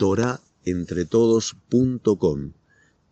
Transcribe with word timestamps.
torahentretodos.com. 0.00 2.52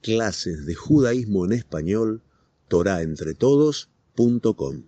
Clases 0.00 0.64
de 0.64 0.74
judaísmo 0.74 1.44
en 1.44 1.52
español, 1.52 2.22
torahentretodos.com. 2.68 4.84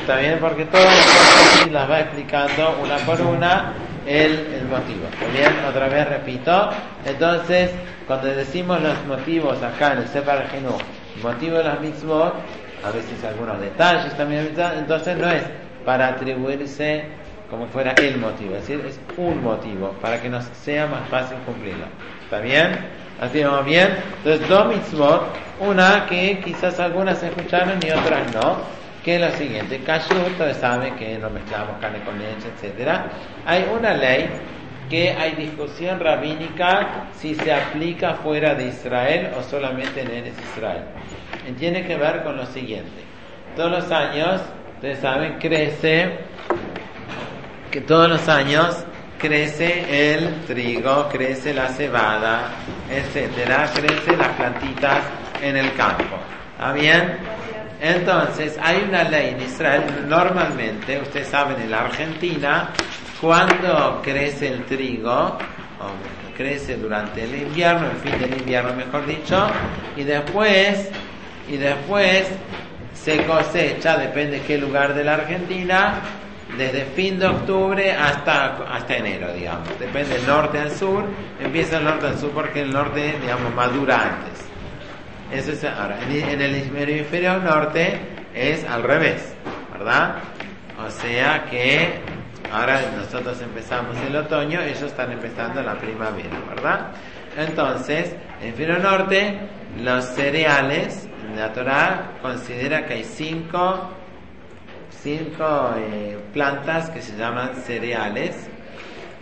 Está 0.00 0.20
bien 0.20 0.38
porque 0.40 0.64
todas 0.66 0.96
las 1.72 1.90
va 1.90 2.02
explicando 2.02 2.78
una 2.80 2.98
por 2.98 3.20
una 3.20 3.74
el, 4.06 4.32
el 4.32 4.64
motivo. 4.66 5.08
Bien, 5.32 5.52
otra 5.68 5.88
vez 5.88 6.08
repito. 6.08 6.70
Entonces, 7.04 7.72
cuando 8.06 8.28
decimos 8.28 8.80
los 8.80 9.04
motivos 9.06 9.60
acá 9.60 9.94
en 9.94 10.02
el 10.02 10.08
Sefer 10.08 10.46
Genú, 10.50 10.78
motivo 11.20 11.56
de 11.56 11.64
las 11.64 11.80
mitzvot, 11.80 12.32
a 12.84 12.92
veces 12.92 13.24
algunos 13.24 13.60
detalles 13.60 14.16
también, 14.16 14.54
entonces 14.76 15.18
no 15.18 15.28
es 15.28 15.42
para 15.84 16.10
atribuirse 16.10 17.06
como 17.50 17.66
fuera 17.68 17.92
el 17.92 18.18
motivo, 18.18 18.56
es 18.56 18.68
decir, 18.68 18.84
es 18.86 19.00
un 19.16 19.42
motivo 19.42 19.94
para 20.02 20.20
que 20.20 20.28
nos 20.28 20.44
sea 20.44 20.86
más 20.86 21.08
fácil 21.08 21.38
cumplirlo. 21.46 21.86
¿Está 22.24 22.40
bien? 22.40 22.78
¿Así 23.20 23.42
vamos 23.42 23.64
bien? 23.64 23.88
Entonces, 24.18 24.48
dos 24.48 24.66
mitzvot, 24.68 25.22
una 25.60 26.06
que 26.06 26.40
quizás 26.44 26.78
algunas 26.78 27.22
escucharon 27.22 27.78
y 27.82 27.90
otras 27.90 28.32
no, 28.34 28.58
que 29.02 29.16
es 29.16 29.20
la 29.20 29.30
siguiente. 29.32 29.80
Kashrut, 29.80 30.28
ustedes 30.28 30.58
saben 30.58 30.94
que 30.96 31.18
no 31.18 31.30
mezclamos 31.30 31.78
carne 31.80 32.00
con 32.04 32.18
leche, 32.18 32.48
etc. 32.60 33.00
Hay 33.46 33.66
una 33.76 33.94
ley 33.94 34.28
que 34.88 35.10
hay 35.12 35.32
discusión 35.32 36.00
rabínica 36.00 37.08
si 37.16 37.34
se 37.34 37.52
aplica 37.52 38.14
fuera 38.14 38.54
de 38.54 38.68
Israel 38.68 39.30
o 39.38 39.42
solamente 39.42 40.02
en 40.02 40.26
Israel. 40.26 40.82
Y 41.48 41.52
tiene 41.52 41.86
que 41.86 41.96
ver 41.96 42.22
con 42.22 42.36
lo 42.36 42.46
siguiente. 42.46 43.02
Todos 43.56 43.70
los 43.70 43.90
años, 43.90 44.40
ustedes 44.76 44.98
saben, 45.00 45.38
crece, 45.38 46.18
todos 47.80 48.08
los 48.08 48.28
años 48.28 48.84
crece 49.18 50.14
el 50.14 50.44
trigo, 50.46 51.08
crece 51.08 51.52
la 51.52 51.68
cebada, 51.68 52.50
etcétera, 52.90 53.68
crece 53.74 54.16
las 54.16 54.28
plantitas 54.28 55.02
en 55.42 55.56
el 55.56 55.74
campo. 55.74 56.16
¿Está 56.52 56.72
bien? 56.72 57.18
Entonces, 57.80 58.56
hay 58.60 58.84
una 58.88 59.04
ley 59.04 59.30
en 59.30 59.42
Israel, 59.42 59.84
normalmente, 60.08 61.00
ustedes 61.00 61.28
saben, 61.28 61.60
en 61.60 61.70
la 61.70 61.82
Argentina, 61.82 62.70
cuando 63.20 64.00
crece 64.02 64.48
el 64.48 64.64
trigo, 64.64 65.12
o 65.12 66.36
crece 66.36 66.76
durante 66.76 67.22
el 67.22 67.34
invierno, 67.34 67.90
el 67.90 67.96
fin 67.98 68.18
del 68.18 68.38
invierno 68.38 68.72
mejor 68.74 69.06
dicho, 69.06 69.46
y 69.96 70.02
después, 70.02 70.88
y 71.48 71.56
después 71.56 72.26
se 72.94 73.24
cosecha, 73.24 73.96
depende 73.96 74.38
de 74.38 74.42
qué 74.42 74.58
lugar 74.58 74.94
de 74.94 75.04
la 75.04 75.14
Argentina, 75.14 76.00
desde 76.56 76.84
fin 76.86 77.18
de 77.18 77.26
octubre 77.26 77.92
hasta, 77.92 78.56
hasta 78.74 78.96
enero, 78.96 79.32
digamos. 79.32 79.68
Depende 79.78 80.14
del 80.14 80.26
norte 80.26 80.58
al 80.58 80.70
sur, 80.70 81.04
empieza 81.40 81.78
el 81.78 81.84
norte 81.84 82.06
al 82.06 82.18
sur 82.18 82.30
porque 82.30 82.62
el 82.62 82.72
norte, 82.72 83.16
digamos, 83.20 83.54
madura 83.54 84.18
antes. 84.18 84.48
Eso 85.32 85.52
es 85.52 85.64
ahora. 85.64 85.98
En, 86.08 86.40
el 86.40 86.54
hemisferio 86.54 87.38
norte 87.38 88.00
es 88.34 88.64
al 88.64 88.82
revés, 88.82 89.34
¿verdad? 89.72 90.16
O 90.84 90.90
sea 90.90 91.44
que 91.50 92.00
ahora 92.50 92.80
nosotros 92.96 93.40
empezamos 93.42 93.96
el 94.06 94.16
otoño, 94.16 94.60
ellos 94.62 94.82
están 94.82 95.12
empezando 95.12 95.62
la 95.62 95.74
primavera, 95.74 96.38
¿verdad? 96.48 96.92
Entonces, 97.36 98.14
en 98.40 98.48
el 98.48 98.54
hemisferio 98.54 98.78
norte, 98.78 99.38
los 99.82 100.04
cereales, 100.06 101.08
la 101.36 101.52
Torah 101.52 102.12
considera 102.22 102.86
que 102.86 102.94
hay 102.94 103.04
cinco, 103.04 103.90
cinco 105.02 105.74
eh, 105.76 106.18
plantas 106.32 106.90
que 106.90 107.02
se 107.02 107.16
llaman 107.16 107.54
cereales, 107.54 108.48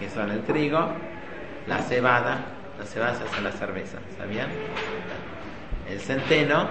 que 0.00 0.08
son 0.10 0.30
el 0.30 0.42
trigo, 0.42 0.88
la 1.66 1.78
cebada, 1.78 2.44
la 2.78 2.84
cebada 2.84 3.14
se 3.14 3.41
la 3.41 3.52
cerveza, 3.52 3.98
¿sabían? 4.18 4.48
el 5.88 6.00
centeno, 6.00 6.68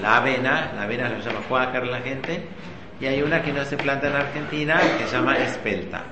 la 0.00 0.16
avena, 0.16 0.72
la 0.74 0.82
avena 0.82 1.08
lo 1.08 1.18
llama 1.18 1.40
cuácar 1.48 1.86
la 1.86 2.00
gente, 2.00 2.46
y 3.00 3.06
hay 3.06 3.22
una 3.22 3.42
que 3.42 3.52
no 3.52 3.64
se 3.64 3.76
planta 3.76 4.08
en 4.08 4.16
Argentina 4.16 4.80
que 4.98 5.04
se 5.04 5.16
llama 5.16 5.36
espelta. 5.36 6.02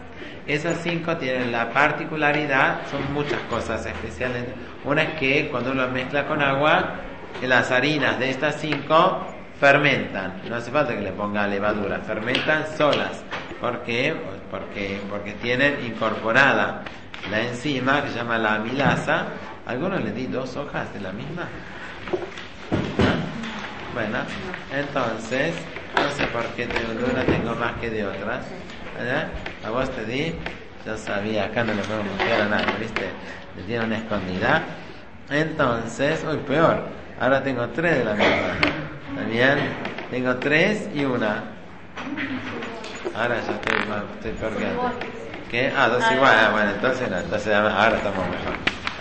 Esas 0.47 0.79
cinco 0.83 1.17
tienen 1.17 1.53
la 1.53 1.71
particularidad, 1.71 2.81
son 2.91 3.13
muchas 3.15 3.41
cosas 3.49 3.87
especiales. 3.87 4.45
Una 4.85 5.05
es 5.05 5.11
que 5.21 5.49
cuando 5.51 5.71
uno 5.71 5.87
mezcla 5.89 6.27
con 6.27 6.43
agua, 6.43 6.97
las 7.43 7.71
harinas 7.71 8.19
de 8.19 8.31
estas 8.31 8.61
cinco 8.61 9.25
fermentan. 9.63 10.43
No 10.49 10.57
hace 10.57 10.73
falta 10.73 10.93
que 10.93 11.03
le 11.03 11.13
ponga 11.13 11.47
levadura, 11.47 12.01
fermentan 12.01 12.65
solas. 12.77 13.23
¿Por? 13.61 13.79
Porque, 14.51 15.01
porque 15.09 15.35
tienen 15.41 15.87
incorporada 15.87 16.83
la 17.31 17.41
enzima 17.43 18.03
que 18.03 18.11
se 18.11 18.17
llama 18.17 18.39
la 18.39 18.57
amilasa. 18.57 19.27
Algunos 19.65 20.03
le 20.03 20.11
di 20.11 20.27
dos 20.27 20.57
hojas 20.57 20.93
de 20.93 21.01
la 21.01 21.13
misma. 21.13 21.47
Bueno, 23.95 24.19
entonces, 24.73 25.55
no 25.95 26.11
sé 26.11 26.27
por 26.33 26.45
qué 26.57 26.67
de 26.67 27.05
una 27.13 27.23
tengo 27.25 27.55
más 27.55 27.75
que 27.75 27.89
de 27.89 28.05
otras. 28.05 28.45
A 29.65 29.71
vos 29.71 29.89
te 29.91 30.05
di, 30.07 30.35
yo 30.85 30.97
sabía, 30.97 31.45
acá 31.45 31.63
no 31.63 31.73
le 31.73 31.83
puedo 31.83 32.03
mostrar 32.03 32.41
a 32.41 32.49
nadie, 32.49 32.75
¿viste? 32.81 33.11
Le 33.57 33.63
tiene 33.63 33.85
una 33.85 33.99
escondida. 33.99 34.63
Entonces, 35.31 36.27
uy, 36.29 36.39
peor, 36.39 36.83
ahora 37.23 37.43
tengo 37.43 37.69
tres 37.69 37.99
de 37.99 38.05
la 38.05 38.15
misma. 38.15 38.35
¿Está 39.31 39.57
Tengo 40.11 40.37
tres 40.37 40.89
y 40.93 41.05
una. 41.05 41.45
Ahora 43.15 43.37
ya 43.37 43.53
estoy, 43.53 43.79
estoy 44.15 44.33
peor 44.33 44.57
que 44.57 44.67
antes. 44.67 45.09
¿Qué? 45.51 45.73
Ah, 45.77 45.89
dos 45.89 46.03
iguales. 46.11 46.45
Ah, 46.45 46.51
bueno, 46.51 46.71
entonces 46.71 47.11
no, 47.11 47.19
entonces 47.19 47.55
ahora 47.55 47.97
estamos 47.97 48.27
mejor. 48.29 48.55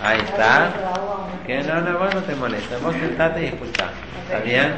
Ahí 0.04 0.20
está. 0.20 0.70
Que 1.46 1.62
no, 1.64 1.80
no, 1.80 1.98
vos 1.98 2.14
no 2.14 2.20
te 2.22 2.34
molestes. 2.36 2.80
Vos 2.80 2.94
sentate 2.94 3.42
y 3.42 3.46
escuchá. 3.46 3.88
¿Está 4.24 4.38
bien? 4.38 4.74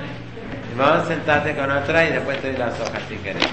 Vos 0.77 1.07
sentate 1.07 1.55
con 1.55 1.71
otra 1.71 2.05
y 2.07 2.13
después 2.13 2.41
te 2.41 2.49
doy 2.49 2.57
las 2.57 2.81
hojas 2.81 3.03
si 3.09 3.17
querés. 3.17 3.47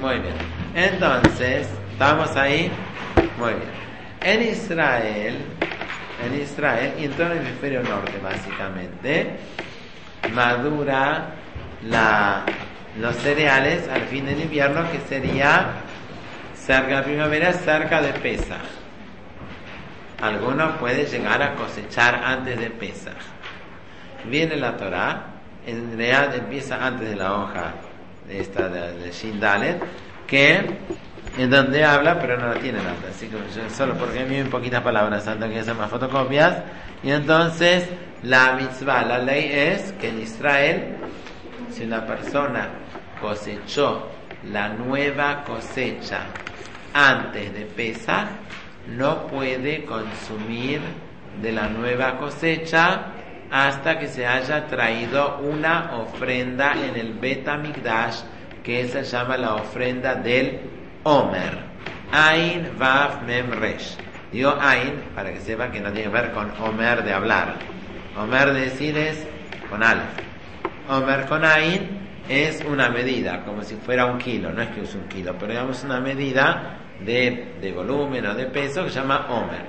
Muy 0.00 0.18
bien. 0.18 0.34
Entonces, 0.74 1.68
¿estamos 1.92 2.34
ahí? 2.36 2.70
Muy 3.38 3.52
bien. 3.52 3.82
En 4.22 4.42
Israel, 4.42 5.36
en 6.24 6.40
Israel 6.40 6.94
y 6.98 7.04
en 7.04 7.12
todo 7.12 7.32
el 7.32 7.38
hemisferio 7.38 7.82
norte 7.82 8.18
básicamente, 8.22 9.36
madura 10.32 11.34
la, 11.84 12.44
los 13.00 13.16
cereales 13.16 13.88
al 13.88 14.02
fin 14.02 14.26
del 14.26 14.40
invierno 14.40 14.90
que 14.90 15.00
sería 15.08 15.66
cerca 16.54 16.98
de 16.98 17.02
primavera, 17.02 17.52
cerca 17.52 18.00
de 18.00 18.12
Pesa 18.14 18.58
algunos 20.22 20.76
pueden 20.76 21.04
llegar 21.04 21.42
a 21.42 21.56
cosechar 21.56 22.14
antes 22.24 22.58
de 22.58 22.70
Pesach. 22.70 23.16
Viene 24.24 24.54
la 24.54 24.76
Torah, 24.76 25.24
en 25.66 25.98
realidad 25.98 26.36
empieza 26.36 26.86
antes 26.86 27.10
de 27.10 27.16
la 27.16 27.34
hoja 27.34 27.74
de 28.28 28.40
esta 28.40 28.68
de, 28.68 29.10
Shindalet, 29.10 29.82
que 30.28 30.78
en 31.38 31.50
donde 31.50 31.84
habla, 31.84 32.18
pero 32.20 32.38
no 32.38 32.48
la 32.48 32.60
tiene 32.60 32.78
nada, 32.78 32.94
así 33.08 33.28
que 33.28 33.70
solo 33.70 33.94
porque 33.94 34.20
hay 34.20 34.44
poquitas 34.44 34.82
palabras, 34.82 35.24
tanto 35.24 35.48
que 35.48 35.60
hacer 35.60 35.74
más 35.74 35.90
fotocopias. 35.90 36.62
Y 37.02 37.10
entonces 37.10 37.88
la 38.22 38.52
mitzvah, 38.54 39.04
la 39.04 39.18
ley 39.18 39.50
es 39.52 39.92
que 39.92 40.10
en 40.10 40.20
Israel, 40.20 40.96
si 41.70 41.84
una 41.84 42.04
persona 42.06 42.68
cosechó 43.20 44.08
la 44.50 44.68
nueva 44.68 45.44
cosecha 45.44 46.26
antes 46.92 47.54
de 47.54 47.64
Pesach, 47.64 48.28
no 48.88 49.26
puede 49.26 49.84
consumir 49.84 50.80
de 51.40 51.52
la 51.52 51.68
nueva 51.68 52.18
cosecha 52.18 53.06
hasta 53.50 53.98
que 53.98 54.08
se 54.08 54.26
haya 54.26 54.66
traído 54.66 55.38
una 55.38 55.92
ofrenda 55.96 56.72
en 56.72 56.96
el 56.96 57.14
Betamigdash 57.14 58.20
que 58.62 58.86
se 58.88 59.02
llama 59.02 59.36
la 59.36 59.54
ofrenda 59.54 60.14
del 60.14 60.60
Omer. 61.04 61.58
Ain 62.12 62.70
Vav 62.78 63.22
Mem 63.26 63.50
Resh. 63.52 63.96
Digo 64.30 64.54
Ain 64.60 65.02
para 65.14 65.32
que 65.32 65.40
sepan 65.40 65.72
que 65.72 65.80
no 65.80 65.92
tiene 65.92 66.10
que 66.10 66.14
ver 66.14 66.32
con 66.32 66.50
Omer 66.60 67.02
de 67.02 67.12
hablar. 67.12 67.56
Omer 68.16 68.52
de 68.52 68.60
decir 68.60 68.96
es 68.96 69.26
con 69.70 69.82
Aleph. 69.82 70.04
Omer 70.88 71.26
con 71.26 71.44
Ain 71.44 72.02
es 72.28 72.64
una 72.64 72.88
medida, 72.88 73.44
como 73.44 73.62
si 73.62 73.76
fuera 73.76 74.06
un 74.06 74.18
kilo, 74.18 74.52
no 74.52 74.62
es 74.62 74.68
que 74.70 74.82
es 74.82 74.94
un 74.94 75.08
kilo, 75.08 75.34
pero 75.38 75.52
digamos 75.52 75.82
una 75.84 76.00
medida 76.00 76.78
de, 77.04 77.54
de 77.60 77.72
volumen 77.72 78.26
o 78.26 78.34
de 78.34 78.46
peso 78.46 78.84
que 78.84 78.90
se 78.90 79.00
llama 79.00 79.26
Omer. 79.28 79.66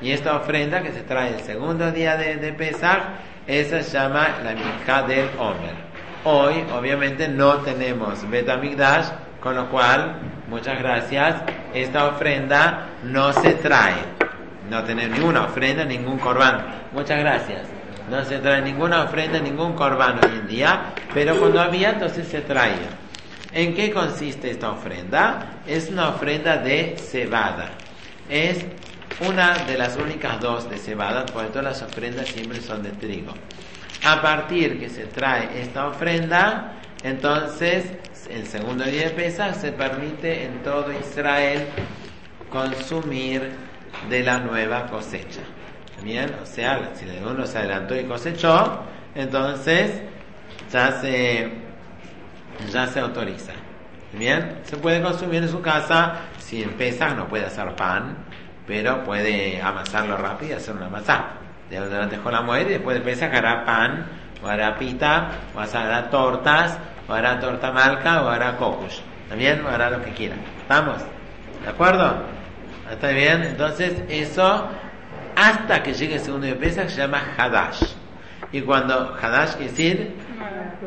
Y 0.00 0.12
esta 0.12 0.36
ofrenda 0.36 0.82
que 0.82 0.92
se 0.92 1.02
trae 1.02 1.34
el 1.34 1.40
segundo 1.40 1.90
día 1.90 2.16
de, 2.16 2.36
de 2.36 2.52
Pesach, 2.52 3.02
esa 3.46 3.82
se 3.82 3.98
llama 3.98 4.28
la 4.44 4.52
Minja 4.52 5.02
del 5.02 5.28
Omer. 5.38 5.74
Hoy, 6.24 6.64
obviamente, 6.72 7.28
no 7.28 7.58
tenemos 7.58 8.28
Betamigdash, 8.28 9.08
con 9.40 9.56
lo 9.56 9.68
cual, 9.70 10.20
muchas 10.48 10.78
gracias, 10.78 11.42
esta 11.74 12.08
ofrenda 12.08 12.88
no 13.04 13.32
se 13.32 13.54
trae. 13.54 14.18
No 14.70 14.82
tenemos 14.84 15.18
ninguna 15.18 15.44
ofrenda, 15.44 15.84
ningún 15.84 16.18
corbán. 16.18 16.64
Muchas 16.92 17.18
gracias. 17.20 17.62
No 18.10 18.24
se 18.24 18.38
trae 18.38 18.62
ninguna 18.62 19.04
ofrenda, 19.04 19.38
ningún 19.38 19.74
corbán 19.74 20.18
hoy 20.24 20.38
en 20.40 20.48
día, 20.48 20.92
pero 21.12 21.38
cuando 21.38 21.60
había, 21.60 21.90
entonces 21.90 22.26
se 22.28 22.40
traía. 22.40 22.88
¿En 23.52 23.74
qué 23.74 23.90
consiste 23.90 24.50
esta 24.50 24.70
ofrenda? 24.70 25.60
Es 25.66 25.90
una 25.90 26.08
ofrenda 26.08 26.58
de 26.58 26.96
cebada. 26.98 27.70
Es 28.28 28.64
una 29.26 29.54
de 29.64 29.78
las 29.78 29.96
únicas 29.96 30.40
dos 30.40 30.68
de 30.68 30.78
cebada, 30.78 31.24
porque 31.26 31.48
todas 31.48 31.64
las 31.64 31.82
ofrendas 31.82 32.28
siempre 32.28 32.60
son 32.60 32.82
de 32.82 32.90
trigo. 32.90 33.32
A 34.06 34.20
partir 34.22 34.78
que 34.78 34.88
se 34.88 35.06
trae 35.06 35.60
esta 35.60 35.88
ofrenda, 35.88 36.74
entonces 37.02 37.84
el 38.30 38.46
segundo 38.46 38.84
día 38.84 39.04
de 39.04 39.10
Pesach 39.10 39.54
se 39.54 39.72
permite 39.72 40.44
en 40.44 40.62
todo 40.62 40.92
Israel 40.92 41.66
consumir 42.50 43.52
de 44.08 44.22
la 44.22 44.38
nueva 44.38 44.86
cosecha. 44.86 45.40
Bien, 46.02 46.34
o 46.42 46.46
sea, 46.46 46.92
si 46.94 47.06
uno 47.24 47.46
se 47.46 47.58
adelantó 47.58 47.96
y 47.96 48.04
cosechó, 48.04 48.82
entonces 49.14 50.02
ya 50.70 50.92
se, 51.00 51.50
ya 52.70 52.86
se 52.86 53.00
autoriza. 53.00 53.52
Bien, 54.12 54.60
se 54.64 54.76
puede 54.76 55.02
consumir 55.02 55.42
en 55.42 55.48
su 55.48 55.60
casa, 55.60 56.16
si 56.38 56.62
en 56.62 56.70
Pesach 56.70 57.16
no 57.16 57.28
puede 57.28 57.46
hacer 57.46 57.74
pan, 57.74 58.16
pero 58.66 59.04
puede 59.04 59.60
amasarlo 59.60 60.16
rápido 60.16 60.52
y 60.52 60.54
hacer 60.54 60.74
una 60.74 60.88
masa. 60.88 61.30
Durante 61.70 62.16
la 62.30 62.40
muerte, 62.42 62.72
después 62.72 62.98
de 62.98 63.04
Pesach 63.04 63.34
hará 63.34 63.64
pan, 63.64 64.06
o 64.42 64.46
hará 64.46 64.78
pita, 64.78 65.30
o 65.54 65.60
hará 65.60 66.08
tortas, 66.10 66.78
o 67.08 67.12
hará 67.12 67.40
torta 67.40 67.72
malca, 67.72 68.22
o 68.22 68.28
hará 68.28 68.56
cocos. 68.56 69.02
También 69.28 69.64
o 69.64 69.68
hará 69.68 69.90
lo 69.90 70.02
que 70.04 70.12
quiera. 70.12 70.36
¿Estamos? 70.60 70.98
¿De 71.64 71.70
acuerdo? 71.70 72.22
¿Está 72.90 73.08
bien? 73.08 73.42
Entonces, 73.42 74.02
eso 74.08 74.68
hasta 75.36 75.82
que 75.82 75.94
llegue 75.94 76.14
el 76.14 76.20
segundo 76.20 76.46
de 76.46 76.54
Pesach 76.54 76.88
se 76.88 77.00
llama 77.00 77.22
Hadash. 77.36 77.82
Y 78.50 78.62
cuando 78.62 79.16
Hadash 79.20 79.52
quiere 79.52 79.70
decir 79.70 80.14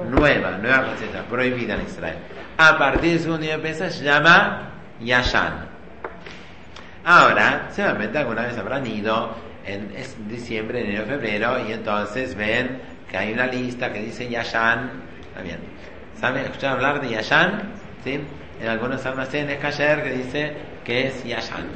nueva, 0.10 0.58
nueva 0.58 0.86
cosecha, 0.86 1.24
prohibida 1.30 1.76
en 1.76 1.82
Israel. 1.82 2.18
A 2.58 2.78
partir 2.78 3.12
del 3.12 3.20
segundo 3.20 3.44
día 3.44 3.58
de 3.58 3.74
se 3.74 4.04
llama 4.04 4.72
Yashan. 5.00 5.70
Ahora, 7.04 7.68
seguramente 7.72 8.18
alguna 8.18 8.44
vez 8.44 8.58
habrán 8.58 8.86
ido 8.86 9.36
en 9.66 9.92
diciembre, 10.28 10.82
enero, 10.82 11.06
febrero 11.06 11.68
y 11.68 11.74
entonces 11.74 12.36
ven 12.36 12.82
que 13.10 13.18
hay 13.18 13.34
una 13.34 13.48
lista 13.48 13.92
que 13.92 14.02
dice 14.02 14.30
Yashan. 14.30 14.92
Está 15.30 15.42
bien. 15.42 15.71
¿Saben? 16.22 16.46
¿Escucharon 16.46 16.78
hablar 16.78 17.02
de 17.02 17.10
Yashan? 17.10 17.64
¿Sí? 18.04 18.22
En 18.62 18.68
algunos 18.68 19.04
almacenes 19.08 19.64
ayer 19.64 20.04
que 20.04 20.10
dice 20.12 20.54
que 20.86 21.08
es 21.08 21.24
Yashan. 21.26 21.68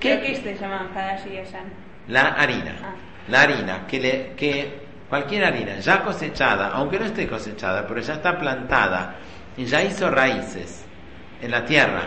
¿Qué, 0.00 0.20
¿Qué 0.20 0.34
se 0.34 0.56
llama 0.56 0.90
Hadash 0.92 1.26
y 1.28 1.36
Yashan? 1.36 1.84
la 2.08 2.32
harina. 2.32 2.74
Ah. 2.82 2.94
La 3.28 3.42
harina, 3.42 3.86
que, 3.86 4.00
le, 4.00 4.32
que 4.36 4.80
cualquier 5.08 5.44
harina 5.44 5.78
ya 5.78 6.02
cosechada, 6.02 6.68
aunque 6.74 6.98
no 6.98 7.06
esté 7.06 7.26
cosechada, 7.26 7.86
pero 7.86 8.00
ya 8.00 8.14
está 8.14 8.38
plantada 8.38 9.14
y 9.56 9.64
ya 9.64 9.82
hizo 9.82 10.10
raíces 10.10 10.84
en 11.40 11.50
la 11.50 11.64
tierra 11.64 12.02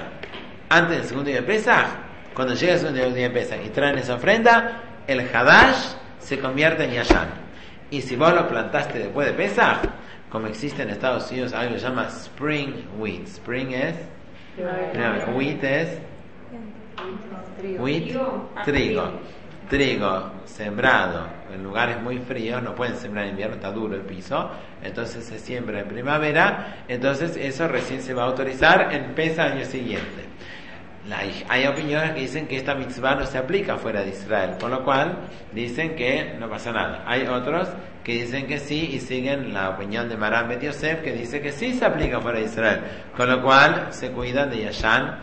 antes 0.69 0.98
del 0.98 1.06
segundo 1.06 1.30
día 1.30 1.42
de 1.42 1.48
Pesach, 1.48 1.88
cuando 2.34 2.54
llega 2.54 2.74
el 2.74 2.80
segundo 2.80 3.00
día 3.16 3.30
de 3.30 3.34
Pesach 3.34 3.60
y 3.66 3.69
traen 3.69 3.98
esa 3.98 4.16
ofrenda, 4.16 4.81
el 5.07 5.22
Hadash 5.22 5.95
se 6.19 6.38
convierte 6.38 6.84
en 6.84 6.92
Yashan. 6.92 7.30
Y 7.89 8.01
si 8.01 8.18
vos 8.18 8.34
lo 8.34 8.48
plantaste 8.48 9.00
después 9.00 9.28
de 9.28 9.34
Pesach, 9.34 9.80
como 10.29 10.47
existe 10.47 10.83
en 10.83 10.89
Estados 10.89 11.29
Unidos 11.31 11.53
algo 11.53 11.74
que 11.74 11.79
se 11.79 11.88
llama 11.88 12.07
Spring 12.07 12.74
Wheat. 13.00 13.27
Spring 13.27 13.71
es. 13.71 13.95
Wheat 15.35 15.63
es. 15.63 16.00
Wheat, 17.79 18.63
trigo 18.65 19.12
trigo 19.69 20.31
sembrado 20.45 21.27
en 21.53 21.63
lugares 21.63 22.01
muy 22.01 22.19
fríos, 22.19 22.62
no 22.62 22.75
pueden 22.75 22.95
sembrar 22.95 23.25
en 23.25 23.31
invierno, 23.31 23.56
está 23.56 23.71
duro 23.71 23.95
el 23.95 24.01
piso, 24.01 24.50
entonces 24.83 25.25
se 25.25 25.39
siembra 25.39 25.79
en 25.79 25.88
primavera, 25.88 26.83
entonces 26.88 27.38
eso 27.38 27.68
recién 27.68 28.01
se 28.01 28.13
va 28.13 28.24
a 28.24 28.27
autorizar 28.27 28.94
en 28.94 29.13
pesa 29.13 29.45
año 29.45 29.65
siguiente. 29.65 30.25
hay 31.50 31.68
opiniones 31.68 32.12
que 32.12 32.21
dicen 32.21 32.47
que 32.47 32.57
esta 32.57 32.75
mitzvah 32.75 33.15
no 33.15 33.25
se 33.25 33.38
aplica 33.38 33.77
fuera 33.77 34.01
de 34.01 34.09
Israel, 34.09 34.56
con 34.59 34.71
lo 34.71 34.83
cual 34.83 35.18
dicen 35.53 35.95
que 35.95 36.35
no 36.39 36.50
pasa 36.50 36.71
nada. 36.71 37.03
Hay 37.06 37.25
otros 37.27 37.69
que 38.07 38.13
dicen 38.13 38.48
que 38.48 38.57
sí 38.59 38.92
y 38.94 39.01
siguen 39.01 39.54
la 39.54 39.71
opinión 39.71 40.07
de 40.07 40.15
Maram 40.15 40.48
Bet 40.48 40.62
Yosef 40.62 41.01
que 41.01 41.12
dice 41.12 41.42
que 41.42 41.51
sí 41.51 41.74
se 41.74 41.83
aplica 41.83 42.21
fuera 42.21 42.39
de 42.39 42.45
Israel, 42.45 42.80
con 43.18 43.30
lo 43.30 43.44
cual 43.44 43.88
se 43.89 44.12
cuidan 44.12 44.50
de 44.50 44.63
Yashan, 44.63 45.19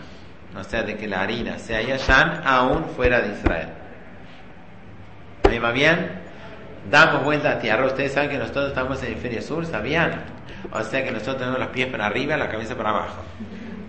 o 0.54 0.62
sea, 0.62 0.82
de 0.82 0.94
que 0.94 1.08
la 1.08 1.22
harina 1.22 1.58
sea 1.58 1.80
Yashan 1.80 2.42
aún 2.44 2.84
fuera 2.94 3.22
de 3.22 3.32
Israel. 3.32 3.68
¿Me 5.48 5.58
va 5.58 5.72
bien? 5.72 6.10
Damos 6.90 7.24
vuelta 7.24 7.52
a 7.52 7.58
tierra. 7.58 7.86
Ustedes 7.86 8.12
saben 8.12 8.28
que 8.28 8.36
nosotros 8.36 8.68
estamos 8.68 8.98
en 8.98 9.06
el 9.06 9.12
hemisferio 9.12 9.40
sur, 9.40 9.64
¿sabían? 9.64 10.22
O 10.70 10.82
sea 10.82 11.02
que 11.02 11.10
nosotros 11.10 11.38
tenemos 11.38 11.60
los 11.60 11.68
pies 11.68 11.86
para 11.86 12.04
arriba 12.04 12.36
y 12.36 12.38
la 12.38 12.50
cabeza 12.50 12.76
para 12.76 12.90
abajo. 12.90 13.22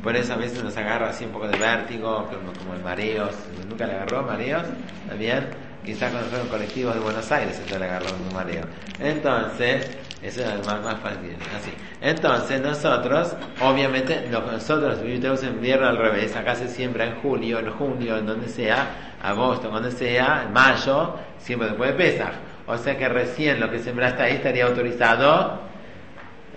Por 0.02 0.16
eso 0.16 0.32
a 0.32 0.38
veces 0.38 0.64
nos 0.64 0.78
agarra 0.78 1.10
así 1.10 1.26
un 1.26 1.32
poco 1.32 1.50
de 1.50 1.58
vértigo, 1.58 2.30
como, 2.30 2.74
el 2.74 2.82
mareos. 2.82 3.36
¿Nunca 3.68 3.88
le 3.88 3.96
agarró 3.96 4.24
mareos? 4.24 4.64
¿Está 5.04 5.16
bien? 5.16 5.50
Quizás 5.86 6.12
cuando 6.12 6.30
fueron 6.30 6.48
colectivos 6.48 6.96
de 6.96 7.00
Buenos 7.00 7.32
Aires 7.32 7.62
se 7.64 7.80
le 7.80 7.86
agarró 7.86 8.08
un 8.16 8.34
mareo. 8.34 8.64
Entonces, 9.00 9.96
eso 10.22 10.42
es 10.42 10.66
más, 10.66 10.82
más 10.84 11.00
fácil. 11.00 11.36
Así. 11.56 11.72
Entonces, 12.02 12.60
nosotros, 12.62 13.36
obviamente, 13.62 14.28
nosotros 14.30 15.02
vivimos 15.02 15.44
en 15.44 15.50
invierno 15.50 15.88
al 15.88 15.98
revés. 15.98 16.36
Acá 16.36 16.56
se 16.56 16.68
siembra 16.68 17.06
en 17.06 17.16
julio, 17.22 17.60
en 17.60 17.70
junio, 17.72 18.18
en 18.18 18.26
donde 18.26 18.50
sea 18.50 19.18
agosto, 19.22 19.70
cuando 19.70 19.92
sea, 19.92 20.44
en 20.48 20.54
mayo, 20.54 21.16
siempre 21.38 21.70
después 21.70 21.92
de 21.92 21.96
Pesach. 21.98 22.34
O 22.68 22.78
sea 22.78 22.98
que 22.98 23.08
recién 23.08 23.60
lo 23.60 23.70
que 23.70 23.80
sembraste 23.80 24.24
ahí 24.24 24.34
estaría 24.36 24.66
autorizado 24.66 25.62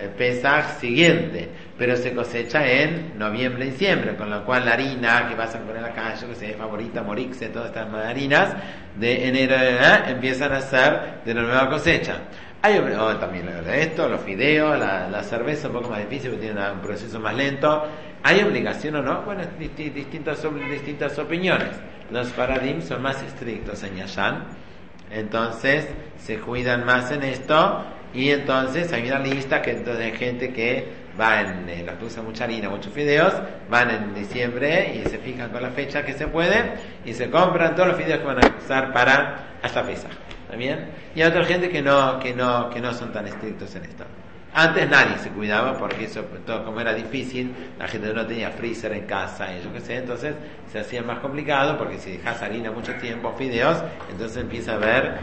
el 0.00 0.10
Pesach 0.10 0.78
siguiente, 0.78 1.50
pero 1.78 1.96
se 1.96 2.12
cosecha 2.12 2.66
en 2.66 3.16
noviembre 3.16 3.66
diciembre, 3.66 4.16
con 4.16 4.28
lo 4.28 4.44
cual 4.44 4.64
la 4.66 4.72
harina 4.72 5.28
que 5.28 5.36
vas 5.36 5.54
a 5.54 5.60
poner 5.60 5.84
acá, 5.84 6.14
yo 6.20 6.28
que 6.28 6.34
sé, 6.34 6.54
favorita, 6.54 7.02
Morixe, 7.02 7.48
todas 7.50 7.68
estas 7.68 7.88
harinas, 7.94 8.52
de 8.96 9.28
enero 9.28 9.54
empiezan 10.08 10.52
a 10.52 10.60
ser 10.60 11.22
de 11.24 11.34
la 11.34 11.42
nueva 11.42 11.70
cosecha. 11.70 12.16
Hay 12.60 12.76
oh, 12.76 13.16
también 13.18 13.48
esto, 13.72 14.08
los 14.08 14.20
fideos, 14.22 14.76
la, 14.76 15.22
cerveza 15.22 15.68
un 15.68 15.74
poco 15.74 15.90
más 15.90 16.00
difícil 16.00 16.30
porque 16.30 16.46
tiene 16.46 16.72
un 16.72 16.80
proceso 16.80 17.20
más 17.20 17.36
lento. 17.36 17.86
¿Hay 18.24 18.42
obligación 18.42 18.96
o 18.96 19.02
no? 19.02 19.22
Bueno, 19.22 19.42
distintas, 19.56 20.42
distintas 20.68 21.18
opiniones. 21.20 21.70
Los 22.10 22.30
paradigmas 22.30 22.86
son 22.86 23.02
más 23.02 23.22
estrictos 23.22 23.84
en 23.84 23.96
Yashan, 23.96 24.44
entonces 25.12 25.86
se 26.18 26.38
cuidan 26.38 26.84
más 26.84 27.12
en 27.12 27.22
esto 27.22 27.84
y 28.12 28.30
entonces 28.30 28.92
hay 28.92 29.06
una 29.06 29.20
lista 29.20 29.62
que 29.62 29.72
entonces 29.72 30.04
hay 30.04 30.12
gente 30.12 30.52
que 30.52 31.07
va 31.18 31.40
en, 31.40 31.68
eh, 31.68 31.82
los 31.84 31.96
que 31.96 32.04
usan 32.04 32.24
mucha 32.24 32.44
harina, 32.44 32.68
muchos 32.68 32.92
fideos, 32.92 33.32
van 33.68 33.90
en 33.90 34.14
diciembre 34.14 34.94
y 34.94 35.08
se 35.08 35.18
fijan 35.18 35.50
con 35.50 35.62
la 35.62 35.70
fecha 35.70 36.04
que 36.04 36.12
se 36.12 36.28
puede 36.28 36.74
y 37.04 37.12
se 37.12 37.30
compran 37.30 37.74
todos 37.74 37.88
los 37.88 37.96
fideos 37.96 38.20
que 38.20 38.26
van 38.26 38.44
a 38.44 38.56
usar 38.58 38.92
para 38.92 39.56
esta 39.62 39.82
fecha. 39.82 40.08
¿Está 40.44 40.56
bien? 40.56 40.88
Y 41.14 41.22
hay 41.22 41.28
otra 41.28 41.44
gente 41.44 41.68
que 41.68 41.82
no, 41.82 42.18
que 42.18 42.34
no, 42.34 42.70
que 42.70 42.80
no 42.80 42.92
son 42.94 43.12
tan 43.12 43.26
estrictos 43.26 43.74
en 43.74 43.84
esto. 43.84 44.04
Antes 44.54 44.88
nadie 44.88 45.18
se 45.18 45.28
cuidaba 45.30 45.76
porque 45.76 46.04
eso, 46.04 46.22
todo 46.46 46.64
como 46.64 46.80
era 46.80 46.94
difícil, 46.94 47.54
la 47.78 47.86
gente 47.86 48.12
no 48.14 48.26
tenía 48.26 48.50
freezer 48.50 48.92
en 48.92 49.04
casa 49.04 49.54
y 49.54 49.62
yo 49.62 49.72
qué 49.72 49.80
sé, 49.80 49.96
entonces 49.96 50.34
se 50.72 50.78
hacía 50.78 51.02
más 51.02 51.18
complicado 51.18 51.76
porque 51.76 51.98
si 51.98 52.12
dejas 52.12 52.42
harina 52.42 52.70
mucho 52.70 52.94
tiempo, 52.94 53.34
fideos, 53.36 53.82
entonces 54.10 54.38
empieza 54.38 54.74
a 54.74 54.78
ver, 54.78 55.18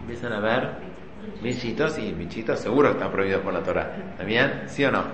empiezan 0.00 0.32
a 0.32 0.40
ver 0.40 0.93
bichitos 1.42 1.98
y 1.98 2.12
bichitos 2.12 2.60
seguro 2.60 2.90
están 2.90 3.10
prohibidos 3.10 3.42
por 3.42 3.52
la 3.52 3.62
Torah. 3.62 3.96
¿Está 4.12 4.24
bien? 4.24 4.64
¿Sí 4.66 4.84
o 4.84 4.90
no? 4.90 5.04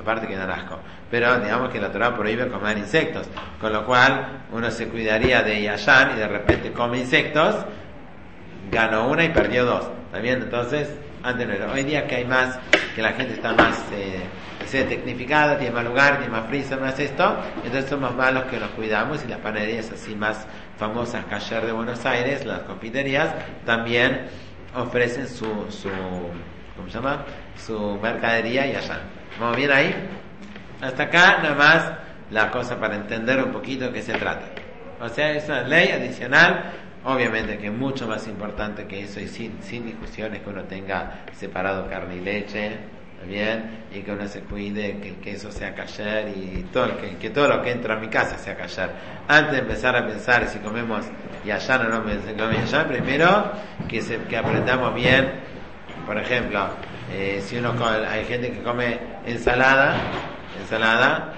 Aparte 0.00 0.26
que 0.26 0.36
dan 0.36 0.50
asco. 0.50 0.78
Pero 1.10 1.38
digamos 1.40 1.70
que 1.70 1.80
la 1.80 1.90
Torah 1.92 2.16
prohíbe 2.16 2.48
comer 2.48 2.78
insectos, 2.78 3.26
con 3.60 3.72
lo 3.72 3.84
cual 3.84 4.44
uno 4.52 4.70
se 4.70 4.88
cuidaría 4.88 5.42
de 5.42 5.62
Yashan 5.62 6.12
y 6.16 6.18
de 6.18 6.28
repente 6.28 6.72
come 6.72 6.98
insectos, 6.98 7.56
ganó 8.70 9.08
una 9.08 9.24
y 9.24 9.28
perdió 9.28 9.64
dos. 9.64 9.86
¿Está 10.06 10.20
bien? 10.20 10.42
Entonces, 10.42 10.88
antes 11.22 11.46
no 11.46 11.54
era. 11.54 11.70
Hoy 11.70 11.84
día 11.84 12.06
que 12.06 12.16
hay 12.16 12.24
más, 12.24 12.58
que 12.94 13.02
la 13.02 13.12
gente 13.12 13.34
está 13.34 13.52
más 13.52 13.84
eh, 13.92 14.84
tecnificada, 14.84 15.58
tiene 15.58 15.74
más 15.74 15.84
lugar, 15.84 16.18
tiene 16.18 16.32
más 16.32 16.46
frisa, 16.46 16.76
más 16.76 16.98
esto, 16.98 17.36
entonces 17.64 17.90
somos 17.90 18.14
más 18.14 18.32
los 18.32 18.44
que 18.44 18.58
nos 18.58 18.70
cuidamos 18.70 19.24
y 19.24 19.28
las 19.28 19.38
panaderías 19.40 19.90
así 19.90 20.14
más 20.14 20.46
famosas, 20.78 21.24
Cayer 21.24 21.66
de 21.66 21.72
Buenos 21.72 22.06
Aires, 22.06 22.46
las 22.46 22.60
confiterías, 22.60 23.34
también 23.66 24.28
ofrecen 24.74 25.28
su, 25.28 25.46
su 25.70 25.88
¿cómo 26.76 26.88
se 26.88 26.94
llama? 26.94 27.24
Su 27.56 27.98
mercadería 28.02 28.66
y 28.66 28.76
allá. 28.76 29.00
¿Vamos 29.38 29.56
bien 29.56 29.70
ahí? 29.72 29.94
Hasta 30.80 31.04
acá 31.04 31.38
nada 31.42 31.54
más 31.54 31.92
la 32.30 32.50
cosa 32.50 32.78
para 32.78 32.96
entender 32.96 33.42
un 33.42 33.52
poquito 33.52 33.86
de 33.86 33.92
qué 33.92 34.02
se 34.02 34.14
trata. 34.14 34.46
O 35.00 35.08
sea, 35.08 35.32
es 35.32 35.48
una 35.48 35.62
ley 35.62 35.90
adicional 35.90 36.72
Obviamente 37.04 37.56
que 37.56 37.68
es 37.68 37.72
mucho 37.72 38.06
más 38.06 38.28
importante 38.28 38.86
que 38.86 39.04
eso 39.04 39.20
y 39.20 39.28
sin, 39.28 39.62
sin 39.62 39.86
discusiones 39.86 40.42
que 40.42 40.50
uno 40.50 40.64
tenga 40.64 41.24
separado 41.32 41.88
carne 41.88 42.16
y 42.16 42.20
leche, 42.20 42.76
bien, 43.26 43.84
y 43.92 44.00
que 44.00 44.12
uno 44.12 44.26
se 44.28 44.40
cuide, 44.40 44.98
que 44.98 45.10
el 45.10 45.16
queso 45.16 45.50
sea 45.50 45.74
callar 45.74 46.28
y 46.28 46.66
todo, 46.72 46.88
que, 47.20 47.30
todo 47.30 47.48
lo 47.48 47.62
que 47.62 47.72
entra 47.72 47.94
a 47.94 47.98
mi 47.98 48.08
casa 48.08 48.38
sea 48.38 48.56
callar. 48.56 48.90
Antes 49.28 49.52
de 49.52 49.58
empezar 49.58 49.96
a 49.96 50.06
pensar 50.06 50.48
si 50.48 50.58
comemos 50.58 51.04
y 51.44 51.50
allá 51.50 51.78
no, 51.78 51.88
no 51.88 52.08
se 52.08 52.34
come 52.34 52.58
allá, 52.58 52.86
primero 52.86 53.52
que, 53.88 54.00
se, 54.00 54.18
que 54.24 54.36
aprendamos 54.36 54.94
bien, 54.94 55.30
por 56.06 56.18
ejemplo, 56.18 56.66
eh, 57.12 57.42
si 57.44 57.56
uno 57.56 57.74
hay 58.08 58.24
gente 58.24 58.52
que 58.52 58.62
come 58.62 58.98
ensalada, 59.26 59.94
ensalada, 60.60 61.34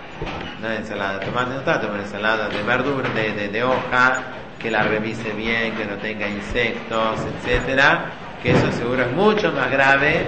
no 0.60 0.70
ensalada 0.70 1.20
tomate, 1.20 1.54
no 1.54 1.60
tanto, 1.60 1.88
pero 1.88 2.02
ensalada 2.02 2.48
de 2.48 2.62
verdura, 2.62 3.08
de, 3.10 3.32
de, 3.32 3.48
de 3.48 3.64
hoja, 3.64 4.22
que 4.58 4.70
la 4.70 4.84
revise 4.84 5.32
bien, 5.32 5.74
que 5.74 5.84
no 5.84 5.96
tenga 5.96 6.28
insectos, 6.28 7.20
etcétera, 7.38 8.04
que 8.42 8.52
eso 8.52 8.70
seguro 8.72 9.02
es 9.02 9.12
mucho 9.12 9.50
más 9.52 9.70
grave. 9.70 10.26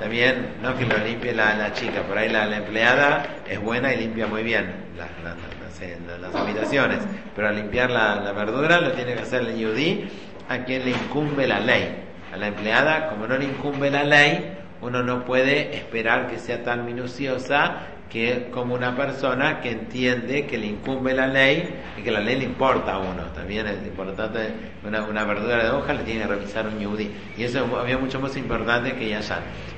También, 0.00 0.54
no 0.62 0.76
que 0.76 0.84
lo 0.86 0.96
limpie 0.98 1.34
la, 1.34 1.54
la 1.54 1.72
chica, 1.72 2.02
por 2.02 2.16
ahí 2.16 2.28
la, 2.28 2.46
la 2.46 2.58
empleada 2.58 3.26
es 3.48 3.60
buena 3.60 3.92
y 3.92 3.98
limpia 3.98 4.26
muy 4.26 4.42
bien 4.42 4.88
las, 4.96 6.34
habitaciones, 6.34 6.98
pero 7.34 7.48
al 7.48 7.56
limpiar 7.56 7.90
la, 7.90 8.16
la, 8.16 8.32
verdura 8.32 8.80
lo 8.80 8.92
tiene 8.92 9.14
que 9.14 9.20
hacer 9.20 9.42
el 9.42 9.56
yudí 9.56 10.08
a 10.48 10.64
quien 10.64 10.84
le 10.84 10.90
incumbe 10.90 11.46
la 11.46 11.60
ley. 11.60 12.04
A 12.32 12.36
la 12.36 12.48
empleada, 12.48 13.08
como 13.08 13.26
no 13.26 13.36
le 13.38 13.44
incumbe 13.44 13.90
la 13.90 14.04
ley, 14.04 14.56
uno 14.80 15.02
no 15.02 15.24
puede 15.24 15.76
esperar 15.76 16.28
que 16.28 16.38
sea 16.38 16.62
tan 16.62 16.84
minuciosa 16.84 17.76
que 18.10 18.48
como 18.50 18.74
una 18.74 18.96
persona 18.96 19.60
que 19.60 19.70
entiende 19.70 20.46
que 20.46 20.56
le 20.56 20.66
incumbe 20.66 21.12
la 21.12 21.26
ley 21.26 21.68
y 21.96 22.02
que 22.02 22.10
la 22.10 22.20
ley 22.20 22.38
le 22.38 22.44
importa 22.44 22.94
a 22.94 22.98
uno. 22.98 23.24
También 23.34 23.66
es 23.66 23.86
importante, 23.86 24.50
una, 24.84 25.02
una 25.02 25.24
verdura 25.24 25.62
de 25.62 25.70
hoja 25.70 25.92
le 25.92 26.04
tiene 26.04 26.22
que 26.22 26.28
revisar 26.28 26.66
un 26.66 26.78
yudí. 26.78 27.10
Y 27.36 27.44
eso 27.44 27.66
había 27.78 27.98
mucho 27.98 28.18
más 28.18 28.36
importante 28.36 28.94
que 28.94 29.08
ya 29.08 29.20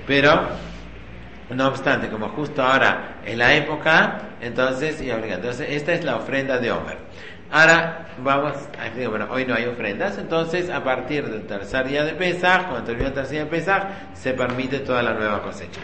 Pero, 0.07 0.49
no 1.51 1.69
obstante, 1.69 2.09
como 2.09 2.29
justo 2.29 2.63
ahora 2.63 3.17
es 3.25 3.37
la 3.37 3.55
época, 3.55 4.21
entonces, 4.41 5.01
y 5.03 5.11
Entonces, 5.11 5.69
esta 5.71 5.93
es 5.93 6.05
la 6.05 6.17
ofrenda 6.17 6.59
de 6.59 6.71
Omer. 6.71 6.99
Ahora 7.53 8.07
vamos 8.23 8.55
a 8.79 9.09
bueno, 9.09 9.27
hoy 9.29 9.45
no 9.45 9.55
hay 9.55 9.65
ofrendas, 9.65 10.19
entonces 10.19 10.71
a 10.71 10.85
partir 10.85 11.29
del 11.29 11.49
tercer 11.49 11.89
día 11.89 12.05
de 12.05 12.13
Pesach, 12.13 12.69
cuando 12.69 12.85
termina 12.85 13.09
el 13.09 13.15
tercer 13.15 13.33
día 13.33 13.45
de 13.45 13.51
Pesach, 13.51 13.83
se 14.15 14.35
permite 14.35 14.79
toda 14.79 15.03
la 15.03 15.15
nueva 15.15 15.43
cosecha. 15.43 15.81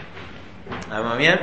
¿Vamos 0.89 1.17
bien? 1.17 1.37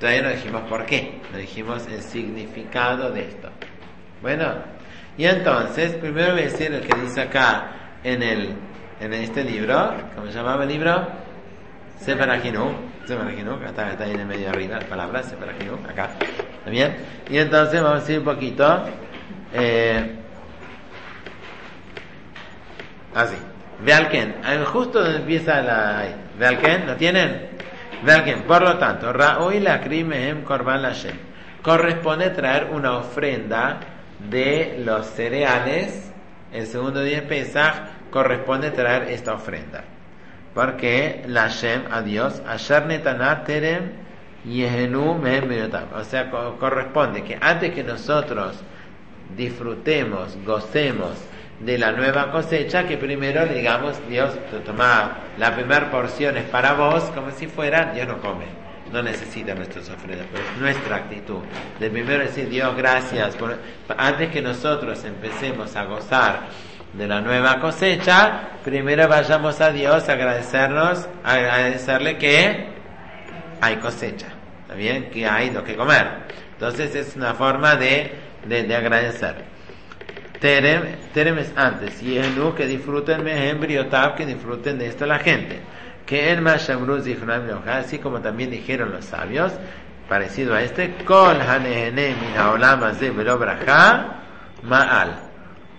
Todavía 0.00 0.22
no 0.22 0.30
dijimos 0.30 0.62
por 0.62 0.86
qué, 0.86 1.20
no 1.30 1.36
dijimos 1.36 1.86
el 1.86 2.00
significado 2.00 3.12
de 3.12 3.28
esto. 3.28 3.50
Bueno, 4.22 4.54
y 5.18 5.26
entonces, 5.26 5.92
primero 5.92 6.32
voy 6.32 6.40
a 6.40 6.44
decir 6.44 6.72
el 6.72 6.80
que 6.80 7.00
dice 7.02 7.20
acá 7.20 7.98
en 8.02 8.22
el 8.22 8.54
en 8.98 9.14
este 9.14 9.44
libro, 9.44 9.94
¿cómo 10.14 10.26
se 10.26 10.32
llamaba 10.34 10.62
el 10.64 10.70
libro? 10.70 11.06
Sefer 11.98 12.30
Ajinu, 12.30 12.74
acá 13.04 13.90
está, 13.90 14.04
ahí 14.04 14.12
en 14.12 14.20
el 14.20 14.26
medio 14.26 14.48
arriba 14.48 14.78
la 14.78 14.86
palabra, 14.86 15.22
Sefer 15.22 15.50
Ajinu, 15.50 15.74
acá, 15.86 16.10
¿está 16.58 16.70
bien? 16.70 16.96
Y 17.28 17.36
entonces 17.38 17.82
vamos 17.82 17.98
a 17.98 18.00
decir 18.00 18.18
un 18.20 18.24
poquito, 18.24 18.84
eh, 19.52 20.16
así, 23.14 23.36
Vealken, 23.84 24.36
justo 24.66 25.02
donde 25.02 25.18
empieza 25.18 25.60
la, 25.60 26.04
Vealken, 26.38 26.86
¿lo 26.86 26.96
tienen? 26.96 27.50
Por 28.46 28.62
lo 28.62 28.78
tanto, 28.78 29.12
Raoy 29.12 29.60
la 29.60 29.80
Krimehem 29.80 30.42
Korban 30.42 30.80
Lashem, 30.80 31.16
corresponde 31.62 32.30
traer 32.30 32.68
una 32.72 32.96
ofrenda 32.96 33.80
de 34.30 34.82
los 34.84 35.06
cereales, 35.06 36.10
el 36.50 36.66
segundo 36.66 37.02
día 37.02 37.20
de 37.20 37.26
Pesach, 37.26 37.74
corresponde 38.10 38.70
traer 38.70 39.10
esta 39.10 39.34
ofrenda. 39.34 39.84
Porque 40.54 41.22
la 41.26 41.48
Shem 41.48 41.84
a 41.90 42.00
Dios, 42.00 42.42
Asher 42.46 42.84
Terem 43.44 43.92
O 45.94 46.04
sea, 46.04 46.30
corresponde 46.58 47.22
que 47.22 47.38
antes 47.40 47.72
que 47.72 47.84
nosotros 47.84 48.58
disfrutemos, 49.36 50.36
gocemos 50.44 51.12
de 51.60 51.76
la 51.76 51.92
nueva 51.92 52.30
cosecha, 52.30 52.86
que 52.86 52.96
primero 52.96 53.46
digamos, 53.46 53.96
Dios, 54.08 54.34
toma 54.64 55.18
la 55.38 55.54
primera 55.54 55.90
porción 55.90 56.36
es 56.36 56.44
para 56.44 56.72
vos, 56.72 57.04
como 57.14 57.30
si 57.30 57.46
fuera, 57.46 57.92
Dios 57.92 58.08
no 58.08 58.18
come, 58.18 58.46
no 58.90 59.02
necesita 59.02 59.54
nuestras 59.54 59.88
ofrendas, 59.90 60.26
pero 60.32 60.42
es 60.42 60.60
nuestra 60.60 60.96
actitud. 60.96 61.40
De 61.78 61.90
primero 61.90 62.20
decir, 62.24 62.48
Dios, 62.48 62.74
gracias, 62.76 63.36
por... 63.36 63.58
antes 63.96 64.30
que 64.30 64.40
nosotros 64.40 65.04
empecemos 65.04 65.76
a 65.76 65.84
gozar 65.84 66.40
de 66.94 67.06
la 67.06 67.20
nueva 67.20 67.60
cosecha, 67.60 68.48
primero 68.64 69.06
vayamos 69.06 69.60
a 69.60 69.70
Dios 69.70 70.08
a 70.08 70.12
agradecernos, 70.12 71.08
a 71.22 71.34
agradecerle 71.34 72.16
que 72.16 72.68
hay 73.60 73.76
cosecha, 73.76 74.28
¿está 74.62 74.74
bien? 74.74 75.10
Que 75.10 75.26
hay 75.26 75.50
lo 75.50 75.62
que 75.62 75.76
comer. 75.76 76.08
Entonces 76.54 76.94
es 76.94 77.16
una 77.16 77.34
forma 77.34 77.76
de, 77.76 78.14
de 78.46 78.74
agradecer. 78.74 79.59
Terem, 80.40 80.96
terem 81.12 81.38
es 81.38 81.52
antes, 81.56 82.02
y 82.02 82.16
el 82.16 82.34
que 82.54 82.66
disfruten 82.66 83.28
embriotab, 83.28 84.16
que 84.16 84.24
disfruten 84.24 84.78
de 84.78 84.86
esto 84.86 85.04
la 85.06 85.18
gente. 85.18 85.60
Que 86.06 86.32
el 86.32 86.40
Mashamruz 86.40 87.04
así 87.66 87.98
como 87.98 88.20
también 88.20 88.50
dijeron 88.50 88.90
los 88.90 89.04
sabios, 89.04 89.52
parecido 90.08 90.54
a 90.54 90.62
este, 90.62 90.94
Kol 91.04 91.40
hanehene 91.40 92.16
min 92.20 92.36
haolam 92.36 92.80
de 92.98 93.12
ma'al 94.62 95.30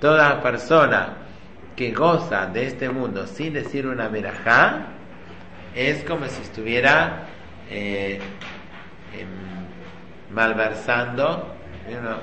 toda 0.02 0.42
persona 0.42 1.14
que 1.76 1.92
goza 1.92 2.48
de 2.48 2.66
este 2.66 2.90
mundo 2.90 3.28
sin 3.28 3.54
decir 3.54 3.86
una 3.86 4.08
verajá 4.08 4.88
es 5.76 6.04
como 6.04 6.26
si 6.26 6.42
estuviera 6.42 7.28
eh, 7.70 8.20
em, 9.14 9.28
malversando 10.34 11.56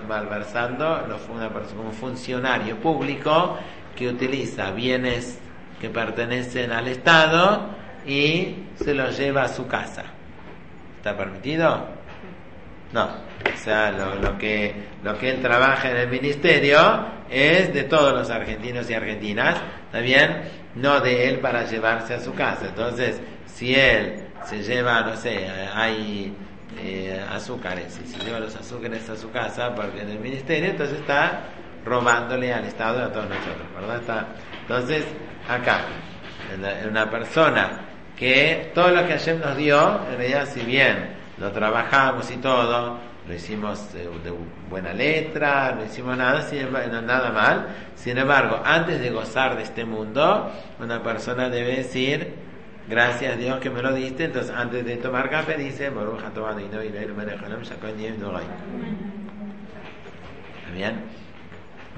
malversando 0.08 1.04
una 1.34 1.48
persona, 1.50 1.80
un 1.82 1.92
funcionario 1.92 2.76
público 2.76 3.58
que 3.96 4.08
utiliza 4.08 4.70
bienes 4.70 5.38
que 5.80 5.90
pertenecen 5.90 6.72
al 6.72 6.88
Estado 6.88 7.68
y 8.06 8.64
se 8.76 8.94
los 8.94 9.16
lleva 9.18 9.42
a 9.44 9.48
su 9.48 9.66
casa. 9.66 10.04
¿Está 10.96 11.16
permitido? 11.16 11.86
No. 12.92 13.04
O 13.04 13.56
sea, 13.56 13.90
lo, 13.92 14.16
lo, 14.16 14.38
que, 14.38 14.74
lo 15.04 15.16
que 15.18 15.30
él 15.30 15.42
trabaja 15.42 15.90
en 15.90 15.96
el 15.98 16.08
ministerio 16.08 16.78
es 17.30 17.72
de 17.72 17.84
todos 17.84 18.12
los 18.12 18.30
argentinos 18.30 18.88
y 18.90 18.94
argentinas, 18.94 19.56
¿está 19.86 20.00
bien? 20.00 20.42
No 20.74 21.00
de 21.00 21.28
él 21.28 21.38
para 21.38 21.64
llevarse 21.64 22.14
a 22.14 22.20
su 22.20 22.34
casa. 22.34 22.66
Entonces, 22.66 23.20
si 23.46 23.74
él 23.74 24.24
se 24.44 24.62
lleva, 24.62 25.02
no 25.02 25.16
sé, 25.16 25.48
hay 25.74 26.34
eh, 26.80 27.24
azúcares, 27.30 28.00
y 28.02 28.06
se 28.06 28.18
lleva 28.24 28.40
los 28.40 28.54
azúcares 28.56 29.08
a 29.10 29.16
su 29.16 29.30
casa 29.30 29.74
porque 29.74 30.02
en 30.02 30.10
el 30.10 30.18
ministerio, 30.18 30.70
entonces 30.70 31.00
está 31.00 31.42
robándole 31.84 32.52
al 32.52 32.64
Estado 32.64 33.00
y 33.00 33.02
a 33.02 33.12
todos 33.12 33.28
nosotros, 33.28 33.66
¿verdad? 33.74 34.00
Está, 34.00 34.26
entonces, 34.62 35.04
acá, 35.48 35.80
una 36.88 37.10
persona 37.10 37.80
que 38.16 38.72
todo 38.74 38.90
lo 38.90 39.06
que 39.06 39.12
Hashem 39.12 39.40
nos 39.40 39.56
dio, 39.56 40.00
en 40.10 40.18
realidad, 40.18 40.48
si 40.52 40.60
bien 40.60 41.16
lo 41.38 41.52
trabajamos 41.52 42.30
y 42.30 42.36
todo, 42.36 42.98
lo 43.28 43.34
hicimos 43.34 43.92
de, 43.92 44.08
buena 44.70 44.92
letra, 44.92 45.74
no 45.74 45.84
hicimos 45.84 46.16
nada, 46.16 46.44
nada 47.02 47.30
mal. 47.30 47.68
Sin 47.94 48.16
embargo, 48.18 48.60
antes 48.64 49.00
de 49.00 49.10
gozar 49.10 49.56
de 49.56 49.62
este 49.62 49.84
mundo, 49.84 50.50
una 50.80 51.02
persona 51.02 51.48
debe 51.48 51.76
decir, 51.76 52.34
gracias 52.88 53.34
a 53.34 53.36
Dios 53.36 53.60
que 53.60 53.70
me 53.70 53.82
lo 53.82 53.94
diste, 53.94 54.24
entonces 54.24 54.54
antes 54.54 54.84
de 54.84 54.96
tomar 54.96 55.30
café 55.30 55.56
dice, 55.56 55.86
¿Está 60.56 60.72
bien? 60.74 61.18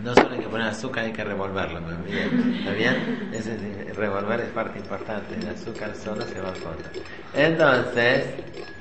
No 0.02 0.14
solo 0.14 0.30
hay 0.30 0.38
que 0.38 0.48
poner 0.48 0.68
azúcar, 0.68 1.04
hay 1.04 1.12
que 1.12 1.24
revolverlo, 1.24 1.78
¿está 1.78 2.72
bien? 2.72 3.30
Ese, 3.32 3.92
revolver 3.94 4.40
es 4.40 4.48
parte 4.48 4.78
importante, 4.78 5.34
el 5.34 5.48
azúcar 5.48 5.94
solo 5.94 6.22
se 6.26 6.40
va 6.40 6.52
contra. 6.52 6.90
Entonces, 7.34 8.26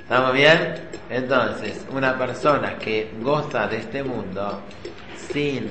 ¿Estamos 0.10 0.34
bien? 0.34 0.74
Entonces, 1.08 1.86
una 1.92 2.18
persona 2.18 2.80
que 2.80 3.12
goza 3.22 3.68
de 3.68 3.78
este 3.78 4.04
mundo 4.04 4.60
sin 5.32 5.70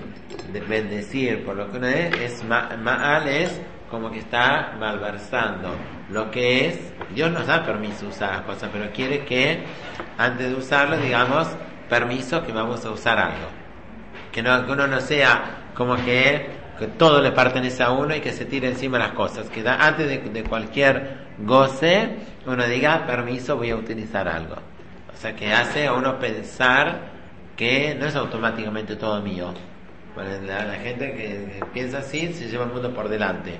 bendecir 0.69 1.45
por 1.45 1.57
lo 1.57 1.69
que 1.69 1.79
uno 1.79 1.89
es, 1.89 2.17
es 2.21 2.45
mal 2.45 3.27
es 3.27 3.61
como 3.91 4.11
que 4.11 4.19
está 4.19 4.75
malversando 4.79 5.75
lo 6.11 6.31
que 6.31 6.69
es. 6.69 6.93
Dios 7.15 7.31
nos 7.31 7.47
da 7.47 7.65
permiso 7.65 8.09
usar 8.09 8.33
las 8.33 8.41
cosas, 8.43 8.71
pero 8.73 8.91
quiere 8.93 9.25
que 9.25 9.65
antes 10.17 10.51
de 10.51 10.55
usarlo 10.55 10.97
digamos 10.97 11.49
permiso 11.89 12.45
que 12.45 12.53
vamos 12.53 12.85
a 12.85 12.91
usar 12.91 13.19
algo. 13.19 13.49
Que, 14.33 14.43
no, 14.43 14.67
que 14.67 14.73
uno 14.73 14.87
no 14.87 15.01
sea 15.01 15.71
como 15.75 15.97
que, 15.97 16.51
que 16.79 16.87
todo 16.87 17.23
le 17.23 17.33
pertenece 17.33 17.83
a 17.83 17.91
uno 17.91 18.15
y 18.15 18.21
que 18.21 18.33
se 18.33 18.45
tire 18.45 18.69
encima 18.69 18.99
las 18.99 19.13
cosas. 19.13 19.49
Que 19.49 19.63
da, 19.63 19.87
antes 19.87 20.07
de, 20.07 20.19
de 20.19 20.45
cualquier 20.45 21.29
goce, 21.39 22.17
uno 22.47 22.65
diga, 22.67 23.07
permiso, 23.07 23.57
voy 23.57 23.71
a 23.71 23.77
utilizar 23.77 24.29
algo. 24.29 24.57
O 25.13 25.17
sea, 25.17 25.35
que 25.35 25.53
hace 25.53 25.87
a 25.87 25.95
uno 25.95 26.19
pensar 26.19 27.19
que 27.57 27.97
no 27.99 28.07
es 28.07 28.15
automáticamente 28.15 28.97
todo 28.97 29.21
mío. 29.21 29.53
La, 30.25 30.75
gente 30.75 31.13
que 31.13 31.61
piensa 31.73 31.99
así 31.99 32.33
se 32.33 32.49
lleva 32.49 32.65
el 32.65 32.73
mundo 32.73 32.93
por 32.93 33.09
delante. 33.09 33.59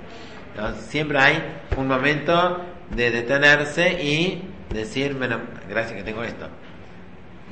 siempre 0.89 1.19
hay 1.19 1.43
un 1.77 1.87
momento 1.87 2.61
de 2.91 3.11
detenerse 3.11 4.03
y 4.03 4.43
decir, 4.71 5.15
bueno, 5.15 5.41
gracias 5.69 5.97
que 5.97 6.03
tengo 6.03 6.23
esto. 6.23 6.49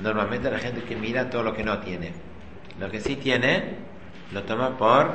Normalmente 0.03 0.51
la 0.51 0.59
gente 0.59 0.83
que 0.83 0.97
mira 0.97 1.31
todo 1.31 1.43
lo 1.43 1.55
que 1.55 1.65
no 1.65 1.79
tiene. 1.79 2.13
Lo 2.79 2.91
que 2.91 3.01
sí 3.01 3.17
tiene, 3.17 3.77
lo 4.33 4.43
toma 4.43 4.77
por, 4.77 5.11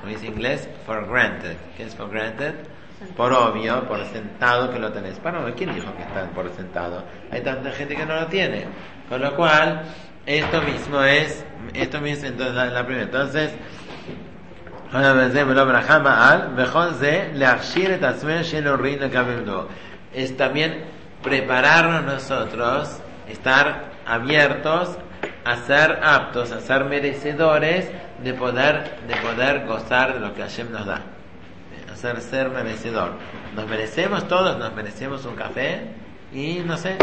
como 0.00 0.12
dice 0.12 0.26
en 0.26 0.32
inglés, 0.32 0.68
for 0.86 1.06
granted. 1.08 1.56
¿Qué 1.76 1.84
es 1.84 1.94
for 1.94 2.10
granted? 2.10 2.54
por 3.16 3.32
obvio, 3.32 3.86
por 3.86 4.04
sentado 4.06 4.72
que 4.72 4.78
lo 4.78 4.92
tenés. 4.92 5.18
Para 5.18 5.52
¿quién 5.54 5.74
dijo 5.74 5.94
que 5.96 6.02
están 6.02 6.30
por 6.30 6.50
sentado? 6.54 7.04
Hay 7.30 7.42
tanta 7.42 7.70
gente 7.72 7.94
que 7.94 8.06
no 8.06 8.14
lo 8.14 8.26
tiene. 8.26 8.64
Con 9.08 9.20
lo 9.20 9.34
cual, 9.36 9.82
esto 10.26 10.62
mismo 10.62 11.02
es, 11.02 11.44
esto 11.74 12.00
mismo 12.00 12.26
entonces 12.26 12.54
la, 12.54 12.66
la 12.66 12.84
primera. 12.84 13.04
Entonces, 13.06 13.52
es 20.12 20.36
también 20.36 20.84
prepararnos 21.22 22.04
nosotros, 22.04 23.00
estar 23.28 23.92
abiertos 24.06 24.96
a 25.44 25.56
ser 25.56 26.00
aptos, 26.02 26.52
a 26.52 26.60
ser 26.60 26.84
merecedores 26.84 27.90
de 28.22 28.34
poder, 28.34 28.98
de 29.06 29.16
poder 29.16 29.66
gozar 29.66 30.14
de 30.14 30.20
lo 30.20 30.34
que 30.34 30.42
Hashem 30.42 30.72
nos 30.72 30.86
da. 30.86 31.00
Hacer 31.92 32.20
ser 32.20 32.50
merecedor. 32.50 33.12
Nos 33.54 33.66
merecemos 33.66 34.26
todos, 34.28 34.58
nos 34.58 34.74
merecemos 34.74 35.24
un 35.24 35.34
café 35.34 35.88
y 36.32 36.62
no 36.64 36.76
sé, 36.76 36.96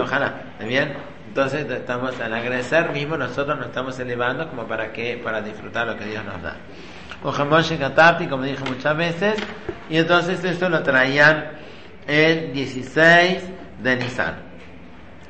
ojalá, 0.00 0.34
bien? 0.60 0.94
Entonces 1.38 1.70
estamos 1.70 2.18
al 2.18 2.34
agradecer 2.34 2.90
mismo 2.90 3.16
nosotros 3.16 3.56
nos 3.56 3.68
estamos 3.68 3.96
elevando 4.00 4.48
como 4.48 4.66
para 4.66 4.92
que 4.92 5.20
para 5.22 5.40
disfrutar 5.40 5.86
lo 5.86 5.96
que 5.96 6.04
Dios 6.04 6.24
nos 6.24 6.42
da. 6.42 6.56
Ojamoshe 7.22 7.78
Katati, 7.78 8.26
como 8.26 8.42
dije 8.42 8.64
muchas 8.64 8.96
veces, 8.96 9.36
y 9.88 9.98
entonces 9.98 10.42
esto 10.42 10.68
lo 10.68 10.82
traían 10.82 11.52
el 12.08 12.52
16 12.52 13.44
de 13.80 13.96
Nisan. 13.98 14.34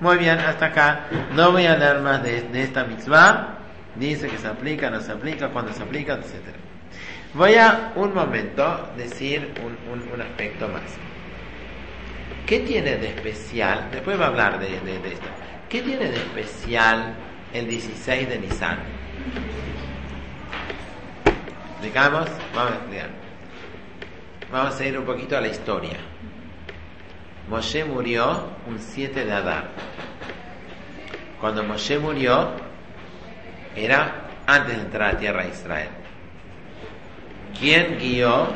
Muy 0.00 0.16
bien, 0.16 0.38
hasta 0.38 0.66
acá. 0.66 1.00
No 1.34 1.52
voy 1.52 1.66
a 1.66 1.76
leer 1.76 2.00
más 2.00 2.22
de, 2.22 2.42
esta 2.54 2.84
mitzvah. 2.84 3.58
Dice 3.96 4.28
que 4.28 4.38
se 4.38 4.48
aplica, 4.48 4.88
no 4.88 5.02
se 5.02 5.12
aplica, 5.12 5.50
cuándo 5.50 5.74
se 5.74 5.82
aplica, 5.82 6.14
etc. 6.14 6.56
Voy 7.34 7.56
a 7.56 7.92
un 7.96 8.14
momento 8.14 8.88
decir 8.96 9.52
un, 9.62 10.10
un, 10.10 10.22
aspecto 10.22 10.68
más. 10.68 10.84
¿Qué 12.46 12.60
tiene 12.60 12.96
de 12.96 13.08
especial? 13.08 13.88
Después 13.92 14.18
va 14.18 14.24
a 14.24 14.28
hablar 14.28 14.58
de, 14.58 14.80
de, 14.80 15.00
de 15.00 15.12
esto. 15.12 15.28
¿Qué 15.68 15.82
tiene 15.82 16.08
de 16.08 16.16
especial 16.16 17.14
el 17.52 17.68
16 17.68 18.28
de 18.30 18.38
Nisan? 18.38 18.78
¿Explicamos? 21.72 22.26
Vamos 22.54 22.72
a 22.72 22.74
explicar. 22.76 23.10
Vamos 24.50 24.80
a 24.80 24.86
ir 24.86 24.98
un 24.98 25.04
poquito 25.04 25.36
a 25.36 25.42
la 25.42 25.48
historia. 25.48 25.98
Moshe 27.50 27.84
murió 27.84 28.48
un 28.66 28.78
7 28.78 29.26
de 29.26 29.30
Adar. 29.30 29.68
Cuando 31.38 31.62
Moshe 31.62 31.98
murió, 31.98 32.52
era 33.76 34.22
antes 34.46 34.74
de 34.74 34.82
entrar 34.82 35.10
a 35.10 35.12
la 35.12 35.18
tierra 35.18 35.42
de 35.42 35.50
Israel. 35.50 35.90
¿Quién 37.60 37.98
guió 37.98 38.48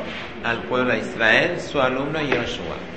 al 0.43 0.63
pueblo 0.63 0.93
de 0.93 0.99
Israel? 0.99 1.61
Su 1.61 1.79
alumno 1.79 2.17
Joshua. 2.19 2.92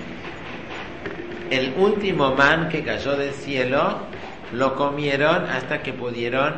El 1.51 1.75
último 1.77 2.35
man 2.35 2.69
que 2.69 2.83
cayó 2.83 3.17
del 3.17 3.33
cielo 3.33 4.01
lo 4.53 4.75
comieron 4.75 5.47
hasta 5.47 5.83
que 5.83 5.93
pudieron 5.93 6.55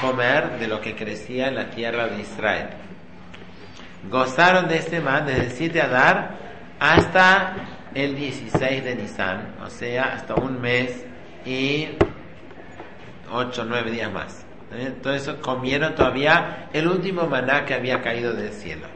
comer 0.00 0.58
de 0.58 0.68
lo 0.68 0.80
que 0.80 0.94
crecía 0.94 1.48
en 1.48 1.56
la 1.56 1.70
tierra 1.70 2.06
de 2.06 2.20
Israel 2.20 2.68
gozaron 4.08 4.68
de 4.68 4.78
este 4.78 5.00
man 5.00 5.26
desde 5.26 5.44
el 5.44 5.50
7 5.50 5.72
de 5.74 5.82
Adar 5.82 6.30
hasta 6.78 7.56
el 7.94 8.16
16 8.16 8.84
de 8.84 8.94
Nisan, 8.94 9.54
o 9.64 9.68
sea, 9.68 10.14
hasta 10.14 10.34
un 10.34 10.60
mes 10.60 11.04
y 11.44 11.88
8 13.30 13.62
o 13.62 13.64
9 13.64 13.90
días 13.90 14.12
más. 14.12 14.46
Entonces 14.72 15.34
comieron 15.40 15.94
todavía 15.94 16.68
el 16.72 16.86
último 16.86 17.26
maná 17.26 17.66
que 17.66 17.74
había 17.74 18.00
caído 18.00 18.32
del 18.32 18.52
cielo. 18.52 18.86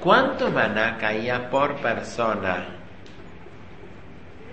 ¿Cuánto 0.00 0.50
maná 0.50 0.96
caía 0.98 1.50
por 1.50 1.76
persona? 1.76 2.73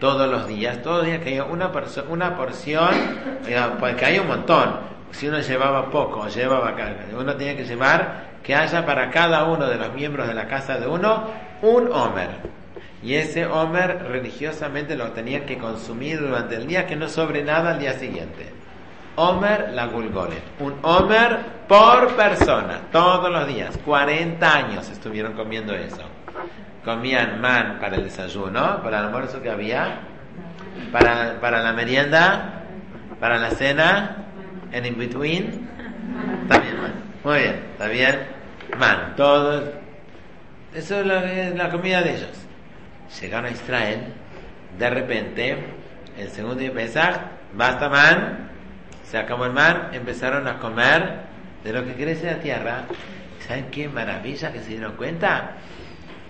Todos 0.01 0.27
los 0.27 0.47
días, 0.47 0.81
todos 0.81 0.97
los 0.97 1.05
días 1.05 1.19
caía 1.23 1.43
una, 1.43 1.71
una 2.09 2.35
porción, 2.35 2.89
pues 3.79 3.95
caía 3.97 4.23
un 4.23 4.29
montón. 4.29 4.77
Si 5.11 5.27
uno 5.27 5.39
llevaba 5.41 5.91
poco, 5.91 6.27
llevaba 6.27 6.75
carga, 6.75 7.05
uno 7.15 7.35
tenía 7.35 7.55
que 7.55 7.65
llevar 7.65 8.31
que 8.41 8.55
haya 8.55 8.83
para 8.83 9.11
cada 9.11 9.43
uno 9.43 9.67
de 9.67 9.75
los 9.75 9.93
miembros 9.93 10.27
de 10.27 10.33
la 10.33 10.47
casa 10.47 10.79
de 10.79 10.87
uno 10.87 11.25
un 11.61 11.91
Homer. 11.91 12.29
Y 13.03 13.13
ese 13.13 13.45
Homer 13.45 14.07
religiosamente 14.09 14.95
lo 14.95 15.11
tenían 15.11 15.45
que 15.45 15.59
consumir 15.59 16.19
durante 16.19 16.55
el 16.55 16.65
día, 16.65 16.87
que 16.87 16.95
no 16.95 17.07
sobre 17.07 17.43
nada 17.43 17.73
al 17.73 17.79
día 17.79 17.93
siguiente. 17.93 18.51
Homer 19.17 19.69
la 19.71 19.85
Gulgolet. 19.85 20.41
Un 20.61 20.79
Homer 20.81 21.37
por 21.67 22.15
persona, 22.15 22.81
todos 22.91 23.29
los 23.29 23.45
días. 23.45 23.77
40 23.85 24.51
años 24.51 24.89
estuvieron 24.89 25.33
comiendo 25.33 25.75
eso. 25.75 26.01
Comían 26.83 27.39
man 27.39 27.77
para 27.79 27.97
el 27.97 28.05
desayuno, 28.05 28.81
para 28.81 28.99
el 28.99 29.05
almuerzo 29.05 29.41
que 29.41 29.49
había, 29.49 29.99
para, 30.91 31.39
para 31.39 31.61
la 31.61 31.73
merienda, 31.73 32.63
para 33.19 33.37
la 33.37 33.51
cena, 33.51 34.25
en 34.71 34.85
in 34.85 34.97
between, 34.97 35.69
también 36.49 36.81
man. 36.81 36.93
Muy 37.23 37.39
bien, 37.39 37.65
¿está 37.73 37.87
bien? 37.87 38.19
Man, 38.77 39.13
todos. 39.15 39.69
Eso 40.73 41.01
es 41.01 41.55
la, 41.55 41.69
comida 41.69 42.01
de 42.01 42.15
ellos. 42.15 42.45
Llegaron 43.21 43.45
a 43.45 43.51
Israel, 43.51 44.05
de 44.79 44.89
repente, 44.89 45.57
el 46.17 46.29
segundo 46.29 46.55
día 46.55 46.69
de 46.69 46.75
Pesach, 46.75 47.15
basta 47.53 47.89
man, 47.89 48.49
se 49.03 49.17
acabó 49.17 49.45
el 49.45 49.51
man, 49.51 49.89
empezaron 49.91 50.47
a 50.47 50.57
comer 50.59 51.19
de 51.63 51.73
lo 51.73 51.85
que 51.85 51.93
crece 51.93 52.25
la 52.25 52.39
tierra. 52.39 52.85
¿Saben 53.45 53.65
qué 53.69 53.89
maravilla 53.89 54.51
que 54.53 54.59
se 54.59 54.69
dieron 54.69 54.95
cuenta? 54.95 55.57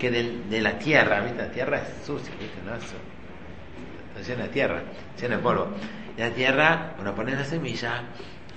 Que 0.02 0.10
de, 0.10 0.60
la 0.60 0.76
tierra, 0.80 1.20
¿viste? 1.20 1.38
La 1.40 1.48
tierra 1.48 1.76
es 1.76 2.04
sucia, 2.04 2.34
¿viste? 2.40 2.60
No 2.66 2.74
es 2.74 2.82
está 2.82 4.32
llena 4.32 4.42
de 4.42 4.48
tierra, 4.48 4.82
llena 5.16 5.36
de 5.36 5.42
polvo. 5.44 5.68
Y 6.16 6.20
la 6.20 6.30
tierra, 6.30 6.94
uno 7.00 7.14
pone 7.14 7.36
la 7.36 7.44
semilla, 7.44 8.02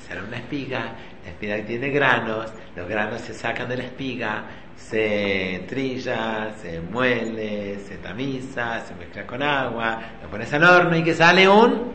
sale 0.08 0.24
una 0.24 0.38
espiga, 0.38 0.96
la 1.24 1.30
espiga 1.30 1.64
tiene 1.64 1.92
granos, 1.92 2.52
los 2.76 2.90
granos 2.90 3.22
se 3.22 3.36
sacan 3.36 3.70
de 3.70 3.78
la 3.78 3.84
espiga, 3.84 4.44
se 4.76 5.64
trilla, 5.68 6.52
se 6.60 6.82
muele, 6.82 7.78
se 7.78 7.98
tamiza, 7.98 8.80
se 8.84 8.96
mezcla 8.96 9.28
con 9.28 9.44
agua, 9.44 10.00
lo 10.24 10.28
pones 10.28 10.52
al 10.52 10.64
horno 10.64 10.98
y 10.98 11.04
que 11.04 11.14
sale 11.14 11.48
un 11.48 11.94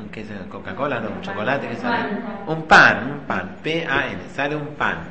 un 0.00 0.08
que 0.08 0.24
Coca-Cola, 0.50 0.98
no, 0.98 1.10
un 1.10 1.20
chocolate 1.20 1.68
que 1.68 1.76
sale, 1.76 2.08
un 2.44 2.62
pan, 2.64 3.08
un 3.08 3.20
pan, 3.20 3.56
P-A-N, 3.62 4.18
sale 4.34 4.56
un 4.56 4.74
pan, 4.74 5.04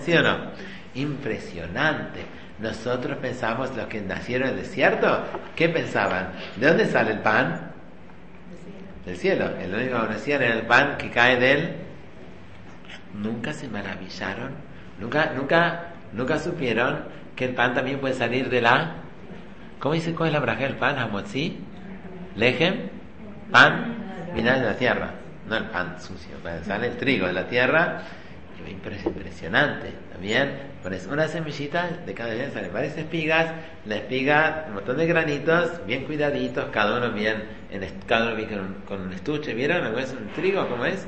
¿sí 0.00 0.12
o 0.14 0.22
no? 0.24 0.65
Impresionante. 0.96 2.24
Nosotros 2.58 3.18
pensamos 3.18 3.76
los 3.76 3.86
que 3.86 4.00
nacieron 4.00 4.48
en 4.48 4.54
el 4.54 4.62
desierto, 4.62 5.24
¿qué 5.54 5.68
pensaban? 5.68 6.32
¿De 6.56 6.66
dónde 6.66 6.86
sale 6.86 7.12
el 7.12 7.18
pan? 7.20 7.76
del 9.06 9.16
cielo. 9.16 9.50
El 9.58 9.72
único 9.72 10.00
que 10.00 10.06
conocían 10.06 10.42
era 10.42 10.54
el 10.54 10.66
pan 10.66 10.96
que 10.98 11.10
cae 11.10 11.38
de 11.38 11.52
él. 11.52 11.76
Nunca 13.14 13.52
se 13.52 13.68
maravillaron, 13.68 14.50
nunca, 15.00 15.32
nunca, 15.34 15.86
nunca 16.12 16.38
supieron 16.38 17.04
que 17.34 17.46
el 17.46 17.54
pan 17.54 17.72
también 17.72 18.00
puede 18.00 18.14
salir 18.14 18.50
de 18.50 18.60
la. 18.60 18.94
¿Cómo 19.78 19.94
dice 19.94 20.14
cuál 20.14 20.28
es 20.28 20.32
la 20.34 20.40
braja 20.40 20.64
del 20.64 20.76
pan? 20.76 20.98
¿Hamotzi? 20.98 21.58
¿Lejem? 22.34 22.90
Pan, 23.50 23.94
viene 24.34 24.52
de 24.52 24.66
la 24.66 24.76
tierra, 24.76 25.10
no 25.48 25.56
el 25.56 25.64
pan 25.66 25.96
sucio. 26.00 26.36
Sale 26.64 26.88
el 26.88 26.96
trigo 26.96 27.26
de 27.26 27.32
la 27.32 27.46
tierra 27.46 28.02
impresionante. 28.70 29.92
También 30.12 30.52
pones 30.82 31.06
una 31.06 31.28
semillita 31.28 31.88
de 32.04 32.14
cada 32.14 32.34
vez 32.34 32.52
sale 32.52 32.68
varias 32.68 32.96
espigas, 32.96 33.52
la 33.84 33.96
espiga, 33.96 34.64
un 34.68 34.74
montón 34.74 34.96
de 34.96 35.06
granitos, 35.06 35.84
bien 35.86 36.04
cuidaditos, 36.04 36.66
cada 36.66 36.98
uno 36.98 37.12
bien, 37.12 37.44
en, 37.70 37.86
cada 38.06 38.26
uno 38.26 38.36
bien 38.36 38.48
con, 38.86 39.00
un 39.00 39.12
estuche. 39.12 39.54
¿Vieron? 39.54 39.84
¿Cómo 39.84 39.98
es 39.98 40.12
un 40.12 40.28
trigo? 40.32 40.68
¿Cómo 40.68 40.84
es? 40.84 41.06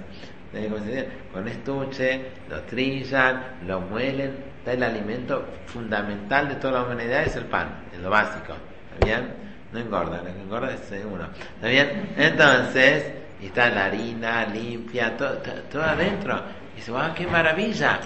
Con 1.32 1.42
un 1.42 1.48
estuche, 1.48 2.20
lo 2.48 2.60
trillan, 2.62 3.58
lo 3.66 3.80
muelen. 3.80 4.48
el 4.66 4.82
alimento 4.82 5.44
fundamental 5.66 6.48
de 6.48 6.54
toda 6.56 6.74
la 6.74 6.82
humanidad 6.82 7.22
es 7.22 7.36
el 7.36 7.44
pan, 7.44 7.84
es 7.92 8.00
lo 8.00 8.10
básico. 8.10 8.54
¿Está 8.94 9.06
bien? 9.06 9.28
No 9.72 9.78
engorda, 9.78 10.18
lo 10.18 10.24
que 10.24 10.40
engorda 10.40 10.72
es 10.72 11.04
uno. 11.04 11.28
¿Está 11.56 11.68
bien? 11.68 12.10
Entonces, 12.16 13.04
está 13.42 13.68
la 13.70 13.86
harina 13.86 14.46
limpia, 14.46 15.16
todo, 15.16 15.36
todo 15.70 15.82
adentro 15.82 16.42
dice, 16.78 16.92
¡ah, 16.96 17.12
qué 17.14 17.26
maravilla! 17.26 18.00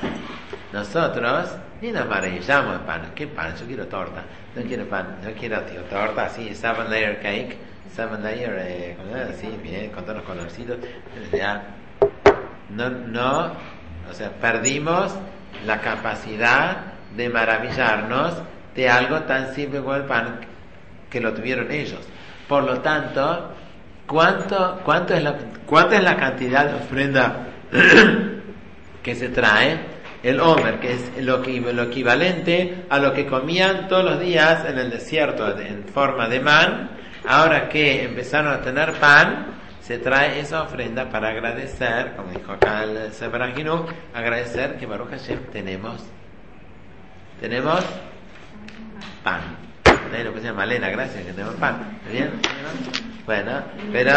Nosotros 0.72 1.50
ni 1.80 1.92
nos 1.92 2.08
maravillamos 2.08 2.78
de 2.78 2.86
pan. 2.86 3.12
¿Qué 3.14 3.26
pan? 3.26 3.54
Yo 3.56 3.66
quiero 3.66 3.86
torta. 3.86 4.22
No 4.56 4.62
quiero 4.62 4.86
pan, 4.86 5.18
no 5.22 5.30
quiero 5.32 5.60
tío, 5.62 5.82
torta 5.82 6.26
así, 6.26 6.54
seven 6.54 6.90
layer 6.90 7.20
cake, 7.20 7.56
seven 7.94 8.22
layer, 8.22 8.56
eh, 8.60 8.96
así, 9.30 9.48
bien, 9.62 9.90
con 9.90 10.04
todos 10.04 10.18
los 10.18 10.26
colorcitos. 10.26 10.78
Ya, 11.32 11.62
no, 12.70 12.90
no, 12.90 13.52
o 14.10 14.12
sea, 14.12 14.30
perdimos 14.30 15.14
la 15.66 15.80
capacidad 15.80 16.76
de 17.16 17.28
maravillarnos 17.28 18.42
de 18.74 18.88
algo 18.88 19.20
tan 19.22 19.54
simple 19.54 19.80
como 19.80 19.96
el 19.96 20.04
pan 20.04 20.40
que 21.10 21.20
lo 21.20 21.32
tuvieron 21.34 21.70
ellos. 21.70 22.00
Por 22.48 22.64
lo 22.64 22.80
tanto, 22.80 23.54
¿cuánto, 24.06 24.80
cuánto, 24.84 25.14
es, 25.14 25.22
la, 25.22 25.34
cuánto 25.66 25.94
es 25.94 26.02
la 26.02 26.16
cantidad 26.16 26.66
de 26.66 26.74
ofrenda 26.74 27.46
que 29.02 29.14
se 29.14 29.28
trae 29.28 29.78
el 30.22 30.40
Omer, 30.40 30.78
que 30.78 30.92
es 30.92 31.24
lo, 31.24 31.42
que, 31.42 31.60
lo 31.60 31.82
equivalente 31.82 32.84
a 32.88 32.98
lo 32.98 33.12
que 33.12 33.26
comían 33.26 33.88
todos 33.88 34.04
los 34.04 34.20
días 34.20 34.64
en 34.68 34.78
el 34.78 34.90
desierto 34.90 35.58
en 35.58 35.84
forma 35.84 36.28
de 36.28 36.40
man, 36.40 36.90
ahora 37.26 37.68
que 37.68 38.04
empezaron 38.04 38.52
a 38.52 38.60
tener 38.60 38.92
pan, 38.94 39.46
se 39.80 39.98
trae 39.98 40.38
esa 40.38 40.62
ofrenda 40.62 41.10
para 41.10 41.30
agradecer, 41.30 42.12
como 42.14 42.30
dijo 42.30 42.52
acá 42.52 42.84
el 42.84 43.12
Seferaginu, 43.12 43.84
agradecer 44.14 44.76
que 44.78 44.86
Baruch 44.86 45.10
Hashem 45.10 45.40
tenemos, 45.52 46.04
tenemos 47.40 47.84
pan. 49.24 49.40
Ahí 50.14 50.22
lo 50.22 50.32
pusieron 50.32 50.56
Malena, 50.56 50.88
gracias 50.90 51.24
que 51.24 51.32
tenemos 51.32 51.54
pan. 51.56 51.98
¿Está 52.00 52.12
bien? 52.12 52.30
Bueno, 53.26 53.62
pero, 53.92 54.12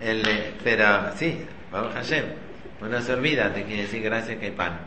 el, 0.00 0.22
pero 0.62 1.12
sí, 1.16 1.44
Baruch 1.70 1.92
Hashem, 1.92 2.24
no 2.88 3.00
se 3.00 3.12
olvida 3.12 3.48
de 3.50 3.64
que 3.64 3.82
decir 3.82 4.02
gracias 4.02 4.38
que 4.38 4.46
hay 4.46 4.52
pan. 4.52 4.78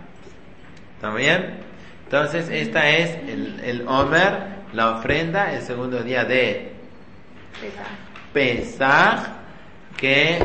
¿Está 0.95 1.13
bien? 1.13 1.57
Entonces, 2.05 2.49
esta 2.49 2.89
es 2.89 3.15
el, 3.29 3.59
el 3.63 3.87
Omer, 3.87 4.57
la 4.73 4.91
ofrenda, 4.97 5.53
el 5.53 5.61
segundo 5.61 6.01
día 6.03 6.23
de 6.23 6.71
Pesach, 8.33 9.19
que 9.97 10.39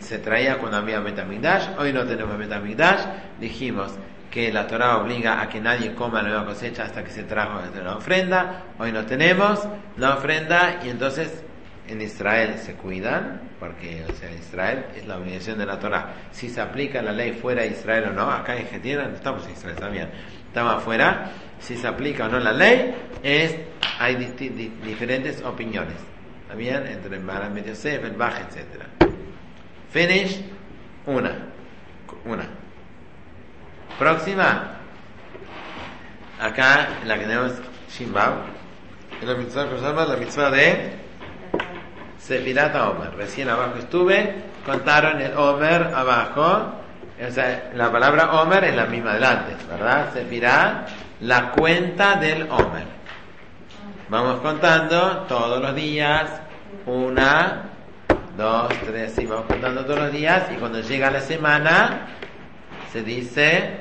se 0.00 0.18
traía 0.18 0.58
cuando 0.58 0.78
había 0.78 1.00
Metamigdash. 1.00 1.68
Hoy 1.78 1.92
no 1.92 2.04
tenemos 2.04 2.36
Metamigdash. 2.36 3.00
Dijimos 3.40 3.92
que 4.30 4.52
la 4.52 4.66
Torah 4.66 4.98
obliga 4.98 5.40
a 5.40 5.48
que 5.48 5.60
nadie 5.60 5.94
coma 5.94 6.22
la 6.22 6.28
nueva 6.28 6.44
cosecha 6.44 6.84
hasta 6.84 7.02
que 7.02 7.10
se 7.10 7.22
trajo 7.22 7.60
la 7.82 7.96
ofrenda. 7.96 8.64
Hoy 8.78 8.92
no 8.92 9.06
tenemos 9.06 9.66
la 9.96 10.16
ofrenda 10.16 10.80
y 10.84 10.90
entonces 10.90 11.42
en 11.88 12.00
Israel 12.00 12.58
se 12.58 12.74
cuidan, 12.74 13.40
porque 13.58 14.04
o 14.08 14.14
sea, 14.14 14.30
Israel 14.32 14.86
es 14.96 15.06
la 15.06 15.18
obligación 15.18 15.58
de 15.58 15.66
la 15.66 15.78
Torah. 15.78 16.14
Si 16.32 16.48
se 16.48 16.60
aplica 16.60 17.02
la 17.02 17.12
ley 17.12 17.32
fuera 17.32 17.62
de 17.62 17.68
Israel 17.68 18.06
o 18.10 18.12
no, 18.12 18.30
acá 18.30 18.56
en 18.56 18.66
Argentina 18.66 19.06
no 19.08 19.14
estamos 19.14 19.44
en 19.46 19.52
Israel, 19.52 19.76
también 19.76 20.08
estamos 20.46 20.74
afuera. 20.74 21.30
Si 21.58 21.76
se 21.76 21.86
aplica 21.86 22.26
o 22.26 22.28
no 22.28 22.38
la 22.38 22.52
ley, 22.52 22.94
es 23.22 23.56
hay 23.98 24.16
diferentes 24.16 25.42
opiniones. 25.42 25.96
También 26.48 26.86
entre 26.86 27.16
el 27.16 27.22
Maram 27.22 27.56
Yosef, 27.56 28.04
el 28.04 28.12
Baj, 28.12 28.40
etc. 28.40 28.84
Finish, 29.90 30.42
una. 31.06 31.32
Una. 32.24 32.44
Próxima. 33.98 34.72
Acá 36.38 36.88
la 37.04 37.18
que 37.18 37.24
tenemos 37.24 37.52
Shimbao. 37.90 38.56
En 39.20 39.28
la 39.28 39.34
mitzvah 39.34 39.64
la 39.64 40.16
mitzvah 40.16 40.50
de 40.50 41.05
Sefirata 42.26 42.90
Omer. 42.90 43.14
Recién 43.16 43.48
abajo 43.48 43.78
estuve, 43.78 44.34
contaron 44.64 45.20
el 45.20 45.36
Omer 45.36 45.92
abajo. 45.94 46.72
O 47.24 47.30
sea, 47.30 47.70
la 47.74 47.90
palabra 47.92 48.42
Omer 48.42 48.64
es 48.64 48.74
la 48.74 48.86
misma 48.86 49.14
de 49.14 49.26
antes, 49.26 49.68
¿verdad? 49.68 50.12
Sefirá, 50.12 50.86
la 51.20 51.52
cuenta 51.52 52.16
del 52.16 52.42
Omer. 52.50 52.86
Vamos 54.08 54.40
contando 54.40 55.24
todos 55.28 55.62
los 55.62 55.74
días, 55.74 56.28
una, 56.84 57.62
dos, 58.36 58.72
tres, 58.84 59.12
sí, 59.16 59.24
vamos 59.24 59.46
contando 59.46 59.84
todos 59.84 60.00
los 60.00 60.12
días 60.12 60.44
y 60.52 60.56
cuando 60.56 60.80
llega 60.80 61.10
la 61.10 61.20
semana 61.20 62.08
se 62.92 63.02
dice 63.02 63.80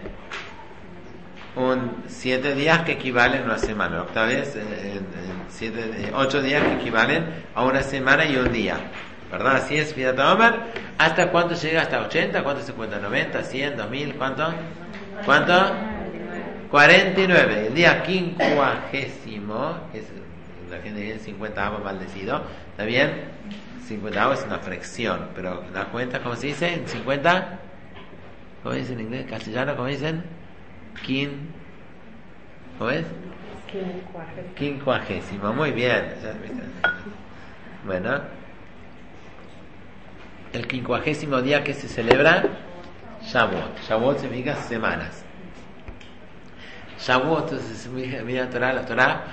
un 1.55 2.03
siete 2.07 2.53
días 2.53 2.81
que 2.81 2.93
equivalen 2.93 3.43
a 3.43 3.45
una 3.45 3.57
semana, 3.57 4.03
otra 4.03 4.25
vez 4.25 4.55
eh, 4.55 4.99
siete, 5.49 6.11
ocho 6.13 6.41
días 6.41 6.63
que 6.63 6.73
equivalen 6.73 7.25
a 7.53 7.63
una 7.63 7.81
semana 7.81 8.25
y 8.25 8.35
un 8.35 8.51
día. 8.51 8.77
¿Verdad? 9.31 9.57
Así 9.57 9.75
es, 9.77 9.93
Fidat 9.93 10.19
Omer. 10.19 10.53
¿Hasta 10.97 11.31
cuánto 11.31 11.55
llega? 11.55 11.81
¿Hasta 11.81 12.01
80? 12.01 12.43
¿Cuánto 12.43 12.61
se 12.61 12.73
cuenta? 12.73 13.01
¿90? 13.01 13.41
¿100? 13.43 13.75
¿2000? 13.75 14.13
¿Cuánto? 14.15 14.53
¿Cuánto? 15.25 15.73
49. 16.69 17.67
El 17.67 17.73
día 17.73 18.03
quincuagésimo, 18.03 19.77
es 19.93 20.05
la 20.69 20.77
gente 20.81 20.99
dice 20.99 21.19
50 21.19 21.65
avos 21.65 21.83
maldecido, 21.83 22.43
¿está 22.71 22.85
bien? 22.85 23.25
50 23.87 24.23
avos 24.23 24.39
es 24.39 24.45
una 24.45 24.59
fracción, 24.59 25.29
pero 25.35 25.63
la 25.73 25.85
cuenta, 25.85 26.19
¿cómo 26.19 26.35
se 26.35 26.47
dice? 26.47 26.73
¿En 26.73 26.87
50? 26.87 27.59
¿Cómo 28.63 28.75
dicen 28.75 28.99
en 28.99 29.05
inglés? 29.05 29.25
¿Castellano? 29.29 29.75
¿Cómo 29.75 29.87
dicen? 29.87 30.23
Quin... 31.03 31.53
¿Cómo? 32.77 32.91
Quincuagésimo. 34.55 35.53
Muy 35.53 35.71
bien. 35.71 36.13
Bueno. 37.85 38.21
El 40.53 40.67
quincuagésimo 40.67 41.41
día 41.41 41.63
que 41.63 41.73
se 41.73 41.87
celebra 41.87 42.43
Shavuot. 43.23 43.81
Shavuot 43.87 44.19
significa 44.19 44.55
semanas. 44.55 45.23
Shavuot, 46.99 47.51
entonces, 47.51 47.87
mira 47.87 48.49
Torah, 48.49 48.73
la 48.73 48.85
Torah 48.85 49.25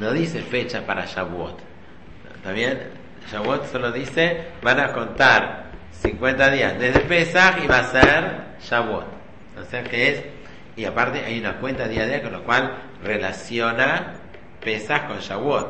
no 0.00 0.12
dice 0.12 0.40
fecha 0.40 0.86
para 0.86 1.04
Shavuot. 1.04 1.58
¿Está 2.34 2.52
bien? 2.52 2.80
Shavuot 3.30 3.66
solo 3.70 3.92
dice, 3.92 4.46
van 4.62 4.80
a 4.80 4.92
contar 4.92 5.64
50 5.92 6.50
días 6.50 6.78
desde 6.78 7.00
Pesach 7.00 7.62
y 7.62 7.66
va 7.66 7.80
a 7.80 7.84
ser 7.84 8.40
Shavuot. 8.62 9.06
O 9.60 9.64
sea 9.70 9.84
que 9.84 10.08
es, 10.10 10.24
y 10.78 10.84
aparte 10.86 11.24
hay 11.24 11.40
una 11.40 11.56
cuenta 11.56 11.86
día 11.86 12.04
a 12.04 12.06
día 12.06 12.22
con 12.22 12.32
lo 12.32 12.44
cual 12.44 12.72
relaciona 13.02 14.14
Pesach 14.62 15.08
con 15.08 15.18
Shavuot. 15.18 15.68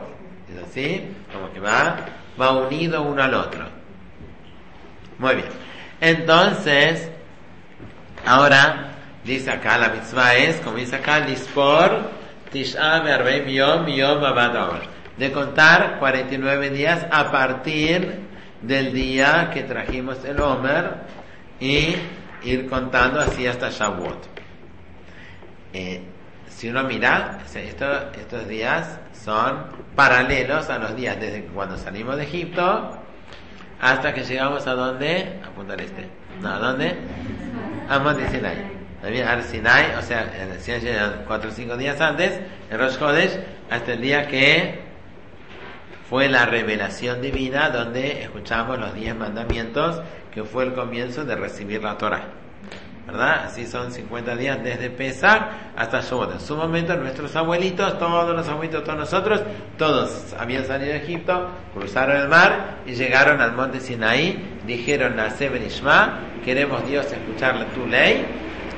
¿Es 0.54 0.62
así? 0.70 1.04
Como 1.32 1.52
que 1.52 1.58
va, 1.58 1.96
va 2.40 2.52
unido 2.52 3.02
uno 3.02 3.22
al 3.22 3.34
otro. 3.34 3.64
Muy 5.18 5.34
bien. 5.34 5.48
Entonces, 6.00 7.10
ahora 8.24 8.88
Dice 9.28 9.50
acá, 9.50 9.76
la 9.76 9.90
mitzvah 9.90 10.36
es, 10.36 10.56
como 10.56 10.78
dice 10.78 10.96
acá, 10.96 11.18
Lispor 11.18 12.00
Tisha 12.50 13.04
Yom 13.46 13.86
Yom 13.86 14.22
De 15.18 15.32
contar 15.32 15.98
49 15.98 16.70
días 16.70 17.06
a 17.10 17.30
partir 17.30 18.20
del 18.62 18.94
día 18.94 19.50
que 19.52 19.64
trajimos 19.64 20.24
el 20.24 20.40
Omer 20.40 20.94
y 21.60 21.94
ir 22.42 22.70
contando 22.70 23.20
así 23.20 23.46
hasta 23.46 23.68
Shavuot. 23.68 24.37
Eh, 25.72 26.02
si 26.48 26.68
uno 26.68 26.84
mira, 26.84 27.40
estos 27.54 28.48
días 28.48 28.98
son 29.12 29.66
paralelos 29.94 30.70
a 30.70 30.78
los 30.78 30.96
días 30.96 31.20
desde 31.20 31.44
cuando 31.44 31.76
salimos 31.76 32.16
de 32.16 32.24
Egipto 32.24 32.98
hasta 33.80 34.12
que 34.12 34.24
llegamos 34.24 34.66
a 34.66 34.74
donde, 34.74 35.40
apuntar 35.46 35.80
este, 35.80 36.08
no, 36.40 36.48
¿a 36.48 36.58
dónde? 36.58 36.96
A 37.88 37.98
Monte 37.98 38.28
Sinai 38.28 38.78
también 39.00 39.26
Ar 39.26 39.42
Sinai, 39.42 39.94
o 39.96 40.02
sea, 40.02 41.24
cuatro 41.26 41.50
o 41.50 41.52
cinco 41.52 41.76
días 41.76 42.00
antes, 42.00 42.40
en 42.70 42.78
Rosh 42.78 42.98
Chodesh, 42.98 43.38
hasta 43.70 43.92
el 43.92 44.00
día 44.00 44.26
que 44.26 44.80
fue 46.08 46.28
la 46.28 46.46
revelación 46.46 47.20
divina 47.22 47.70
donde 47.70 48.22
escuchamos 48.22 48.78
los 48.78 48.94
diez 48.94 49.14
mandamientos, 49.14 50.02
que 50.32 50.42
fue 50.42 50.64
el 50.64 50.74
comienzo 50.74 51.24
de 51.24 51.36
recibir 51.36 51.82
la 51.82 51.96
Torah. 51.96 52.24
¿Verdad? 53.08 53.46
Así 53.46 53.66
son 53.66 53.90
50 53.90 54.36
días 54.36 54.62
desde 54.62 54.90
Pesach 54.90 55.42
hasta 55.74 56.02
Shavuot. 56.02 56.34
En 56.34 56.40
su 56.40 56.54
momento 56.54 56.94
nuestros 56.94 57.34
abuelitos, 57.36 57.98
todos 57.98 58.36
los 58.36 58.46
abuelitos, 58.48 58.84
todos 58.84 58.98
nosotros, 58.98 59.40
todos 59.78 60.34
habían 60.38 60.66
salido 60.66 60.92
de 60.92 60.98
Egipto, 60.98 61.48
cruzaron 61.72 62.16
el 62.16 62.28
mar 62.28 62.80
y 62.84 62.92
llegaron 62.92 63.40
al 63.40 63.52
monte 63.52 63.80
Sinaí, 63.80 64.58
dijeron 64.66 65.18
a 65.18 65.28
Ishma, 65.28 66.20
queremos 66.44 66.86
Dios 66.86 67.10
escuchar 67.10 67.64
tu 67.74 67.86
ley, 67.86 68.26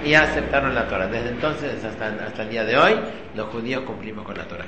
y 0.04 0.14
aceptaron 0.14 0.74
la 0.74 0.86
Torah. 0.86 1.08
Desde 1.08 1.30
entonces 1.30 1.84
hasta, 1.84 2.06
hasta 2.24 2.42
el 2.42 2.50
día 2.50 2.64
de 2.64 2.78
hoy, 2.78 2.94
los 3.34 3.48
judíos 3.48 3.82
cumplimos 3.82 4.24
con 4.24 4.36
la 4.36 4.44
Torah. 4.44 4.66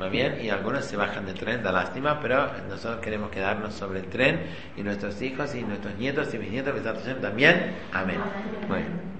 ¿Va 0.00 0.08
bien? 0.08 0.38
Y 0.42 0.48
algunos 0.48 0.86
se 0.86 0.96
bajan 0.96 1.26
del 1.26 1.34
tren, 1.34 1.62
da 1.62 1.72
lástima, 1.72 2.20
pero 2.20 2.50
nosotros 2.70 3.00
queremos 3.00 3.30
quedarnos 3.30 3.74
sobre 3.74 4.00
el 4.00 4.06
tren 4.06 4.40
y 4.74 4.82
nuestros 4.82 5.20
hijos 5.20 5.54
y 5.54 5.62
nuestros 5.62 5.94
nietos 5.96 6.32
y 6.32 6.38
bisnietos 6.38 6.74
también. 7.20 7.74
Amén. 7.92 8.18
Muy 8.66 8.78
bien. 8.78 9.10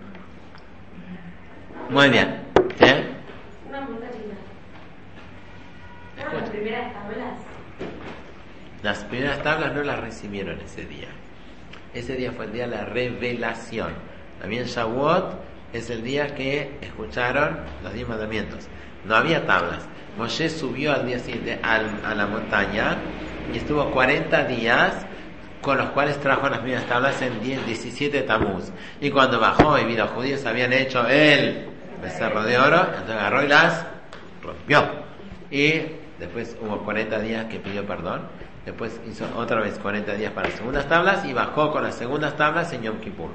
Muy 1.90 2.08
bien. 2.08 2.40
¿Eh? 2.80 3.04
Una 3.68 3.80
Las 6.32 6.48
primeras 6.48 6.92
tablas. 6.94 7.34
Las 8.82 9.04
primeras 9.04 9.42
tablas 9.42 9.74
no 9.74 9.82
las 9.82 10.00
recibieron 10.00 10.58
ese 10.60 10.86
día. 10.86 11.08
Ese 11.92 12.16
día 12.16 12.32
fue 12.32 12.46
el 12.46 12.52
día 12.52 12.66
de 12.66 12.76
la 12.76 12.84
revelación. 12.86 13.92
También 14.40 14.64
Shavuot 14.64 15.34
es 15.74 15.90
el 15.90 16.02
día 16.02 16.34
que 16.34 16.78
escucharon 16.80 17.58
los 17.82 17.92
diez 17.92 18.08
mandamientos. 18.08 18.66
No 19.04 19.16
había 19.16 19.46
tablas. 19.46 19.86
Moshe 20.16 20.50
subió 20.50 20.92
al 20.92 21.06
día 21.06 21.18
siguiente 21.18 21.58
a 21.62 22.14
la 22.14 22.26
montaña 22.26 22.98
y 23.52 23.58
estuvo 23.58 23.90
40 23.90 24.44
días 24.44 25.06
con 25.60 25.76
los 25.76 25.90
cuales 25.90 26.18
trajo 26.20 26.48
las 26.48 26.62
mismas 26.62 26.86
tablas 26.86 27.20
en 27.22 27.40
10, 27.40 27.66
17 27.66 28.22
tamuz. 28.22 28.70
Y 29.00 29.10
cuando 29.10 29.38
bajó 29.38 29.78
y 29.78 29.84
vino 29.84 30.04
los 30.04 30.12
judíos 30.12 30.44
habían 30.46 30.72
hecho 30.72 31.06
el 31.06 31.66
becerro 32.02 32.42
de 32.42 32.58
oro, 32.58 32.80
entonces 32.80 33.16
agarró 33.16 33.44
y 33.44 33.48
las 33.48 33.86
rompió. 34.42 34.88
Y 35.50 35.82
después 36.18 36.56
hubo 36.60 36.78
40 36.78 37.18
días 37.20 37.46
que 37.46 37.58
pidió 37.58 37.86
perdón. 37.86 38.22
Después 38.64 39.00
hizo 39.10 39.26
otra 39.36 39.60
vez 39.60 39.78
40 39.78 40.14
días 40.14 40.32
para 40.32 40.48
las 40.48 40.58
segundas 40.58 40.88
tablas 40.88 41.24
y 41.24 41.32
bajó 41.32 41.72
con 41.72 41.82
las 41.82 41.94
segundas 41.94 42.36
tablas 42.36 42.72
en 42.72 42.82
Yom 42.82 42.98
Kippur. 42.98 43.30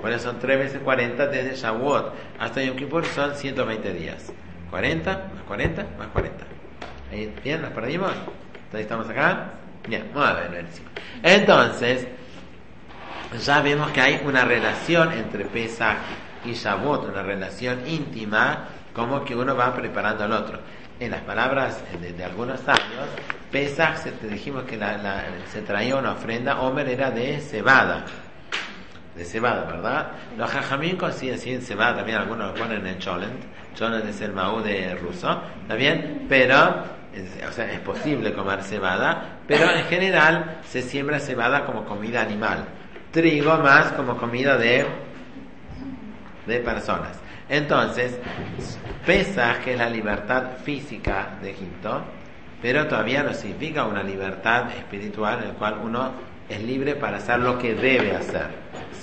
Por 0.00 0.18
son 0.18 0.38
3 0.38 0.58
veces 0.58 0.80
40 0.82 1.26
desde 1.28 1.54
Shavuot 1.54 2.12
hasta 2.38 2.62
Yom 2.62 2.76
Kippur 2.76 3.04
son 3.06 3.34
120 3.34 3.92
días. 3.92 4.32
40 4.70 5.10
más 5.10 5.42
40 5.46 5.86
más 5.98 6.08
40. 6.08 6.44
¿Ahí, 7.12 7.34
¿Bien? 7.42 7.62
¿Nos 7.62 7.70
perdimos? 7.70 8.10
¿Entonces 8.10 8.80
estamos 8.80 9.08
acá? 9.08 9.52
Bien, 9.88 10.10
muy 10.12 10.24
bien. 10.50 10.66
Entonces, 11.22 12.06
ya 13.44 13.60
vemos 13.60 13.90
que 13.92 14.00
hay 14.00 14.20
una 14.24 14.44
relación 14.44 15.12
entre 15.12 15.44
Pesach 15.44 15.98
y 16.44 16.52
Shavuot, 16.52 17.08
una 17.08 17.22
relación 17.22 17.86
íntima, 17.86 18.68
como 18.92 19.24
que 19.24 19.36
uno 19.36 19.54
va 19.56 19.74
preparando 19.74 20.24
al 20.24 20.32
otro. 20.32 20.58
En 20.98 21.10
las 21.10 21.20
palabras 21.20 21.82
de, 22.00 22.24
algunos 22.24 22.66
años, 22.66 23.06
Pesach, 23.52 23.96
se, 23.98 24.12
te 24.12 24.28
dijimos 24.28 24.64
que 24.64 24.78
se 25.52 25.62
traía 25.62 25.96
una 25.96 26.12
ofrenda, 26.12 26.60
Homer 26.60 26.88
era 26.88 27.10
de 27.10 27.38
cebada, 27.40 28.06
de 29.16 29.24
cebada, 29.24 29.64
¿verdad? 29.64 30.08
Los 30.36 30.50
jajamín 30.50 30.96
consiguen 30.96 31.38
en 31.44 31.62
cebada, 31.62 31.96
también 31.96 32.18
algunos 32.18 32.48
lo 32.48 32.54
ponen 32.54 32.86
en 32.86 32.98
cholent, 32.98 33.40
cholent 33.74 34.06
es 34.06 34.20
el 34.20 34.32
maú 34.32 34.60
de 34.60 34.94
ruso, 34.94 35.42
¿está 35.62 35.74
bien? 35.74 36.26
Pero, 36.28 36.84
o 37.48 37.52
sea, 37.52 37.72
es 37.72 37.80
posible 37.80 38.34
comer 38.34 38.62
cebada, 38.62 39.38
pero 39.46 39.70
en 39.70 39.84
general 39.84 40.58
se 40.66 40.82
siembra 40.82 41.18
cebada 41.18 41.64
como 41.64 41.84
comida 41.84 42.20
animal, 42.20 42.66
trigo 43.10 43.56
más 43.58 43.92
como 43.92 44.16
comida 44.16 44.56
de, 44.58 44.84
de 46.46 46.58
personas. 46.60 47.18
Entonces, 47.48 48.18
pesa 49.06 49.60
que 49.64 49.72
es 49.72 49.78
la 49.78 49.88
libertad 49.88 50.58
física 50.62 51.38
de 51.40 51.52
Egipto, 51.52 52.02
pero 52.60 52.86
todavía 52.86 53.22
no 53.22 53.32
significa 53.32 53.84
una 53.84 54.02
libertad 54.02 54.70
espiritual 54.72 55.40
en 55.42 55.48
la 55.48 55.54
cual 55.54 55.78
uno 55.82 56.10
es 56.48 56.62
libre 56.62 56.94
para 56.96 57.18
hacer 57.18 57.38
lo 57.40 57.58
que 57.58 57.74
debe 57.74 58.16
hacer. 58.16 58.48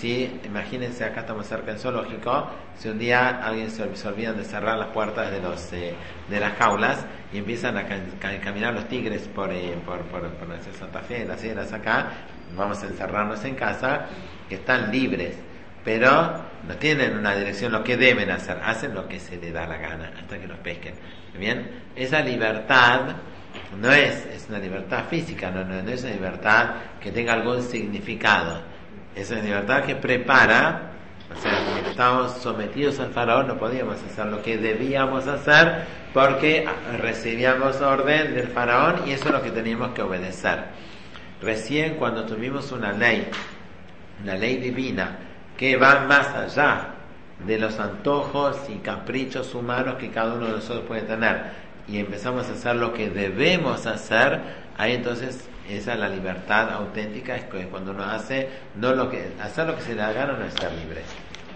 Si, 0.04 0.42
imagínense, 0.44 1.06
acá 1.06 1.22
estamos 1.22 1.48
cerca 1.48 1.68
del 1.68 1.80
zoológico, 1.80 2.50
si 2.76 2.90
un 2.90 3.00
día 3.00 3.42
alguien 3.42 3.72
se, 3.72 3.84
olvida 4.06 4.34
de 4.34 4.44
cerrar 4.44 4.78
las 4.78 4.90
puertas 4.90 5.32
de, 5.32 5.40
los, 5.40 5.72
eh, 5.72 5.96
de 6.30 6.40
las 6.42 6.58
jaulas 6.58 7.06
y 7.32 7.38
empiezan 7.38 7.78
a, 7.78 7.86
caminar 8.42 8.74
los 8.74 8.86
tigres 8.90 9.30
por, 9.30 9.50
eh, 9.50 9.78
por, 9.86 10.02
por, 10.08 10.30
Santa 10.78 11.00
Fe, 11.00 11.24
las 11.24 11.40
sierras 11.40 11.72
acá, 11.72 12.12
vamos 12.54 12.84
a 12.84 12.88
encerrarnos 12.88 13.46
en 13.46 13.56
casa, 13.56 14.08
que 14.50 14.56
están 14.56 14.92
libres, 14.92 15.38
pero 15.86 16.34
no 16.68 16.76
tienen 16.76 17.18
una 17.18 17.34
dirección 17.38 17.72
lo 17.72 17.82
que 17.82 17.96
deben 17.96 18.30
hacer, 18.30 18.58
hacen 18.62 18.94
lo 18.94 19.08
que 19.08 19.22
se 19.22 19.38
les 19.38 19.54
da 19.54 19.66
la 19.66 19.78
gana 19.78 20.12
hasta 20.20 20.38
que 20.38 20.48
los 20.48 20.58
pesquen. 20.58 20.96
Esa 21.96 22.20
libertad 22.20 23.16
no 23.80 23.90
es, 23.90 24.48
una 24.50 24.60
libertad 24.60 25.06
física, 25.10 25.50
no, 25.50 25.62
es 25.90 26.04
una 26.04 26.14
libertad 26.14 26.70
que 27.00 27.10
tenga 27.10 27.32
algún 27.32 27.62
significado, 27.62 28.73
es 29.16 29.32
una 29.32 29.42
libertad 29.42 29.84
que 29.84 29.96
prepara, 29.96 30.92
o 31.36 31.42
sea, 31.42 31.66
cuando 31.66 31.90
estábamos 31.90 32.32
sometidos 32.34 33.00
al 33.00 33.12
faraón 33.12 33.48
no 33.48 33.58
podíamos 33.58 33.98
hacer 34.04 34.28
lo 34.28 34.42
que 34.42 34.58
debíamos 34.58 35.28
hacer 35.28 35.86
porque 36.14 36.68
recibíamos 37.00 37.82
orden 37.82 38.36
del 38.36 38.48
faraón 38.48 39.08
y 39.08 39.12
eso 39.12 39.26
es 39.26 39.32
lo 39.32 39.42
que 39.42 39.52
teníamos 39.52 39.94
que 39.94 40.02
obedecer. 40.02 40.66
Recién 41.42 41.96
cuando 41.96 42.26
tuvimos 42.26 42.72
una 42.72 42.92
ley, 42.92 43.28
una 44.22 44.36
ley 44.36 44.58
divina, 44.58 45.18
que 45.58 45.76
va 45.76 46.06
más 46.08 46.28
allá 46.30 46.90
de 47.46 47.58
los 47.58 47.80
antojos 47.80 48.58
y 48.70 48.78
caprichos 48.78 49.54
humanos 49.54 49.96
que 49.96 50.10
cada 50.10 50.36
uno 50.36 50.46
de 50.46 50.52
nosotros 50.54 50.86
puede 50.88 51.02
tener, 51.02 51.64
y 51.88 51.98
empezamos 51.98 52.48
a 52.48 52.54
hacer 52.54 52.78
lo 52.78 52.94
que 52.94 53.10
debemos 53.10 53.86
hacer, 53.86 54.40
ahí 54.78 54.94
entonces 54.94 55.50
esa 55.70 55.94
es 55.94 56.00
la 56.00 56.10
libertad 56.10 56.72
auténtica, 56.72 57.36
es 57.36 57.46
cuando 57.68 57.92
uno 57.92 58.04
hace, 58.04 58.50
no 58.76 58.94
lo 58.94 59.10
que, 59.10 59.32
hacer 59.42 59.68
lo 59.68 59.76
que 59.76 59.82
se 59.82 59.96
le 59.96 60.02
da 60.02 60.12
gana 60.12 60.34
no 60.34 60.46
es 60.46 60.56
libre, 60.80 61.02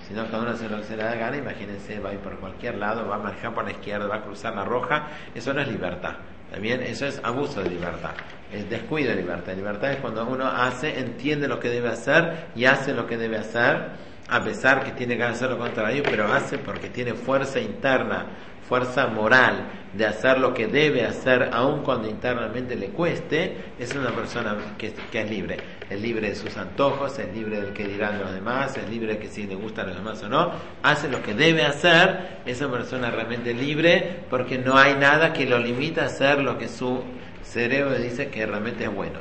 sino 0.07 0.21
cuando 0.27 0.47
uno 0.47 0.51
hace 0.51 0.69
lo 0.69 0.77
que 0.77 0.83
se 0.83 0.95
le 0.95 1.03
da 1.03 1.15
gana, 1.15 1.37
imagínense, 1.37 1.99
va 1.99 2.11
a 2.11 2.13
ir 2.13 2.19
por 2.19 2.39
cualquier 2.39 2.75
lado, 2.75 3.07
va 3.07 3.15
a 3.15 3.19
manejar 3.19 3.53
por 3.53 3.65
la 3.65 3.71
izquierda, 3.71 4.07
va 4.07 4.17
a 4.17 4.23
cruzar 4.23 4.55
la 4.55 4.63
roja, 4.63 5.07
eso 5.35 5.53
no 5.53 5.61
es 5.61 5.67
libertad, 5.67 6.15
también 6.49 6.81
eso 6.81 7.05
es 7.05 7.19
abuso 7.23 7.61
de 7.61 7.69
libertad, 7.69 8.11
es 8.49 8.69
descuido 8.69 9.09
de 9.09 9.17
libertad, 9.17 9.53
libertad 9.55 9.91
es 9.91 9.97
cuando 9.97 10.25
uno 10.25 10.47
hace, 10.47 10.99
entiende 10.99 11.49
lo 11.49 11.59
que 11.59 11.69
debe 11.69 11.89
hacer 11.89 12.47
y 12.55 12.63
hace 12.65 12.93
lo 12.93 13.05
que 13.05 13.17
debe 13.17 13.37
hacer, 13.37 14.07
a 14.29 14.43
pesar 14.43 14.83
que 14.83 14.91
tiene 14.91 15.17
que 15.17 15.23
hacer 15.23 15.49
lo 15.49 15.57
contrario, 15.57 16.05
pero 16.09 16.31
hace 16.31 16.57
porque 16.57 16.89
tiene 16.89 17.13
fuerza 17.13 17.59
interna 17.59 18.25
fuerza 18.67 19.07
moral 19.07 19.65
de 19.93 20.05
hacer 20.05 20.37
lo 20.39 20.53
que 20.53 20.67
debe 20.67 21.05
hacer, 21.05 21.49
aun 21.53 21.81
cuando 21.81 22.09
internamente 22.09 22.75
le 22.75 22.89
cueste, 22.89 23.57
es 23.79 23.95
una 23.95 24.11
persona 24.11 24.55
que, 24.77 24.93
es 25.11 25.29
libre. 25.29 25.57
Es 25.89 25.99
libre 25.99 26.29
de 26.29 26.35
sus 26.35 26.55
antojos, 26.57 27.17
es 27.17 27.33
libre 27.33 27.61
del 27.61 27.73
que 27.73 27.87
dirán 27.87 28.19
los 28.19 28.33
demás, 28.33 28.77
es 28.77 28.87
libre 28.89 29.13
de 29.13 29.19
que 29.19 29.29
si 29.29 29.47
le 29.47 29.55
gustan 29.55 29.87
los 29.87 29.95
demás 29.95 30.21
o 30.23 30.29
no, 30.29 30.51
hace 30.83 31.09
lo 31.09 31.23
que 31.23 31.33
debe 31.33 31.63
hacer, 31.63 32.39
esa 32.45 32.69
persona 32.69 33.09
realmente 33.09 33.53
libre 33.53 34.21
porque 34.29 34.57
no 34.57 34.77
hay 34.77 34.95
nada 34.95 35.33
que 35.33 35.45
lo 35.45 35.57
limita 35.57 36.03
a 36.03 36.07
hacer 36.07 36.39
lo 36.39 36.57
que 36.57 36.67
su 36.67 37.03
cerebro 37.43 37.97
dice 37.97 38.29
que 38.29 38.45
realmente 38.45 38.83
es 38.83 38.93
bueno. 38.93 39.19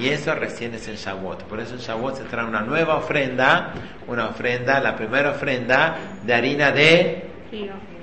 Y 0.00 0.08
eso 0.08 0.34
recién 0.34 0.74
es 0.74 0.88
el 0.88 0.96
Shavuot. 0.96 1.44
Por 1.44 1.60
eso 1.60 1.74
en 1.74 1.80
Shavuot 1.80 2.16
se 2.16 2.24
trae 2.24 2.44
una 2.44 2.62
nueva 2.62 2.96
ofrenda, 2.96 3.72
una 4.06 4.28
ofrenda, 4.28 4.80
la 4.80 4.96
primera 4.96 5.30
ofrenda 5.30 5.96
de 6.24 6.34
harina 6.34 6.72
de 6.72 7.26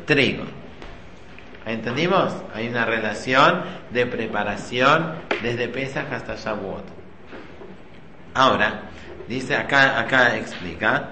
trigo. 0.06 0.46
¿Entendimos? 1.66 2.34
Hay 2.54 2.68
una 2.68 2.86
relación 2.86 3.64
de 3.92 4.06
preparación 4.06 5.16
desde 5.42 5.70
Pesach 5.70 6.12
hasta 6.12 6.36
Shavuot. 6.36 6.84
Ahora, 8.34 8.82
dice 9.28 9.56
acá, 9.56 10.00
acá 10.00 10.36
explica. 10.36 11.10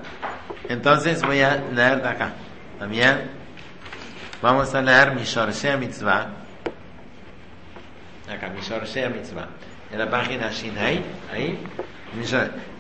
Entonces 0.68 1.22
voy 1.22 1.42
a 1.42 1.56
leer 1.56 2.02
de 2.02 2.10
acá. 2.10 2.34
También 2.80 3.32
vamos 4.42 4.74
a 4.76 4.82
leer 4.82 5.16
Mishorshea 5.16 5.78
Mitzvah. 5.78 6.28
Acá, 8.30 8.50
Mishorshea 8.50 9.10
Mitzvah. 9.10 9.48
En 9.92 10.00
la 10.00 10.10
página 10.10 10.50
Shinai, 10.52 11.04
ahí 11.32 11.60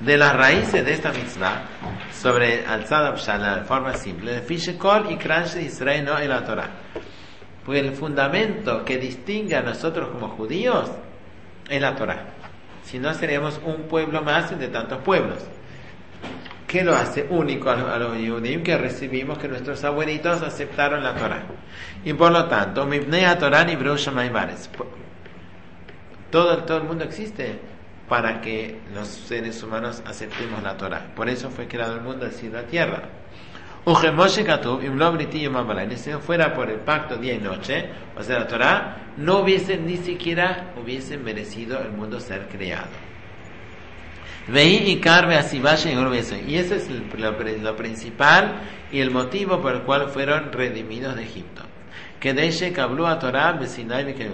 de 0.01 0.17
las 0.17 0.35
raíces 0.35 0.83
de 0.83 0.93
esta 0.93 1.11
mitzvah 1.11 1.63
sobre 2.11 2.65
alzada 2.65 3.13
de 3.55 3.63
forma 3.63 3.93
simple, 3.93 4.43
y 5.09 5.15
Kransh 5.15 5.53
de 5.53 5.63
Israel 5.63 6.05
no 6.05 6.19
en 6.19 6.29
la 6.29 6.43
Torah. 6.43 6.69
Pues 7.65 7.81
el 7.81 7.93
fundamento 7.93 8.83
que 8.83 8.97
distingue 8.97 9.55
a 9.55 9.61
nosotros 9.61 10.09
como 10.09 10.29
judíos 10.29 10.91
es 11.69 11.81
la 11.81 11.95
Torah. 11.95 12.25
Si 12.83 12.99
no, 12.99 13.13
seríamos 13.13 13.61
un 13.63 13.83
pueblo 13.83 14.21
más 14.21 14.57
de 14.57 14.67
tantos 14.67 14.99
pueblos. 15.01 15.37
¿Qué 16.67 16.83
lo 16.83 16.95
hace 16.95 17.27
único 17.29 17.69
a 17.69 17.97
los 17.97 18.17
judíos? 18.17 18.61
Que 18.63 18.77
recibimos 18.77 19.37
que 19.37 19.47
nuestros 19.47 19.83
abuelitos 19.83 20.41
aceptaron 20.41 21.03
la 21.03 21.15
Torah. 21.15 21.43
Y 22.03 22.13
por 22.13 22.31
lo 22.31 22.45
tanto, 22.45 22.85
Mibnei 22.85 23.25
Torah 23.37 23.63
ni 23.63 23.75
todo, 26.31 26.57
todo 26.63 26.77
el 26.77 26.83
mundo 26.83 27.03
existe 27.03 27.70
para 28.11 28.41
que 28.41 28.77
los 28.93 29.07
seres 29.07 29.63
humanos 29.63 30.03
aceptemos 30.05 30.61
la 30.61 30.75
Torah. 30.75 31.13
Por 31.15 31.29
eso 31.29 31.49
fue 31.49 31.69
creado 31.69 31.95
el 31.95 32.01
mundo, 32.01 32.25
así 32.25 32.49
la 32.49 32.63
tierra. 32.63 33.03
Si 35.95 36.11
fuera 36.19 36.53
por 36.53 36.69
el 36.69 36.79
pacto 36.81 37.15
día 37.15 37.35
y 37.35 37.37
noche, 37.37 37.85
o 38.17 38.21
sea, 38.21 38.39
la 38.39 38.47
Torah, 38.47 39.13
no 39.15 39.37
hubiesen 39.37 39.85
ni 39.85 39.95
siquiera 39.95 40.73
hubiesen 40.75 41.23
merecido 41.23 41.79
el 41.79 41.93
mundo 41.93 42.19
ser 42.19 42.49
creado. 42.49 42.89
Veí 44.49 44.91
y 44.91 44.99
carve 44.99 45.37
así 45.37 45.61
y 45.61 46.55
ese 46.57 46.75
es 46.75 46.89
lo 47.61 47.75
principal 47.77 48.55
y 48.91 48.99
el 48.99 49.09
motivo 49.09 49.61
por 49.61 49.75
el 49.75 49.81
cual 49.83 50.09
fueron 50.09 50.51
redimidos 50.51 51.15
de 51.15 51.23
Egipto 51.23 51.70
que 52.19 52.33
de 52.33 52.73
habló 52.77 53.07
a 53.07 53.17
Torah 53.19 53.59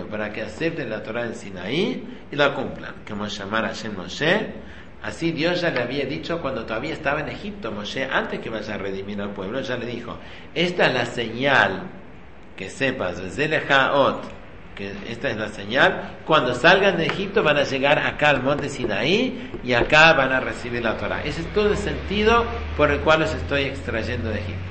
para 0.10 0.32
que 0.34 0.42
acepten 0.42 0.90
la 0.90 1.04
Torah 1.04 1.24
del 1.24 1.36
Sinaí 1.36 2.04
y 2.32 2.36
la 2.36 2.54
cumplan. 2.54 2.96
Como 3.08 3.28
llamar 3.28 3.66
a 3.66 3.74
Shem 3.74 3.96
Moshe, 3.96 4.54
así 5.04 5.32
Dios 5.32 5.62
ya 5.62 5.70
le 5.70 5.82
había 5.82 6.06
dicho 6.06 6.42
cuando 6.42 6.66
todavía 6.66 6.94
estaba 6.94 7.22
en 7.22 7.30
Egipto, 7.30 7.72
Moshe, 7.72 8.04
antes 8.04 8.40
que 8.40 8.50
vaya 8.50 8.76
a 8.76 8.78
redimir 8.78 9.22
al 9.22 9.32
pueblo, 9.32 9.62
ya 9.62 9.78
le 9.78 9.86
dijo, 9.86 10.18
esta 10.54 10.88
es 10.88 10.94
la 10.94 11.06
señal 11.06 11.84
que 12.58 12.70
sepas, 12.70 13.22
que 14.78 14.94
esta 15.10 15.30
es 15.30 15.38
la 15.38 15.48
señal, 15.48 16.18
cuando 16.26 16.54
salgan 16.54 16.98
de 16.98 17.08
Egipto 17.08 17.42
van 17.42 17.58
a 17.58 17.64
llegar 17.64 17.98
acá 17.98 18.30
al 18.30 18.44
monte 18.44 18.70
Sinaí 18.70 19.50
y 19.64 19.74
acá 19.74 20.14
van 20.14 20.32
a 20.32 20.40
recibir 20.40 20.84
la 20.84 20.98
Torah. 20.98 21.24
Ese 21.24 21.42
es 21.42 21.54
todo 21.54 21.72
el 21.72 21.78
sentido 21.78 22.46
por 22.76 22.92
el 22.92 23.00
cual 23.00 23.22
los 23.22 23.34
estoy 23.34 23.64
extrayendo 23.64 24.30
de 24.30 24.40
Egipto. 24.40 24.67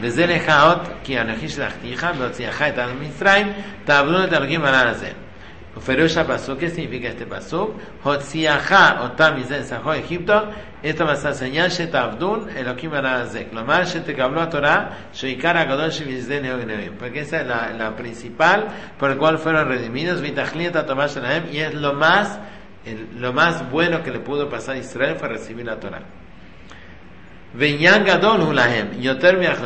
וזה 0.00 0.26
לך 0.26 0.52
עוד, 0.62 0.78
כי 1.04 1.20
אנכי 1.20 1.48
שלחתיך 1.48 2.06
והוציאך 2.18 2.62
את 2.62 2.78
על 2.78 2.90
מצרים, 3.00 3.52
תעבדון 3.84 4.24
את 4.24 4.32
אלוקים 4.32 4.64
על 4.64 4.88
הזה. 4.88 5.10
ופירוש 5.76 6.16
הפסוק, 6.16 6.58
¿qué 6.60 6.68
significa 6.68 7.08
este 7.08 7.24
pasuk? 7.24 7.70
הוציאך 8.02 8.72
אותם 9.00 9.32
מזה 9.36 9.60
נסחו 9.60 9.94
אגיפטו, 9.94 10.38
esto 10.84 11.06
va 11.06 11.12
a 11.12 11.16
ser 11.16 11.32
señal 11.32 11.70
שתעבדון 11.70 12.48
אלוקים 12.56 12.92
על 12.92 13.06
הזה. 13.06 13.42
כלומר, 13.50 13.84
שתקבלו 13.84 14.42
התורה, 14.42 14.84
שעיקר 15.12 15.58
הגדול 15.58 15.90
שבשדה 15.90 16.40
נאו 16.40 16.58
גנבים. 16.58 16.92
porque 16.98 17.20
esa 17.20 17.40
es 17.40 17.46
la, 17.46 17.72
la 17.78 17.96
principal 17.96 18.66
por 18.98 19.10
el 19.10 19.18
cual 19.18 19.38
fueron 19.38 19.68
redimidos, 19.68 20.20
ותכלית 20.22 20.76
הטובה 20.76 21.08
שלהם, 21.08 21.42
y 21.52 21.58
es 21.58 21.74
lo 21.74 21.94
más, 21.94 22.38
el, 22.86 23.06
lo 23.16 23.32
más 23.32 23.70
bueno 23.70 24.02
que 24.02 24.10
le 24.10 24.18
pudo 24.18 24.50
pasar 24.50 24.74
a 24.74 24.78
Israel 24.78 25.16
fue 25.16 25.28
recibir 25.28 25.64
la 25.66 25.76
Torah. 25.80 26.02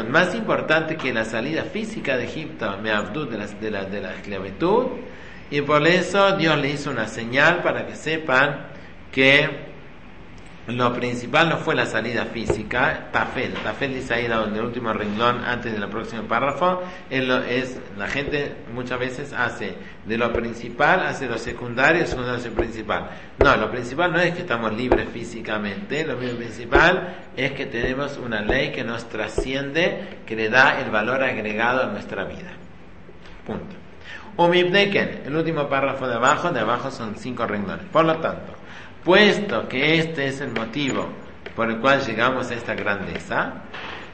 Más 0.09 0.33
importante 0.33 0.95
que 0.95 1.13
la 1.13 1.25
salida 1.25 1.63
física 1.63 2.15
de 2.15 2.25
Egipto, 2.25 2.77
me 2.81 2.91
de 3.25 3.37
la, 3.37 3.47
de, 3.47 3.71
la, 3.71 3.83
de 3.85 4.01
la 4.01 4.13
esclavitud. 4.13 4.87
Y 5.49 5.61
por 5.61 5.85
eso 5.85 6.37
Dios 6.37 6.57
le 6.57 6.69
hizo 6.69 6.89
una 6.89 7.07
señal 7.07 7.61
para 7.61 7.85
que 7.85 7.95
sepan 7.95 8.67
que 9.11 9.70
lo 10.71 10.93
principal 10.93 11.49
no 11.49 11.57
fue 11.57 11.75
la 11.75 11.85
salida 11.85 12.25
física, 12.25 13.09
Tafel. 13.11 13.53
Tafel 13.53 13.93
dice 13.93 14.13
ahí 14.13 14.25
en 14.25 14.55
el 14.55 14.61
último 14.61 14.93
renglón 14.93 15.43
antes 15.43 15.71
del 15.71 15.87
próximo 15.89 16.23
párrafo. 16.23 16.83
Es, 17.09 17.79
la 17.97 18.07
gente 18.07 18.55
muchas 18.73 18.99
veces 18.99 19.33
hace 19.33 19.75
de 20.05 20.17
lo 20.17 20.31
principal, 20.31 21.01
hace 21.01 21.27
lo 21.27 21.37
secundario, 21.37 22.05
segundo 22.05 22.37
lo 22.37 22.51
principal. 22.51 23.09
No, 23.39 23.55
lo 23.57 23.71
principal 23.71 24.11
no 24.11 24.19
es 24.19 24.33
que 24.33 24.41
estamos 24.41 24.73
libres 24.73 25.09
físicamente, 25.09 26.05
lo 26.05 26.17
principal 26.17 27.15
es 27.35 27.51
que 27.51 27.65
tenemos 27.65 28.17
una 28.17 28.41
ley 28.41 28.71
que 28.71 28.83
nos 28.83 29.09
trasciende, 29.09 30.19
que 30.25 30.35
le 30.35 30.49
da 30.49 30.79
el 30.81 30.91
valor 30.91 31.23
agregado 31.23 31.83
a 31.83 31.85
nuestra 31.87 32.23
vida. 32.25 32.51
Punto. 33.45 33.75
Umibneken, 34.37 35.23
el 35.25 35.35
último 35.35 35.67
párrafo 35.67 36.07
de 36.07 36.15
abajo, 36.15 36.51
de 36.51 36.59
abajo 36.61 36.89
son 36.89 37.15
cinco 37.17 37.45
renglones. 37.45 37.85
Por 37.91 38.05
lo 38.05 38.17
tanto, 38.17 38.53
Puesto 39.03 39.67
que 39.67 39.97
este 39.97 40.27
es 40.27 40.41
el 40.41 40.51
motivo 40.51 41.09
por 41.55 41.69
el 41.69 41.79
cual 41.79 42.01
llegamos 42.05 42.51
a 42.51 42.53
esta 42.53 42.75
grandeza, 42.75 43.53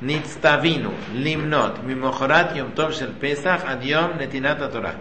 Nitztavinu, 0.01 0.91
Limnot, 1.13 1.83
Mimojorat 1.83 2.55
Yom 2.55 2.71
Tov 2.71 2.91
Shel 2.91 3.13
Pesach, 3.13 3.65
Adiom 3.67 4.17
Netinat 4.17 4.59
Torah. 4.71 4.95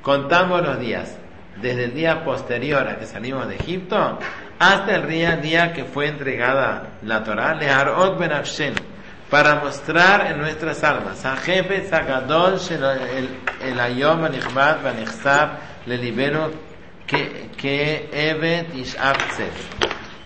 Contamos 0.00 0.62
los 0.62 0.78
días, 0.78 1.18
desde 1.60 1.84
el 1.84 1.94
día 1.94 2.24
posterior 2.24 2.86
a 2.86 2.98
que 2.98 3.06
salimos 3.06 3.48
de 3.48 3.56
Egipto, 3.56 4.18
hasta 4.58 4.94
el 4.94 5.08
día, 5.08 5.36
día 5.36 5.72
que 5.72 5.84
fue 5.84 6.06
entregada 6.06 6.90
la 7.02 7.24
Torah, 7.24 7.54
Leharot 7.54 8.18
Ben 8.18 8.32
para 9.28 9.56
mostrar 9.56 10.30
en 10.30 10.38
nuestras 10.38 10.84
almas, 10.84 11.24
Hajepet 11.24 11.88
Zagadol 11.88 12.58
el 13.62 13.80
Ayom 13.80 14.24
Anichmat 14.24 14.84
le 15.86 15.96
Lelibeno 15.96 16.71
que, 17.12 17.50
que 17.56 18.08
Evet 18.12 18.68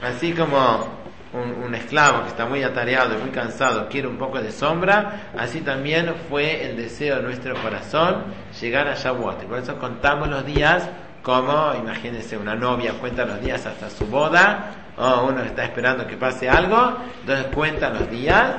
Así 0.03 0.33
como 0.33 0.89
un, 1.33 1.75
esclavo 1.75 2.23
que 2.23 2.29
está 2.29 2.47
muy 2.47 2.63
atareado 2.63 3.19
y 3.19 3.23
muy 3.23 3.31
cansado 3.31 3.89
quiere 3.89 4.07
un 4.07 4.17
poco 4.17 4.41
de 4.41 4.53
sombra, 4.53 5.31
así 5.37 5.61
también 5.61 6.15
fue 6.31 6.65
el 6.65 6.77
deseo 6.77 7.17
de 7.17 7.23
nuestro 7.23 7.55
corazón 7.61 8.25
llegar 8.61 8.87
a 8.87 8.95
Shavuot. 8.95 9.45
por 9.45 9.59
eso 9.59 9.77
contamos 9.79 10.29
los 10.29 10.47
días 10.47 10.89
como, 11.23 11.75
imagínense, 11.75 12.39
una 12.39 12.55
novia 12.55 12.95
cuenta 13.01 13.25
los 13.25 13.41
días 13.41 13.67
hasta 13.67 13.91
su 13.91 14.07
boda, 14.07 14.93
o 14.97 15.27
uno 15.27 15.43
está 15.43 15.65
esperando 15.65 16.07
que 16.07 16.17
pase 16.17 16.49
algo, 16.49 16.99
entonces 17.21 17.47
cuenta 17.53 17.91
los 17.91 18.09
días. 18.09 18.59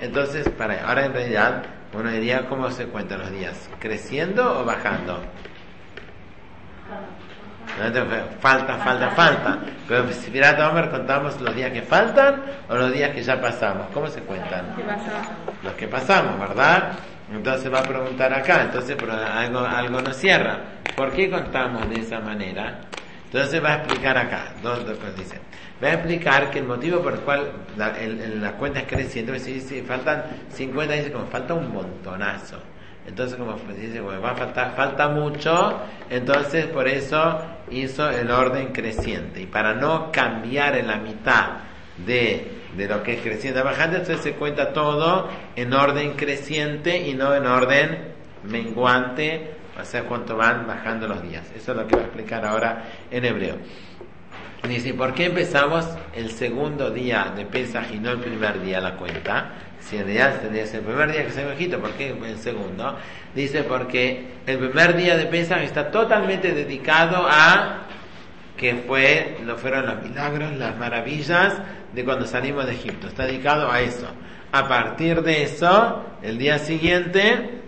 Entonces, 0.00 0.48
para 0.48 0.88
ahora 0.88 1.04
en 1.04 1.12
realidad, 1.12 1.62
uno 1.92 2.10
diría, 2.10 2.48
¿cómo 2.48 2.70
se 2.70 2.86
cuentan 2.86 3.20
los 3.20 3.30
días? 3.30 3.68
¿Creciendo 3.78 4.58
o 4.58 4.64
bajando? 4.64 5.20
Falta, 8.40 8.76
falta, 8.78 9.10
falta. 9.10 9.58
Pero 9.88 10.12
si 10.12 10.30
Pirat 10.30 10.60
Omer 10.60 10.90
contamos 10.90 11.40
los 11.40 11.54
días 11.54 11.72
que 11.72 11.82
faltan 11.82 12.42
o 12.68 12.76
los 12.76 12.92
días 12.92 13.10
que 13.10 13.22
ya 13.22 13.40
pasamos. 13.40 13.86
¿Cómo 13.92 14.08
se 14.08 14.20
cuentan? 14.20 14.74
Los 15.62 15.72
que 15.74 15.88
pasamos, 15.88 16.38
¿verdad? 16.38 16.92
Entonces 17.32 17.72
va 17.72 17.80
a 17.80 17.82
preguntar 17.82 18.32
acá, 18.34 18.62
entonces 18.62 18.96
pero 18.98 19.12
algo, 19.12 19.60
algo 19.60 20.00
nos 20.02 20.16
cierra. 20.16 20.58
¿Por 20.94 21.12
qué 21.12 21.30
contamos 21.30 21.88
de 21.88 22.00
esa 22.00 22.20
manera? 22.20 22.80
Entonces 23.24 23.64
va 23.64 23.72
a 23.72 23.76
explicar 23.76 24.18
acá, 24.18 24.52
dos, 24.62 24.84
dice. 25.16 25.40
Va 25.82 25.88
a 25.88 25.92
explicar 25.94 26.50
que 26.50 26.58
el 26.58 26.66
motivo 26.66 27.00
por 27.00 27.14
el 27.14 27.20
cual 27.20 27.50
la, 27.76 27.94
la 28.38 28.52
cuenta 28.52 28.80
es 28.80 28.86
creciente, 28.86 29.38
si, 29.38 29.60
si 29.60 29.80
faltan 29.80 30.24
50, 30.50 30.94
dice 30.94 31.10
como 31.10 31.26
falta 31.26 31.54
un 31.54 31.72
montonazo. 31.72 32.58
Entonces, 33.06 33.36
como 33.36 33.56
dice, 33.74 34.00
va 34.00 34.30
a 34.30 34.34
faltar, 34.34 34.74
falta 34.76 35.08
mucho, 35.08 35.80
entonces 36.08 36.66
por 36.66 36.86
eso 36.86 37.40
hizo 37.70 38.08
el 38.08 38.30
orden 38.30 38.68
creciente. 38.68 39.40
Y 39.40 39.46
para 39.46 39.74
no 39.74 40.12
cambiar 40.12 40.76
en 40.76 40.86
la 40.86 40.96
mitad 40.98 41.48
de, 42.06 42.46
de 42.76 42.88
lo 42.88 43.02
que 43.02 43.14
es 43.14 43.22
creciente 43.22 43.60
bajante, 43.62 43.98
entonces 43.98 44.22
se 44.22 44.34
cuenta 44.34 44.72
todo 44.72 45.28
en 45.56 45.72
orden 45.72 46.12
creciente 46.12 47.08
y 47.08 47.14
no 47.14 47.34
en 47.34 47.46
orden 47.46 48.12
menguante, 48.44 49.54
o 49.80 49.84
sea, 49.84 50.04
cuánto 50.04 50.36
van 50.36 50.66
bajando 50.66 51.08
los 51.08 51.22
días. 51.22 51.50
Eso 51.56 51.72
es 51.72 51.78
lo 51.78 51.86
que 51.86 51.96
va 51.96 52.02
a 52.02 52.04
explicar 52.04 52.44
ahora 52.44 52.84
en 53.10 53.24
hebreo. 53.24 53.56
Dice, 54.68 54.94
¿por 54.94 55.12
qué 55.12 55.24
empezamos 55.24 55.88
el 56.14 56.30
segundo 56.30 56.90
día 56.90 57.32
de 57.34 57.44
Pesaj 57.44 57.92
y 57.92 57.98
no 57.98 58.12
el 58.12 58.20
primer 58.20 58.62
día 58.62 58.80
la 58.80 58.96
cuenta? 58.96 59.54
Si 59.80 59.96
en 59.96 60.04
realidad 60.04 60.40
tendría 60.40 60.62
el 60.62 60.80
primer 60.80 61.10
día 61.10 61.26
que 61.26 61.32
se 61.32 61.52
Egipto, 61.52 61.80
¿por 61.80 61.90
qué 61.90 62.10
el 62.10 62.38
segundo? 62.38 62.96
Dice, 63.34 63.64
porque 63.64 64.34
el 64.46 64.58
primer 64.58 64.96
día 64.96 65.16
de 65.16 65.26
Pesaj 65.26 65.62
está 65.62 65.90
totalmente 65.90 66.52
dedicado 66.52 67.26
a 67.28 67.86
que 68.56 68.84
fue, 68.86 69.38
lo 69.44 69.56
fueron 69.56 69.86
los 69.86 70.00
milagros, 70.00 70.52
las 70.52 70.78
maravillas 70.78 71.54
de 71.92 72.04
cuando 72.04 72.24
salimos 72.24 72.64
de 72.66 72.74
Egipto. 72.74 73.08
Está 73.08 73.26
dedicado 73.26 73.68
a 73.68 73.80
eso. 73.80 74.06
A 74.52 74.68
partir 74.68 75.22
de 75.22 75.42
eso, 75.42 76.04
el 76.22 76.38
día 76.38 76.60
siguiente 76.60 77.62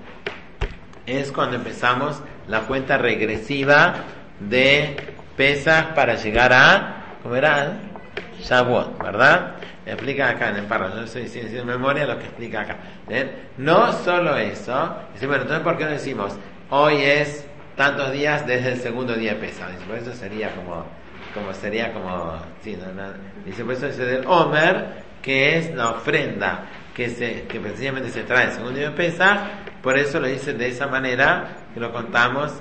es 1.06 1.32
cuando 1.32 1.56
empezamos 1.56 2.22
la 2.46 2.60
cuenta 2.60 2.98
regresiva 2.98 3.94
de 4.38 5.13
Pesach 5.36 5.94
para 5.94 6.14
llegar 6.14 6.52
a, 6.52 7.16
¿cómo 7.22 7.34
era? 7.34 7.78
Shavuot, 8.40 9.02
¿verdad? 9.02 9.54
Explica 9.86 10.30
acá 10.30 10.50
en 10.50 10.56
el 10.56 10.64
párrafo, 10.64 10.96
no 10.96 11.02
estoy 11.02 11.22
diciendo 11.22 11.60
en 11.60 11.66
memoria 11.66 12.06
lo 12.06 12.18
que 12.18 12.24
explica 12.24 12.62
acá. 12.62 12.76
No 13.58 13.92
solo 13.92 14.36
eso, 14.36 14.96
dice, 15.12 15.26
bueno, 15.26 15.42
entonces 15.42 15.64
¿por 15.64 15.76
qué 15.76 15.84
no 15.84 15.90
decimos, 15.90 16.38
hoy 16.70 17.02
es 17.02 17.46
tantos 17.76 18.12
días 18.12 18.46
desde 18.46 18.72
el 18.72 18.80
segundo 18.80 19.14
día 19.14 19.34
de 19.34 19.40
Pesach? 19.40 19.70
Dice, 19.70 19.84
por 19.86 19.98
eso 19.98 20.12
sería 20.14 20.54
como, 20.54 20.86
como 21.34 21.52
sería 21.52 21.92
como, 21.92 22.38
sí, 22.62 22.76
no, 22.76 23.02
dice, 23.44 23.64
por 23.64 23.74
eso 23.74 23.86
dice 23.86 24.04
del 24.04 24.26
Omer, 24.26 25.04
que 25.20 25.58
es 25.58 25.74
la 25.74 25.90
ofrenda 25.90 26.66
que 26.94 27.10
se, 27.10 27.42
que 27.42 27.60
precisamente 27.60 28.10
se 28.10 28.22
trae 28.22 28.46
el 28.46 28.52
segundo 28.52 28.78
día 28.78 28.90
de 28.90 28.96
Pesach, 28.96 29.38
por 29.82 29.98
eso 29.98 30.20
lo 30.20 30.28
dice 30.28 30.54
de 30.54 30.68
esa 30.68 30.86
manera, 30.86 31.48
que 31.74 31.80
lo 31.80 31.92
contamos 31.92 32.52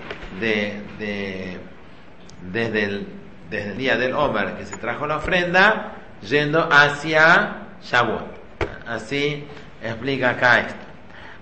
de, 0.41 0.81
de 0.97 1.57
desde 2.51 2.84
el, 2.84 3.08
desde 3.49 3.71
el 3.71 3.77
día 3.77 3.97
del 3.97 4.13
Omer 4.13 4.56
que 4.56 4.65
se 4.65 4.77
trajo 4.77 5.08
la 5.08 5.17
ofrenda, 5.17 5.93
yendo 6.21 6.67
hacia 6.71 7.58
Shavuot. 7.82 8.43
Así 8.88 9.45
explica 9.82 10.32
acá 10.32 10.60
esto. 10.60 10.86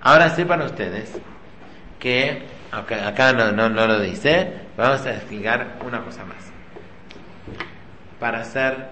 Ahora 0.02 0.30
sepan 0.30 0.62
ustedes 0.62 1.12
que, 2.00 2.44
acá 2.72 3.34
no, 3.34 3.52
no, 3.52 3.70
no 3.70 3.88
lo 3.88 4.00
dice, 4.00 4.62
vamos 4.78 5.06
a 5.06 5.12
explicar 5.12 5.78
una 5.86 6.02
cosa 6.02 6.26
más. 6.26 6.38
Para 8.20 8.44
ser 8.44 8.90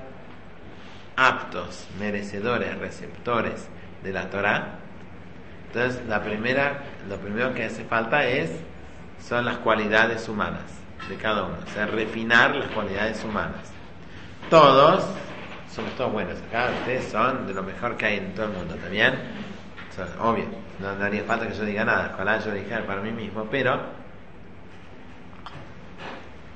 aptos, 1.15 1.87
merecedores, 1.99 2.77
receptores 2.77 3.67
de 4.03 4.13
la 4.13 4.29
Torah, 4.29 4.79
entonces 5.67 6.01
la 6.07 6.23
primera, 6.23 6.83
lo 7.07 7.17
primero 7.17 7.53
que 7.53 7.65
hace 7.65 7.83
falta 7.83 8.25
es 8.25 8.49
son 9.19 9.45
las 9.45 9.57
cualidades 9.57 10.27
humanas 10.29 10.79
de 11.09 11.15
cada 11.15 11.43
uno, 11.43 11.57
o 11.65 11.73
sea, 11.73 11.87
refinar 11.87 12.55
las 12.55 12.69
cualidades 12.71 13.23
humanas. 13.23 13.73
Todos 14.49 15.03
somos 15.73 15.91
todos 15.95 16.13
buenos 16.13 16.35
acá, 16.47 16.69
ustedes 16.79 17.05
son 17.05 17.47
de 17.47 17.53
lo 17.53 17.63
mejor 17.63 17.97
que 17.97 18.05
hay 18.05 18.17
en 18.17 18.33
todo 18.33 18.45
el 18.45 18.53
mundo, 18.53 18.75
¿también? 18.75 19.49
obvio, 20.21 20.45
no, 20.79 20.95
daría 20.95 21.23
falta 21.25 21.45
que 21.45 21.53
yo 21.53 21.65
diga 21.65 21.83
nada, 21.83 22.11
ojalá 22.13 22.39
yo 22.39 22.51
dijera 22.51 22.85
para 22.85 23.01
mí 23.01 23.11
mismo, 23.11 23.45
pero 23.51 23.81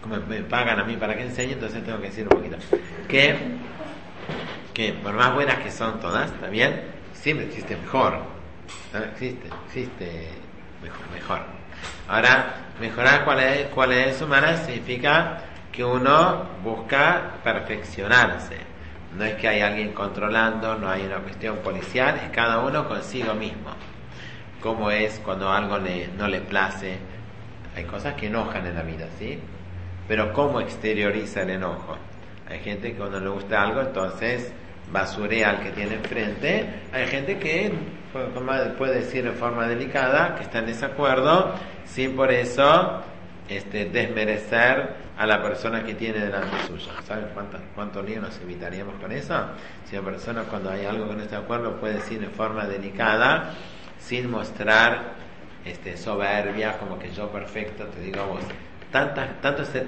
como 0.01 0.17
me 0.27 0.41
pagan 0.43 0.79
a 0.79 0.83
mí 0.83 0.95
para 0.97 1.15
que 1.15 1.23
enseñe, 1.23 1.53
entonces 1.53 1.83
tengo 1.83 1.99
que 1.99 2.07
decir 2.07 2.23
un 2.23 2.29
poquito. 2.29 2.57
Que, 3.07 3.37
que 4.73 4.93
por 4.93 5.13
más 5.13 5.33
buenas 5.33 5.59
que 5.59 5.71
son 5.71 5.99
todas, 5.99 6.31
¿también? 6.39 6.83
Siempre 7.13 7.47
existe 7.47 7.77
mejor. 7.77 8.19
Existe, 9.13 9.49
existe 9.65 10.29
mejor, 10.81 11.09
mejor. 11.13 11.62
Ahora, 12.07 12.55
mejorar 12.79 13.25
cualidades, 13.25 13.67
cualidades 13.67 14.21
humanas 14.21 14.65
significa 14.65 15.41
que 15.71 15.83
uno 15.83 16.43
busca 16.63 17.33
perfeccionarse. 17.43 18.57
No 19.17 19.23
es 19.25 19.35
que 19.35 19.47
hay 19.47 19.61
alguien 19.61 19.93
controlando, 19.93 20.75
no 20.75 20.89
hay 20.89 21.05
una 21.05 21.17
cuestión 21.17 21.57
policial, 21.57 22.19
es 22.23 22.31
cada 22.31 22.59
uno 22.59 22.87
consigo 22.87 23.33
mismo. 23.33 23.71
Como 24.61 24.91
es 24.91 25.19
cuando 25.23 25.51
algo 25.51 25.77
no 26.17 26.27
le 26.27 26.41
place. 26.41 26.97
Hay 27.75 27.83
cosas 27.85 28.13
que 28.13 28.27
enojan 28.27 28.65
en 28.65 28.75
la 28.75 28.83
vida, 28.83 29.07
¿sí? 29.19 29.39
Pero 30.07 30.31
¿cómo 30.33 30.61
exterioriza 30.61 31.41
el 31.41 31.51
enojo? 31.51 31.97
Hay 32.49 32.59
gente 32.59 32.91
que 32.91 32.97
cuando 32.97 33.19
le 33.19 33.29
gusta 33.29 33.61
algo, 33.61 33.81
entonces 33.81 34.51
basurea 34.91 35.51
al 35.51 35.63
que 35.63 35.71
tiene 35.71 35.95
enfrente. 35.95 36.81
Hay 36.91 37.07
gente 37.07 37.39
que 37.39 37.73
puede 38.77 38.95
decir 38.99 39.23
de 39.23 39.31
forma 39.31 39.67
delicada 39.67 40.35
que 40.35 40.43
está 40.43 40.59
en 40.59 40.67
desacuerdo 40.67 41.53
sin 41.85 42.15
por 42.15 42.31
eso 42.31 43.01
este, 43.49 43.85
desmerecer 43.85 45.03
a 45.17 45.25
la 45.25 45.41
persona 45.41 45.83
que 45.83 45.95
tiene 45.95 46.19
delante 46.19 46.55
suyo. 46.67 46.91
¿Saben 47.05 47.25
cuántos 47.33 47.61
cuánto 47.75 48.01
lío 48.01 48.21
nos 48.21 48.39
evitaríamos 48.39 48.95
con 48.95 49.11
eso? 49.11 49.35
Si 49.85 49.97
una 49.97 50.05
persona 50.11 50.43
cuando 50.43 50.69
hay 50.69 50.85
algo 50.85 51.09
que 51.09 51.15
no 51.15 51.23
está 51.23 51.37
de 51.37 51.43
acuerdo 51.43 51.79
puede 51.79 51.95
decir 51.95 52.23
en 52.23 52.31
forma 52.31 52.65
delicada, 52.65 53.53
sin 53.99 54.29
mostrar 54.29 55.13
este, 55.65 55.97
soberbia, 55.97 56.77
como 56.77 56.99
que 56.99 57.11
yo 57.11 57.29
perfecto 57.29 57.85
te 57.85 58.01
digo 58.01 58.21
a 58.21 58.25
vos. 58.25 58.43
Tanto, 58.93 59.21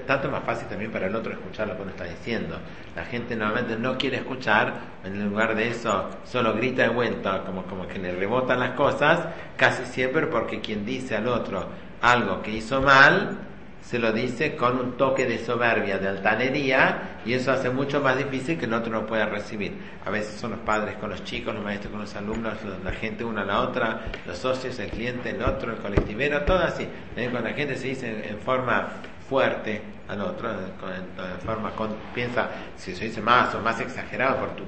tanto, 0.08 0.32
más 0.32 0.44
fácil 0.44 0.68
también 0.68 0.92
para 0.92 1.06
el 1.06 1.16
otro 1.16 1.32
escuchar 1.32 1.68
lo 1.68 1.76
que 1.76 1.84
uno 1.84 1.92
está 1.92 2.06
diciendo. 2.06 2.58
La 2.96 3.06
gente 3.06 3.36
normalmente 3.36 3.78
no 3.78 4.00
quiere 4.00 4.18
escuchar, 4.18 4.74
en 5.04 5.30
lugar 5.30 5.54
de 5.56 5.68
eso 5.68 6.10
solo 6.24 6.56
grita 6.56 6.82
de 6.82 6.90
vuelta, 6.90 7.44
como, 7.46 7.66
como 7.66 7.88
que 7.88 8.00
le 8.00 8.14
rebotan 8.16 8.60
las 8.60 8.72
cosas, 8.72 9.20
casi 9.58 9.86
siempre 9.86 10.26
porque 10.26 10.60
quien 10.60 10.88
dice 10.88 11.16
al 11.16 11.28
otro 11.28 11.68
algo 12.02 12.42
que 12.42 12.50
hizo 12.50 12.82
mal, 12.82 13.38
se 13.86 14.00
lo 14.00 14.12
dice 14.12 14.56
con 14.56 14.80
un 14.80 14.98
toque 14.98 15.26
de 15.26 15.38
soberbia, 15.38 16.00
de 16.00 16.08
altanería, 16.08 17.20
y 17.24 17.34
eso 17.34 17.52
hace 17.52 17.70
mucho 17.70 18.02
más 18.02 18.18
difícil 18.18 18.58
que 18.58 18.66
el 18.66 18.74
otro 18.74 18.92
no 18.92 19.06
pueda 19.06 19.28
recibir. 19.28 19.74
A 20.04 20.10
veces 20.10 20.40
son 20.40 20.52
los 20.52 20.60
padres 20.62 20.96
con 20.96 21.12
los 21.12 21.24
chicos, 21.24 21.54
los 21.54 21.64
maestros 21.64 21.92
con 21.92 22.02
los 22.02 22.16
alumnos, 22.16 22.54
la 22.84 22.92
gente 22.92 23.24
una 23.24 23.44
a 23.44 23.46
la 23.46 23.62
otra, 23.62 24.02
los 24.26 24.40
socios, 24.40 24.80
el 24.80 24.90
cliente, 24.90 25.30
el 25.30 25.44
otro, 25.44 25.72
el 25.72 25.78
colectivero, 25.78 26.42
todo 26.42 26.60
así. 26.60 26.88
Cuando 27.14 27.42
la 27.42 27.54
gente 27.54 27.76
se 27.76 27.90
dice 27.90 28.28
en 28.28 28.40
forma 28.40 28.88
fuerte 29.30 29.82
al 30.08 30.22
otro, 30.22 30.50
en 30.50 31.40
forma 31.46 31.72
piensa, 32.14 32.50
si 32.78 32.96
se 32.96 33.06
dice 33.06 33.22
más 33.22 33.54
o 33.54 33.60
más 33.60 33.80
exagerado 33.80 34.38
por 34.38 34.50
tu 34.56 34.64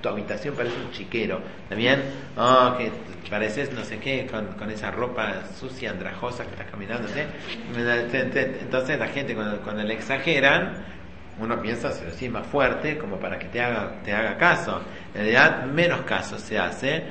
tu 0.00 0.08
habitación 0.08 0.54
parece 0.54 0.76
un 0.76 0.90
chiquero. 0.92 1.40
También, 1.68 2.02
oh, 2.36 2.74
que 2.78 2.90
pareces 3.30 3.72
no 3.72 3.84
sé 3.84 3.98
qué, 3.98 4.26
con, 4.26 4.46
con 4.54 4.70
esa 4.70 4.90
ropa 4.90 5.46
sucia, 5.58 5.90
andrajosa 5.90 6.44
que 6.44 6.50
estás 6.50 6.70
caminando. 6.70 7.08
Entonces 7.74 8.98
la 8.98 9.08
gente 9.08 9.34
cuando, 9.34 9.82
le 9.82 9.94
exageran, 9.94 10.84
uno 11.38 11.60
piensa, 11.62 11.92
se 11.92 12.26
lo 12.26 12.32
más 12.32 12.46
fuerte 12.46 12.98
como 12.98 13.16
para 13.16 13.38
que 13.38 13.46
te 13.46 13.60
haga, 13.60 14.00
te 14.04 14.12
haga 14.12 14.36
caso. 14.36 14.80
En 15.14 15.22
realidad, 15.22 15.64
menos 15.66 16.00
caso 16.02 16.38
se 16.38 16.58
hace. 16.58 17.04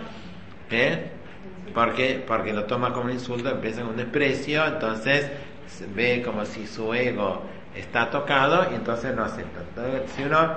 ¿eh? 0.70 1.12
Porque, 1.74 2.24
porque 2.26 2.54
lo 2.54 2.66
toma 2.66 2.92
como 2.92 3.06
un 3.06 3.12
insulto, 3.12 3.50
empieza 3.50 3.82
con 3.82 3.92
un 3.92 3.98
desprecio, 3.98 4.66
entonces 4.66 5.30
ve 5.96 6.22
como 6.24 6.46
si 6.46 6.68
su 6.68 6.94
ego 6.94 7.44
está 7.76 8.10
tocado 8.10 8.68
y 8.72 8.76
entonces 8.76 9.16
no 9.16 9.24
acepta. 9.24 9.62
Entonces, 9.62 10.12
si 10.16 10.24
uno 10.24 10.56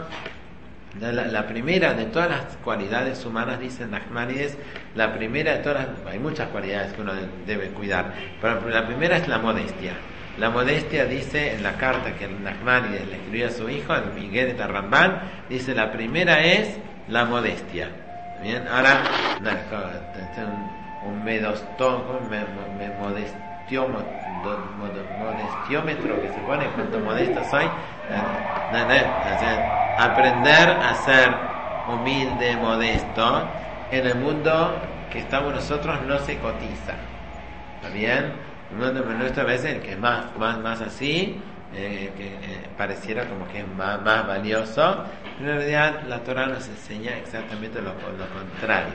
la, 1.01 1.47
primera 1.47 1.95
de 1.95 2.05
todas 2.07 2.29
las 2.29 2.57
cualidades 2.63 3.25
humanas, 3.25 3.61
dice 3.61 3.87
Nachmanides, 3.87 4.59
la 4.95 5.15
primera 5.15 5.53
de 5.55 5.59
todas 5.59 5.87
hay 6.07 6.19
muchas 6.19 6.49
cualidades 6.49 6.93
que 6.93 7.01
uno 7.01 7.13
debe 7.47 7.69
cuidar, 7.69 8.13
pero 8.41 8.69
la 8.69 8.87
primera 8.87 9.17
es 9.17 9.29
la 9.29 9.39
modestia. 9.39 9.95
La 10.39 10.51
modestia 10.51 11.05
dice 11.05 11.55
en 11.55 11.63
la 11.63 11.75
carta 11.75 12.15
que 12.15 12.27
Nachmanides 12.27 13.07
le 13.07 13.17
escribió 13.17 13.47
a 13.49 13.51
su 13.51 13.69
hijo, 13.69 13.95
el 13.95 14.13
Miguel 14.15 14.49
de 14.49 14.55
Tarrambán, 14.55 15.21
dice 15.49 15.75
la 15.75 15.93
primera 15.93 16.41
es 16.43 16.79
la 17.09 17.25
modestia. 17.25 17.89
Bien, 18.43 18.67
ahora 18.69 19.03
un, 19.41 21.11
un 21.11 21.25
medostón, 21.25 22.03
un 22.23 22.29
me, 22.29 22.45
modestiómetro 25.19 26.21
que 26.21 26.29
se 26.29 26.41
pone 26.41 26.67
cuanto 26.67 26.99
modesto 27.01 27.45
soy. 27.45 27.67
Aprender 29.99 30.71
a 30.71 30.95
ser 30.95 31.35
humilde, 31.89 32.57
modesto, 32.57 33.49
en 33.91 34.07
el 34.07 34.15
mundo 34.17 34.75
que 35.11 35.21
estamos 35.21 35.55
nosotros 35.55 36.01
no 36.07 36.19
se 36.19 36.39
cotiza. 36.39 36.95
¿Está 37.77 37.89
bien? 37.93 38.33
El 38.71 38.77
mundo 38.79 39.05
nuestro 39.05 39.45
veces 39.45 39.81
que 39.83 39.93
es 39.93 39.99
más, 39.99 40.37
más, 40.39 40.59
más 40.59 40.81
así, 40.81 41.41
eh, 41.75 42.11
que 42.17 42.27
eh, 42.27 42.69
pareciera 42.77 43.27
como 43.27 43.47
que 43.49 43.61
es 43.61 43.69
más, 43.69 44.01
más 44.03 44.27
valioso, 44.27 45.05
en 45.41 45.47
realidad 45.47 46.03
la 46.09 46.19
Torah 46.21 46.47
nos 46.47 46.69
enseña 46.69 47.17
exactamente 47.17 47.81
lo, 47.81 47.93
lo 47.93 48.29
contrario. 48.33 48.95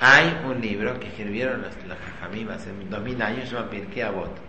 Hay 0.00 0.40
un 0.48 0.60
libro 0.60 0.98
que 1.00 1.08
escribieron 1.08 1.62
los, 1.62 1.74
los 1.86 1.98
hace 2.54 2.70
dos 2.88 3.00
mil 3.00 3.20
años, 3.20 3.48
se 3.48 3.54
llama 3.56 3.68
Pirkei 3.68 4.02
Avot, 4.02 4.47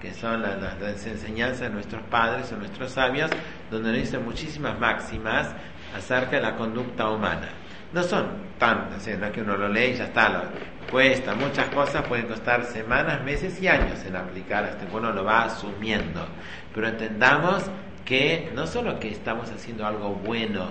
que 0.00 0.12
son 0.12 0.42
las, 0.42 1.06
enseñanzas 1.06 1.60
de 1.60 1.70
nuestros 1.70 2.02
padres 2.04 2.52
o 2.52 2.56
nuestros 2.56 2.92
sabios, 2.92 3.30
donde 3.70 3.90
nos 3.90 3.98
dicen 3.98 4.24
muchísimas 4.24 4.78
máximas 4.78 5.48
acerca 5.96 6.36
de 6.36 6.42
la 6.42 6.56
conducta 6.56 7.08
humana. 7.10 7.48
No 7.92 8.02
son 8.02 8.26
tantas, 8.58 9.06
no 9.06 9.26
es 9.26 9.32
que 9.32 9.42
uno 9.42 9.56
lo 9.56 9.68
lee 9.68 9.92
y 9.92 9.94
ya 9.94 10.04
está, 10.04 10.28
lo, 10.28 10.42
cuesta, 10.90 11.34
muchas 11.34 11.68
cosas 11.68 12.04
pueden 12.06 12.26
costar 12.26 12.64
semanas, 12.64 13.22
meses 13.22 13.60
y 13.60 13.68
años 13.68 14.04
en 14.04 14.16
aplicar 14.16 14.64
hasta 14.64 14.86
que 14.86 14.96
uno 14.96 15.12
lo 15.12 15.24
va 15.24 15.44
asumiendo. 15.44 16.26
Pero 16.74 16.88
entendamos 16.88 17.64
que 18.04 18.50
no 18.54 18.66
solo 18.66 18.98
que 19.00 19.10
estamos 19.10 19.50
haciendo 19.50 19.86
algo 19.86 20.10
bueno, 20.10 20.70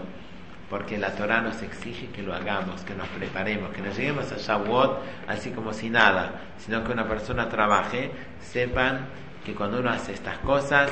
porque 0.69 0.97
la 0.97 1.11
Torah 1.11 1.41
nos 1.41 1.61
exige 1.61 2.07
que 2.07 2.23
lo 2.23 2.33
hagamos, 2.33 2.81
que 2.81 2.95
nos 2.95 3.07
preparemos, 3.09 3.71
que 3.71 3.81
nos 3.81 3.95
lleguemos 3.95 4.31
a 4.31 4.37
Shavuot 4.37 4.99
así 5.27 5.51
como 5.51 5.73
si 5.73 5.89
nada, 5.89 6.41
sino 6.57 6.83
que 6.83 6.91
una 6.91 7.07
persona 7.07 7.49
trabaje, 7.49 8.11
sepan 8.41 9.05
que 9.45 9.53
cuando 9.53 9.79
uno 9.79 9.91
hace 9.91 10.13
estas 10.13 10.37
cosas, 10.39 10.91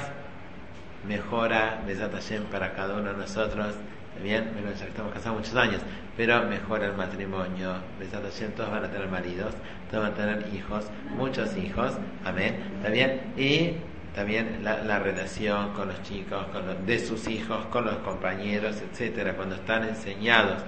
mejora 1.08 1.82
Besat 1.88 2.14
Hashem 2.14 2.44
para 2.46 2.74
cada 2.74 2.96
uno 2.96 3.12
de 3.12 3.18
nosotros, 3.18 3.76
bien, 4.22 4.52
bueno, 4.54 4.70
ya 4.78 4.86
estamos 4.86 5.12
casados 5.12 5.40
muchos 5.40 5.56
años, 5.56 5.82
pero 6.16 6.44
mejora 6.44 6.86
el 6.86 6.94
matrimonio, 6.94 7.74
Besat 8.00 8.24
Hashem, 8.24 8.52
todos 8.52 8.70
van 8.70 8.86
a 8.86 8.92
tener 8.92 9.08
maridos, 9.08 9.56
todos 9.90 10.04
van 10.04 10.14
a 10.14 10.16
tener 10.16 10.54
hijos, 10.54 10.86
muchos 11.18 11.58
hijos, 11.58 11.94
amén, 12.24 12.60
¿está? 12.84 13.24
Y 13.42 13.78
también 14.14 14.64
la, 14.64 14.99
relación 14.99 15.74
con 15.74 15.88
los 15.88 16.01
chicos, 16.03 16.45
con 16.51 16.86
de 16.86 16.99
sus 16.99 17.28
hijos, 17.28 17.66
con 17.68 17.86
los 17.86 17.97
compañeros, 17.97 18.82
etcétera, 18.82 19.34
cuando 19.34 19.55
están 19.55 19.84
enseñados 19.84 20.64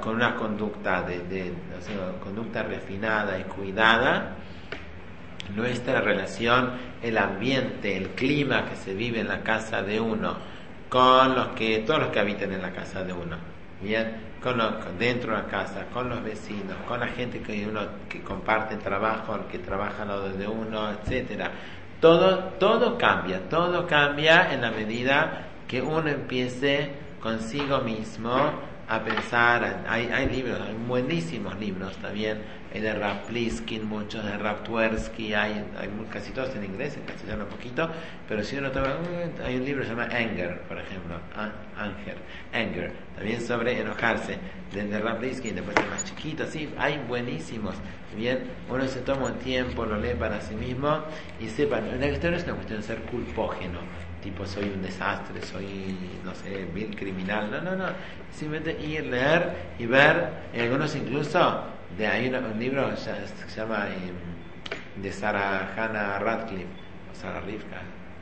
con 0.00 0.14
una 0.14 0.36
conducta 0.36 1.02
de, 1.02 1.52
conducta 2.22 2.62
refinada 2.62 3.38
y 3.38 3.42
cuidada, 3.42 4.36
nuestra 5.56 6.00
relación, 6.00 6.70
el 7.02 7.18
ambiente, 7.18 7.96
el 7.96 8.10
clima 8.10 8.66
que 8.68 8.76
se 8.76 8.94
vive 8.94 9.20
en 9.20 9.28
la 9.28 9.42
casa 9.42 9.82
de 9.82 10.00
uno, 10.00 10.36
con 10.88 11.34
los 11.34 11.48
que 11.48 11.80
todos 11.80 12.00
los 12.00 12.08
que 12.10 12.20
habitan 12.20 12.52
en 12.52 12.62
la 12.62 12.70
casa 12.70 13.02
de 13.02 13.12
uno, 13.12 13.36
bien, 13.82 14.32
con 14.40 14.60
dentro 14.96 15.34
de 15.34 15.42
la 15.42 15.48
casa, 15.48 15.86
con 15.92 16.08
los 16.08 16.22
vecinos, 16.22 16.76
con 16.86 17.00
la 17.00 17.08
gente 17.08 17.40
que 17.40 17.66
uno 17.66 17.80
que 18.08 18.22
comparte 18.22 18.76
trabajo, 18.76 19.38
que 19.50 19.58
trabaja 19.58 20.02
al 20.02 20.08
lado 20.08 20.32
de 20.32 20.46
uno, 20.46 20.90
etcétera 20.90 21.50
todo, 22.02 22.38
todo 22.58 22.98
cambia, 22.98 23.48
todo 23.48 23.86
cambia 23.86 24.52
en 24.52 24.60
la 24.60 24.72
medida 24.72 25.46
que 25.68 25.80
uno 25.80 26.08
empiece 26.08 26.90
consigo 27.20 27.78
mismo 27.78 28.34
a 28.88 29.02
pensar. 29.02 29.84
Hay, 29.88 30.06
hay 30.06 30.28
libros, 30.28 30.60
hay 30.60 30.74
buenísimos 30.86 31.58
libros 31.58 31.96
también. 31.98 32.42
Hay 32.74 32.80
de 32.80 32.94
Rap 32.94 33.26
Pliskin, 33.26 33.84
muchos 33.84 34.24
de 34.24 34.38
Rap 34.38 34.64
Twersky, 34.64 35.34
hay, 35.34 35.62
hay 35.78 35.90
casi 36.10 36.32
todos 36.32 36.54
en 36.56 36.64
inglés, 36.64 36.96
en 36.96 37.02
castellano 37.02 37.46
poquito. 37.46 37.90
Pero 38.26 38.42
si 38.42 38.56
uno 38.56 38.70
toma, 38.70 38.96
uh, 38.96 39.44
hay 39.44 39.56
un 39.56 39.64
libro 39.64 39.82
que 39.82 39.88
se 39.88 39.94
llama 39.94 40.08
Anger, 40.10 40.62
por 40.62 40.78
ejemplo. 40.78 41.16
Anger, 41.76 42.16
Anger, 42.52 42.92
también 43.14 43.40
sobre 43.42 43.78
enojarse, 43.78 44.38
de, 44.72 44.84
de 44.84 44.98
Rap 45.00 45.18
Pliskin, 45.18 45.54
después 45.54 45.76
de 45.76 45.84
más 45.90 46.04
chiquito, 46.04 46.46
sí, 46.46 46.72
hay 46.78 46.98
buenísimos. 47.06 47.74
Bien, 48.16 48.40
uno 48.68 48.86
se 48.86 49.00
toma 49.00 49.26
un 49.26 49.38
tiempo, 49.38 49.84
lo 49.84 49.98
lee 49.98 50.14
para 50.18 50.40
sí 50.40 50.54
mismo 50.54 51.02
y 51.40 51.48
sepan, 51.48 51.98
la 51.98 52.08
historia 52.08 52.36
es 52.36 52.44
una 52.44 52.54
cuestión 52.54 52.80
de 52.80 52.86
ser 52.86 52.98
culpógeno, 53.02 53.80
tipo 54.22 54.46
soy 54.46 54.64
un 54.64 54.82
desastre, 54.82 55.42
soy, 55.42 55.96
no 56.24 56.34
sé, 56.34 56.64
bien 56.72 56.92
criminal, 56.94 57.50
no, 57.50 57.60
no, 57.60 57.76
no, 57.76 57.86
simplemente 58.32 58.80
ir, 58.80 59.06
leer 59.06 59.74
y 59.78 59.86
ver, 59.86 60.28
y 60.54 60.60
algunos 60.60 60.94
incluso, 60.94 61.64
de 61.98 62.06
ahí 62.06 62.28
un, 62.28 62.58
libro 62.58 62.90
que 62.90 62.96
se 62.96 63.60
llama 63.60 63.88
em, 63.88 65.02
de 65.02 65.12
Sarah 65.12 65.74
Hannah 65.76 66.18
Radcliffe, 66.18 66.66
o 67.10 67.14
Sarah 67.14 67.40
Rivka, 67.40 67.76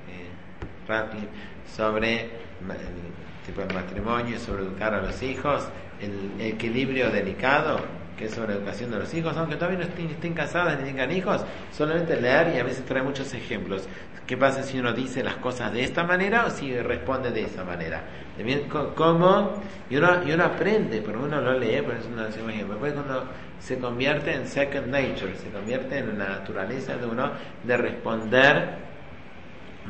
eh, 0.09 0.88
Radcliffe, 0.88 1.28
sobre 1.66 2.20
el 2.22 3.46
tipo 3.46 3.61
de 3.61 3.74
matrimonio, 3.74 4.38
sobre 4.38 4.62
educar 4.62 4.94
a 4.94 5.03
los 5.03 5.22
hijos, 5.22 5.68
el 6.01 6.40
equilibrio 6.40 7.11
delicado 7.11 7.99
que 8.21 8.27
es 8.27 8.35
sobre 8.35 8.53
educación 8.53 8.91
de 8.91 8.99
los 8.99 9.14
hijos, 9.14 9.35
aunque 9.39 9.57
todavía 9.57 9.79
no 9.79 9.85
estén, 9.85 10.35
casadas 10.35 10.79
ni 10.79 10.85
tengan 10.85 11.11
hijos, 11.11 11.43
solamente 11.73 12.21
leer 12.21 12.55
y 12.55 12.59
a 12.59 12.62
veces 12.62 12.85
trae 12.85 13.03
muchos 13.03 13.33
ejemplos. 13.33 13.89
¿Qué 14.27 14.37
pasa 14.37 14.62
si 14.62 14.79
uno 14.79 14.93
dice 14.93 15.25
las 15.25 15.37
cosas 15.37 15.73
de 15.73 15.83
esta 15.83 16.05
manera 16.05 16.45
o 16.45 16.51
si 16.51 16.79
responde 16.79 17.31
de 17.31 17.45
esa 17.45 17.64
manera? 17.64 18.03
También 18.37 18.68
cómo, 18.68 19.62
y 19.89 19.97
uno, 19.97 20.23
y 20.23 20.33
uno 20.33 20.45
aprende, 20.45 21.03
pero 21.05 21.23
uno 21.23 21.41
lo 21.41 21.59
lee, 21.59 21.81
por 21.81 21.95
eso 21.95 22.11
no 22.14 22.25
decimos 22.25 22.51
ejemplo. 22.51 22.75
Después 22.75 22.93
cuando 22.93 23.25
se 23.59 23.79
convierte 23.79 24.35
en 24.35 24.47
second 24.47 24.89
nature, 24.89 25.35
se 25.37 25.49
convierte 25.49 25.99
en 25.99 26.18
la 26.18 26.29
naturaleza 26.29 26.99
de 26.99 27.07
uno 27.07 27.33
de 27.64 27.77
responder 27.79 28.89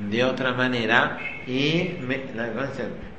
de 0.09 0.25
otra 0.25 0.53
manera 0.53 1.19
y 1.47 1.99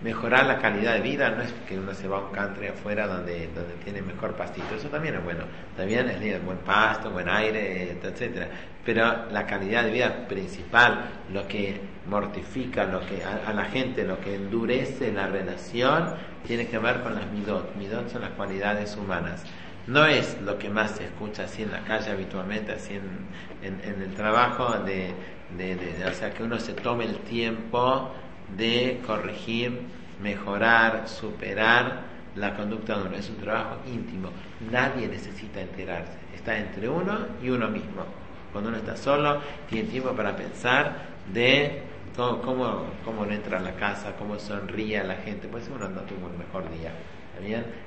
mejorar 0.02 0.46
la 0.46 0.60
calidad 0.60 0.96
de 0.96 1.02
vida. 1.02 1.30
No 1.32 1.44
es 1.44 1.54
que 1.68 1.78
uno 1.78 1.94
se 1.94 2.08
va 2.08 2.18
a 2.18 2.22
un 2.22 2.32
country 2.32 2.68
afuera 2.68 3.08
donde, 3.08 3.50
donde 3.54 3.74
tiene 3.84 4.02
mejor 4.02 4.34
pastito, 4.36 4.76
eso 4.76 4.90
también 4.90 5.16
es 5.16 5.24
bueno. 5.24 5.44
También 5.78 6.10
es 6.10 6.46
buen 6.46 6.58
pasto, 6.60 7.12
buen 7.12 7.30
aire, 7.30 7.98
etcétera. 8.02 8.48
Pero 8.84 9.30
la 9.32 9.46
calidad 9.46 9.84
de 9.84 9.92
vida 9.92 10.28
principal, 10.28 11.10
lo 11.32 11.48
que 11.48 11.80
mortifica 12.08 12.86
lo 12.86 13.02
que 13.02 13.22
a, 13.24 13.54
la 13.54 13.66
gente, 13.66 14.04
lo 14.04 14.20
que 14.20 14.36
endurece 14.36 15.12
la 15.12 15.28
relación, 15.28 16.16
tiene 16.48 16.68
que 16.68 16.80
ver 16.80 17.02
con 17.02 17.14
las 17.14 17.28
midot. 17.32 17.76
Midot 17.76 18.10
son 18.10 18.22
las 18.22 18.32
cualidades 18.32 18.98
humanas 18.98 19.44
no 19.88 20.06
es 20.06 20.40
lo 20.44 20.60
que 20.60 20.70
más 20.70 20.92
se 20.92 21.06
escucha 21.06 21.46
así 21.46 21.64
en 21.64 21.72
la 21.72 21.82
calle 21.82 22.12
habitualmente, 22.12 22.72
así 22.72 22.94
en, 22.94 23.28
en, 23.64 24.02
el 24.02 24.14
trabajo, 24.14 24.78
de, 24.86 25.12
de, 25.58 26.06
o 26.10 26.14
sea, 26.14 26.34
que 26.34 26.44
uno 26.44 26.60
se 26.60 26.74
tome 26.74 27.06
el 27.06 27.18
tiempo 27.20 28.12
de 28.56 29.02
corregir, 29.06 29.82
mejorar, 30.22 31.08
superar 31.08 32.02
la 32.36 32.56
conducta 32.56 32.98
de 32.98 33.08
uno. 33.08 33.16
Es 33.16 33.30
un 33.30 33.38
trabajo 33.38 33.78
íntimo. 33.88 34.30
Nadie 34.72 35.08
necesita 35.08 35.62
enterarse. 35.62 36.18
Está 36.36 36.58
entre 36.58 36.88
uno 36.88 37.28
y 37.42 37.50
uno 37.50 37.70
mismo. 37.70 38.04
Cuando 38.52 38.70
uno 38.70 38.80
está 38.80 38.98
solo, 38.98 39.42
tiene 39.70 39.90
tiempo 39.90 40.12
para 40.12 40.36
pensar 40.36 41.12
de 41.34 41.84
cómo, 42.16 42.42
cómo, 42.42 42.86
cómo 43.06 43.26
entra 43.26 43.60
a 43.60 43.62
la 43.62 43.76
casa, 43.76 44.16
cómo 44.18 44.38
sonríe 44.40 45.00
a 45.00 45.04
la 45.04 45.16
gente. 45.16 45.48
Pues 45.48 45.70
uno 45.74 45.88
no 45.90 46.02
tuvo 46.02 46.28
un 46.28 46.38
mejor 46.38 46.70
día 46.78 46.92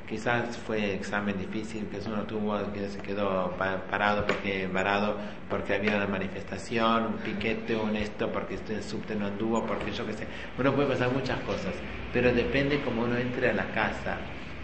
quizás 0.08 0.56
fue 0.56 0.94
examen 0.94 1.38
difícil 1.38 1.86
que 1.86 1.98
uno 2.08 2.22
tuvo 2.22 2.72
que 2.72 2.88
se 2.88 2.98
quedó 2.98 3.56
parado 3.90 4.26
porque 4.26 4.66
varado 4.66 5.16
porque 5.48 5.74
había 5.74 5.96
una 5.96 6.06
manifestación 6.06 7.06
un 7.06 7.16
piquete 7.18 7.76
un 7.76 7.96
esto 7.96 8.30
porque 8.30 8.58
el 8.68 8.82
subte 8.82 9.14
no 9.14 9.26
anduvo 9.26 9.64
porque 9.64 9.92
yo 9.92 10.06
qué 10.06 10.12
sé. 10.12 10.26
Uno 10.58 10.74
puede 10.74 10.88
pasar 10.88 11.10
muchas 11.10 11.40
cosas 11.40 11.74
pero 12.12 12.32
depende 12.32 12.80
como 12.80 13.02
uno 13.02 13.16
entre 13.16 13.50
a 13.50 13.52
la 13.54 13.66
casa 13.72 14.18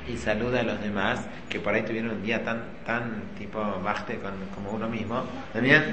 y 0.08 0.16
saluda 0.16 0.60
a 0.60 0.62
los 0.62 0.80
demás 0.80 1.26
que 1.48 1.60
por 1.60 1.74
ahí 1.74 1.82
tuvieron 1.82 2.10
un 2.10 2.22
día 2.22 2.42
tan 2.42 2.62
tan 2.84 3.22
tipo 3.38 3.60
baste 3.82 4.18
con, 4.18 4.32
como 4.54 4.70
uno 4.70 4.88
mismo. 4.88 5.22
También 5.52 5.92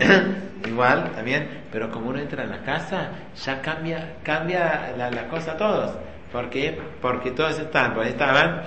igual 0.68 1.12
también 1.16 1.48
pero 1.72 1.92
como 1.92 2.10
uno 2.10 2.20
entra 2.20 2.44
a 2.44 2.48
la 2.48 2.64
casa 2.64 3.10
ya 3.36 3.62
cambia 3.62 4.16
cambia 4.24 4.94
la, 4.98 5.12
la 5.12 5.28
cosa 5.28 5.54
a 5.54 5.58
todos 5.58 5.96
¿Por 6.32 6.50
qué? 6.50 6.78
Porque 7.02 7.32
todos 7.32 7.60
están, 7.60 7.94
pues 7.94 8.10
estaban 8.10 8.64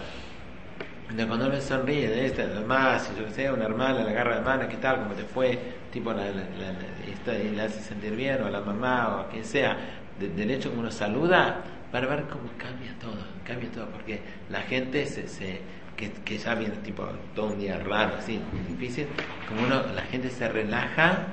cuando 1.26 1.48
me 1.48 1.60
sonríe 1.60 2.08
de 2.08 2.26
este, 2.26 2.46
más, 2.66 3.02
si 3.02 3.18
yo 3.18 3.26
que 3.26 3.32
sé, 3.32 3.50
una 3.50 3.64
hermana 3.64 4.04
le 4.04 4.10
agarra 4.10 4.36
la 4.36 4.42
mano, 4.42 4.68
¿qué 4.68 4.76
tal? 4.76 4.98
¿Cómo 4.98 5.14
te 5.14 5.24
fue? 5.24 5.58
Tipo, 5.92 6.12
la, 6.12 6.26
y 6.28 7.48
le 7.50 7.62
hace 7.62 7.80
sentir 7.80 8.14
bien, 8.14 8.42
o 8.42 8.46
a 8.46 8.50
la 8.50 8.60
mamá, 8.60 9.08
o 9.08 9.20
a 9.20 9.28
quien 9.28 9.44
sea. 9.44 9.76
del 10.18 10.50
hecho 10.50 10.70
que 10.72 10.78
uno 10.78 10.90
saluda, 10.90 11.62
para 11.90 12.06
ver 12.06 12.24
cómo 12.24 12.50
cambia 12.56 12.94
todo, 13.00 13.24
cambia 13.44 13.70
todo, 13.72 13.86
porque 13.86 14.20
la 14.50 14.60
gente 14.62 15.06
se, 15.06 15.26
se 15.26 15.60
que, 15.96 16.12
que, 16.12 16.38
ya 16.38 16.54
viene 16.54 16.76
tipo 16.76 17.04
todo 17.34 17.46
un 17.46 17.58
día 17.58 17.78
raro, 17.78 18.14
así, 18.18 18.40
difícil, 18.68 19.06
como 19.48 19.62
uno, 19.62 19.82
la 19.94 20.02
gente 20.02 20.30
se 20.30 20.48
relaja, 20.48 21.26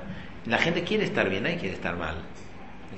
la 0.46 0.58
gente 0.58 0.82
quiere 0.82 1.04
estar 1.04 1.28
bien, 1.28 1.44
nadie 1.44 1.58
quiere 1.58 1.74
estar 1.74 1.96
mal. 1.96 2.16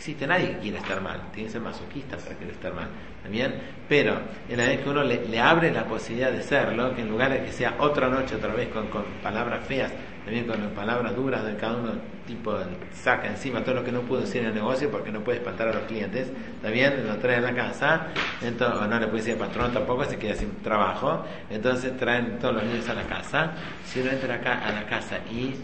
Existe 0.00 0.26
nadie 0.26 0.52
que 0.52 0.58
quiera 0.60 0.78
estar 0.78 0.98
mal, 1.02 1.20
tiene 1.30 1.48
que 1.48 1.52
ser 1.52 1.60
masoquista 1.60 2.16
para 2.16 2.34
querer 2.34 2.54
estar 2.54 2.72
mal. 2.72 2.88
¿También? 3.22 3.52
Pero 3.86 4.18
en 4.48 4.56
la 4.56 4.64
vez 4.64 4.80
que 4.80 4.88
uno 4.88 5.04
le, 5.04 5.38
abre 5.38 5.70
la 5.70 5.84
posibilidad 5.84 6.32
de 6.32 6.42
serlo, 6.42 6.94
que 6.94 7.02
en 7.02 7.10
lugar 7.10 7.30
de 7.30 7.44
que 7.44 7.52
sea 7.52 7.74
otra 7.78 8.08
noche 8.08 8.36
otra 8.36 8.54
vez 8.54 8.68
con, 8.68 8.86
con 8.86 9.04
palabras 9.22 9.62
feas, 9.66 9.92
también 10.24 10.46
con 10.46 10.60
palabras 10.70 11.16
duras 11.16 11.44
de 11.44 11.56
cada 11.56 11.76
uno, 11.76 11.92
tipo 12.26 12.56
saca 12.92 13.28
encima 13.28 13.64
todo 13.64 13.76
lo 13.76 13.84
que 13.84 13.92
no 13.92 14.02
pudo 14.02 14.20
decir 14.20 14.42
en 14.42 14.48
el 14.48 14.54
negocio 14.54 14.90
porque 14.90 15.10
no 15.10 15.20
puede 15.20 15.38
espantar 15.38 15.68
a 15.68 15.72
los 15.72 15.84
clientes, 15.84 16.30
también 16.62 17.06
lo 17.06 17.16
trae 17.16 17.36
a 17.36 17.40
la 17.40 17.54
casa, 17.54 18.08
entonces, 18.42 18.80
o 18.80 18.86
no 18.86 19.00
le 19.00 19.06
puede 19.06 19.18
decir 19.24 19.32
al 19.32 19.48
patrón 19.48 19.72
tampoco, 19.72 20.04
se 20.04 20.18
queda 20.18 20.34
sin 20.34 20.50
trabajo, 20.62 21.24
entonces 21.48 21.96
traen 21.96 22.38
todos 22.38 22.54
los 22.54 22.64
niños 22.64 22.88
a 22.88 22.94
la 22.94 23.04
casa, 23.04 23.52
si 23.84 24.00
uno 24.00 24.10
entra 24.10 24.34
acá 24.34 24.64
a 24.66 24.72
la 24.72 24.86
casa 24.86 25.18
y 25.30 25.54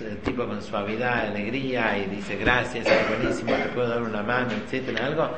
el 0.00 0.18
tipo 0.18 0.46
con 0.46 0.62
suavidad, 0.62 1.26
alegría 1.26 1.98
y 1.98 2.06
dice 2.06 2.36
gracias, 2.36 2.86
es 2.86 3.08
buenísimo, 3.08 3.52
te 3.52 3.68
puedo 3.74 3.88
dar 3.88 4.02
una 4.02 4.22
mano, 4.22 4.50
etcétera, 4.52 5.06
algo, 5.06 5.30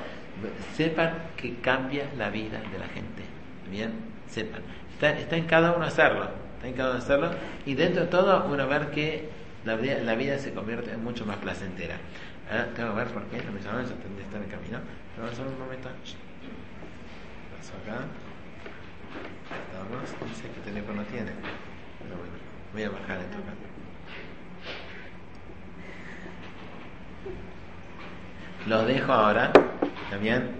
sepan 0.75 1.14
que 1.37 1.57
cambia 1.57 2.09
la 2.16 2.31
vida 2.31 2.61
de 2.72 2.79
la 2.79 2.87
gente. 2.87 3.22
Bien, 3.70 3.93
sepan. 4.29 4.62
Está, 4.93 5.37
en 5.37 5.47
cada 5.47 5.72
uno 5.72 5.85
hacerlo, 5.85 6.29
está 6.65 6.69
en 6.69 6.75
cada 6.75 6.91
uno 6.91 6.99
hacerlo 6.99 7.31
y 7.67 7.75
dentro 7.75 8.03
de 8.03 8.09
todo 8.09 8.47
uno 8.47 8.67
ver 8.67 8.91
que 8.91 9.29
la 9.65 9.77
vida, 9.77 9.99
la 10.03 10.15
vida 10.15 10.39
se 10.39 10.53
convierte 10.53 10.93
en 10.93 11.05
mucho 11.05 11.27
más 11.27 11.37
placentera. 11.37 11.97
Ahora 12.51 12.67
tengo 12.75 12.91
que 12.91 12.97
ver 12.97 13.09
por 13.09 13.23
qué, 13.25 13.39
tendría 13.39 13.62
que 13.62 14.23
estar 14.23 14.43
en 14.43 14.49
camino. 14.49 14.79
Pero 15.15 15.27
vamos 15.27 15.39
a 15.39 15.43
ver 15.43 15.53
un 15.53 15.59
momento. 15.59 15.89
Paso 17.57 17.73
acá. 17.83 18.05
Estamos, 19.67 20.31
dice 20.31 20.49
que 20.49 20.61
teléfono 20.61 21.03
tiene. 21.05 21.33
Pero 22.03 22.17
bueno, 22.17 22.33
voy 22.73 22.83
a 22.83 22.91
bajar 22.91 23.21
esto 23.21 23.39
acá. 23.39 23.53
Los 28.67 28.87
dejo 28.87 29.12
ahora, 29.12 29.53
también, 30.11 30.51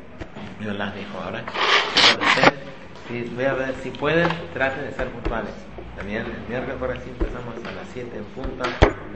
yo 0.61 0.75
las 0.75 0.95
dejo 0.95 1.19
ahora. 1.19 1.43
Voy 3.35 3.45
a 3.45 3.55
ver 3.55 3.75
si 3.83 3.91
pueden, 3.91 4.29
traten 4.53 4.85
de 4.85 4.93
ser 4.93 5.09
puntuales. 5.09 5.74
También 5.97 6.26
el 6.26 6.49
miércoles 6.49 6.76
por 6.78 6.90
así 6.90 7.09
empezamos 7.09 7.55
a 7.57 7.70
las 7.72 7.88
7 7.92 8.16
en 8.16 8.24
punta. 8.24 8.64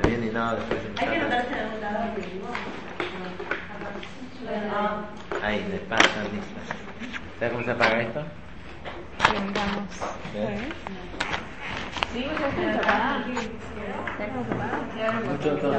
También 0.00 0.24
y 0.24 0.30
nada, 0.30 0.54
después 0.56 0.84
empezamos. 0.84 1.12
Hay 1.12 1.18
que 1.18 1.24
anotarse 1.24 1.54
Ahí, 5.42 5.62
de 5.64 5.78
pasan 5.80 6.24
listas. 6.32 6.68
¿Sabes 7.38 7.52
cómo 7.52 7.64
se 7.64 7.70
apaga 7.70 8.00
esto? 8.00 8.22
Sí, 12.12 12.26
se 12.56 12.70
apaga. 12.78 13.26
Mucho 15.24 15.56
todo. 15.58 15.78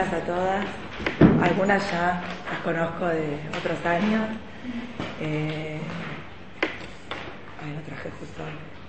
a 0.13 0.19
todas 0.19 0.65
algunas 1.41 1.89
ya 1.89 2.21
las 2.49 2.59
conozco 2.63 3.05
de 3.07 3.39
otros 3.57 3.85
años. 3.85 4.23
Eh, 5.21 5.79
ay, 7.63 7.71
no 7.73 7.81
traje 7.81 8.09
justo. 8.19 8.43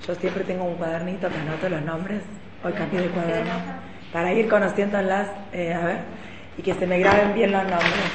Yo 0.06 0.14
siempre 0.16 0.42
tengo 0.44 0.64
un 0.64 0.74
cuadernito 0.74 1.28
que 1.28 1.36
anoto 1.38 1.68
los 1.68 1.82
nombres. 1.82 2.22
Hoy 2.64 2.72
cambié 2.72 3.02
de 3.02 3.08
cuaderno. 3.08 3.52
Para 4.12 4.32
ir 4.32 4.48
conociéndolas, 4.48 5.28
eh, 5.52 5.72
a 5.72 5.80
ver, 5.80 5.98
y 6.58 6.62
que 6.62 6.74
se 6.74 6.86
me 6.86 6.98
graben 6.98 7.34
bien 7.34 7.52
los 7.52 7.62
nombres. 7.62 8.10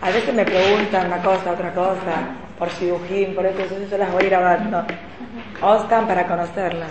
A 0.00 0.10
veces 0.10 0.32
me 0.32 0.44
preguntan 0.44 1.06
una 1.06 1.22
cosa, 1.22 1.50
otra 1.50 1.72
cosa. 1.72 2.30
por 2.58 2.70
Shibujín, 2.70 3.34
por 3.34 3.44
eso 3.44 3.58
yo, 3.68 3.88
yo 3.88 3.98
las 3.98 4.12
voy 4.12 4.26
grabando. 4.26 4.84
Ostan 5.60 6.06
para 6.06 6.26
conocerlas. 6.26 6.90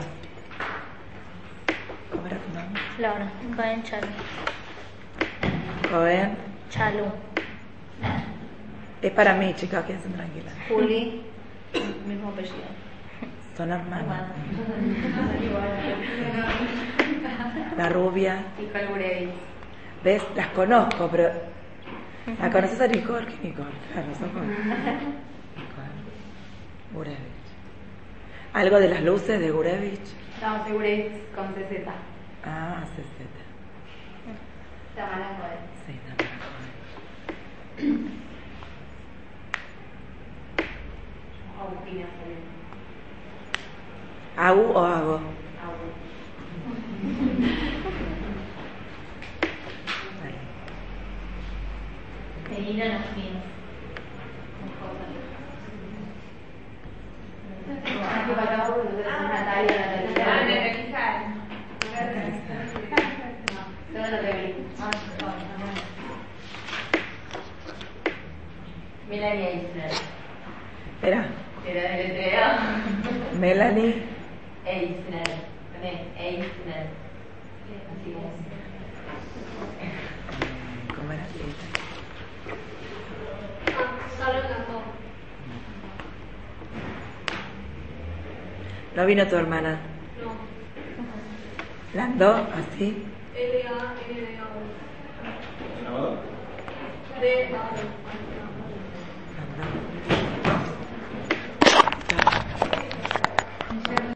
¿Cómo 2.12 2.28
era 2.28 2.38
tu 2.38 2.54
nombre? 2.54 2.82
Laura, 3.00 3.32
Cohen 3.56 3.84
Chalu. 5.86 5.90
Cohen. 5.92 6.38
Chalu. 6.70 7.06
Es 9.02 9.12
para 9.12 9.34
mí, 9.36 9.54
chicas, 9.56 9.86
quédense 9.86 10.10
tranquilas. 10.10 10.54
Juli, 10.70 11.22
mismo 12.08 12.30
apellido. 12.30 12.56
Son 13.56 13.72
hermanas. 13.72 14.28
La 17.78 17.90
rubia. 17.90 18.44
Nicole 18.60 18.86
Burevitz. 18.88 19.32
¿Ves? 20.04 20.24
Las 20.36 20.48
conozco, 20.50 21.08
pero. 21.12 21.30
¿La 22.42 22.50
conoces 22.50 22.82
a 22.82 22.88
Nicole? 22.88 23.28
¿Qué 23.28 23.48
Nicole? 23.50 23.70
Claro, 23.94 24.08
son 24.20 24.30
con- 24.30 24.50
Nicole. 24.50 25.96
Gurevich. 26.94 27.20
¿Algo 28.54 28.80
de 28.80 28.90
las 28.90 29.04
luces 29.04 29.40
de 29.40 29.52
Gurevich? 29.52 30.00
No, 30.42 30.74
Burevitz 30.74 31.22
con 31.36 31.48
CZ. 31.54 31.88
Ah, 32.46 32.84
CZ. 32.96 33.45
Trabalha 34.96 35.26
agora. 35.26 35.60
Sim, 35.86 36.00
agora. 36.10 36.36
Ou 44.56 44.78
au? 44.78 45.20
Pedir 52.48 52.82
a. 52.82 52.96
Aqui 58.16 58.34
vai 58.34 58.48
dar 58.48 58.70
o 58.70 58.82
ah, 59.06 59.28
Natália. 59.28 59.72
É 59.72 60.08
Natália, 60.08 60.62
né? 60.62 60.70
que 60.70 60.92
cara. 60.92 61.36
Penina 64.06 64.22
Nafin. 64.22 64.54
Natalia, 64.78 65.42
Natalia. 65.50 65.84
Melania 69.10 69.50
Isler. 69.50 69.94
Espera. 70.96 71.22
Era 71.66 71.82
deletreo. 71.98 72.50
Melanie. 73.40 73.94
Eisner. 74.66 75.32
Con 75.72 75.84
E, 75.84 75.92
Eisner. 76.20 76.86
Así 77.92 78.10
es. 78.12 78.18
¿Cómo 80.96 81.12
era? 81.12 81.26
¿No 88.96 89.06
vino 89.06 89.28
tu 89.28 89.36
hermana? 89.36 89.80
No. 90.22 90.32
¿La 91.94 92.04
andó 92.06 92.48
así? 92.54 93.15
L-A-N-D-A. 93.36 94.48
¿De? 97.22 97.50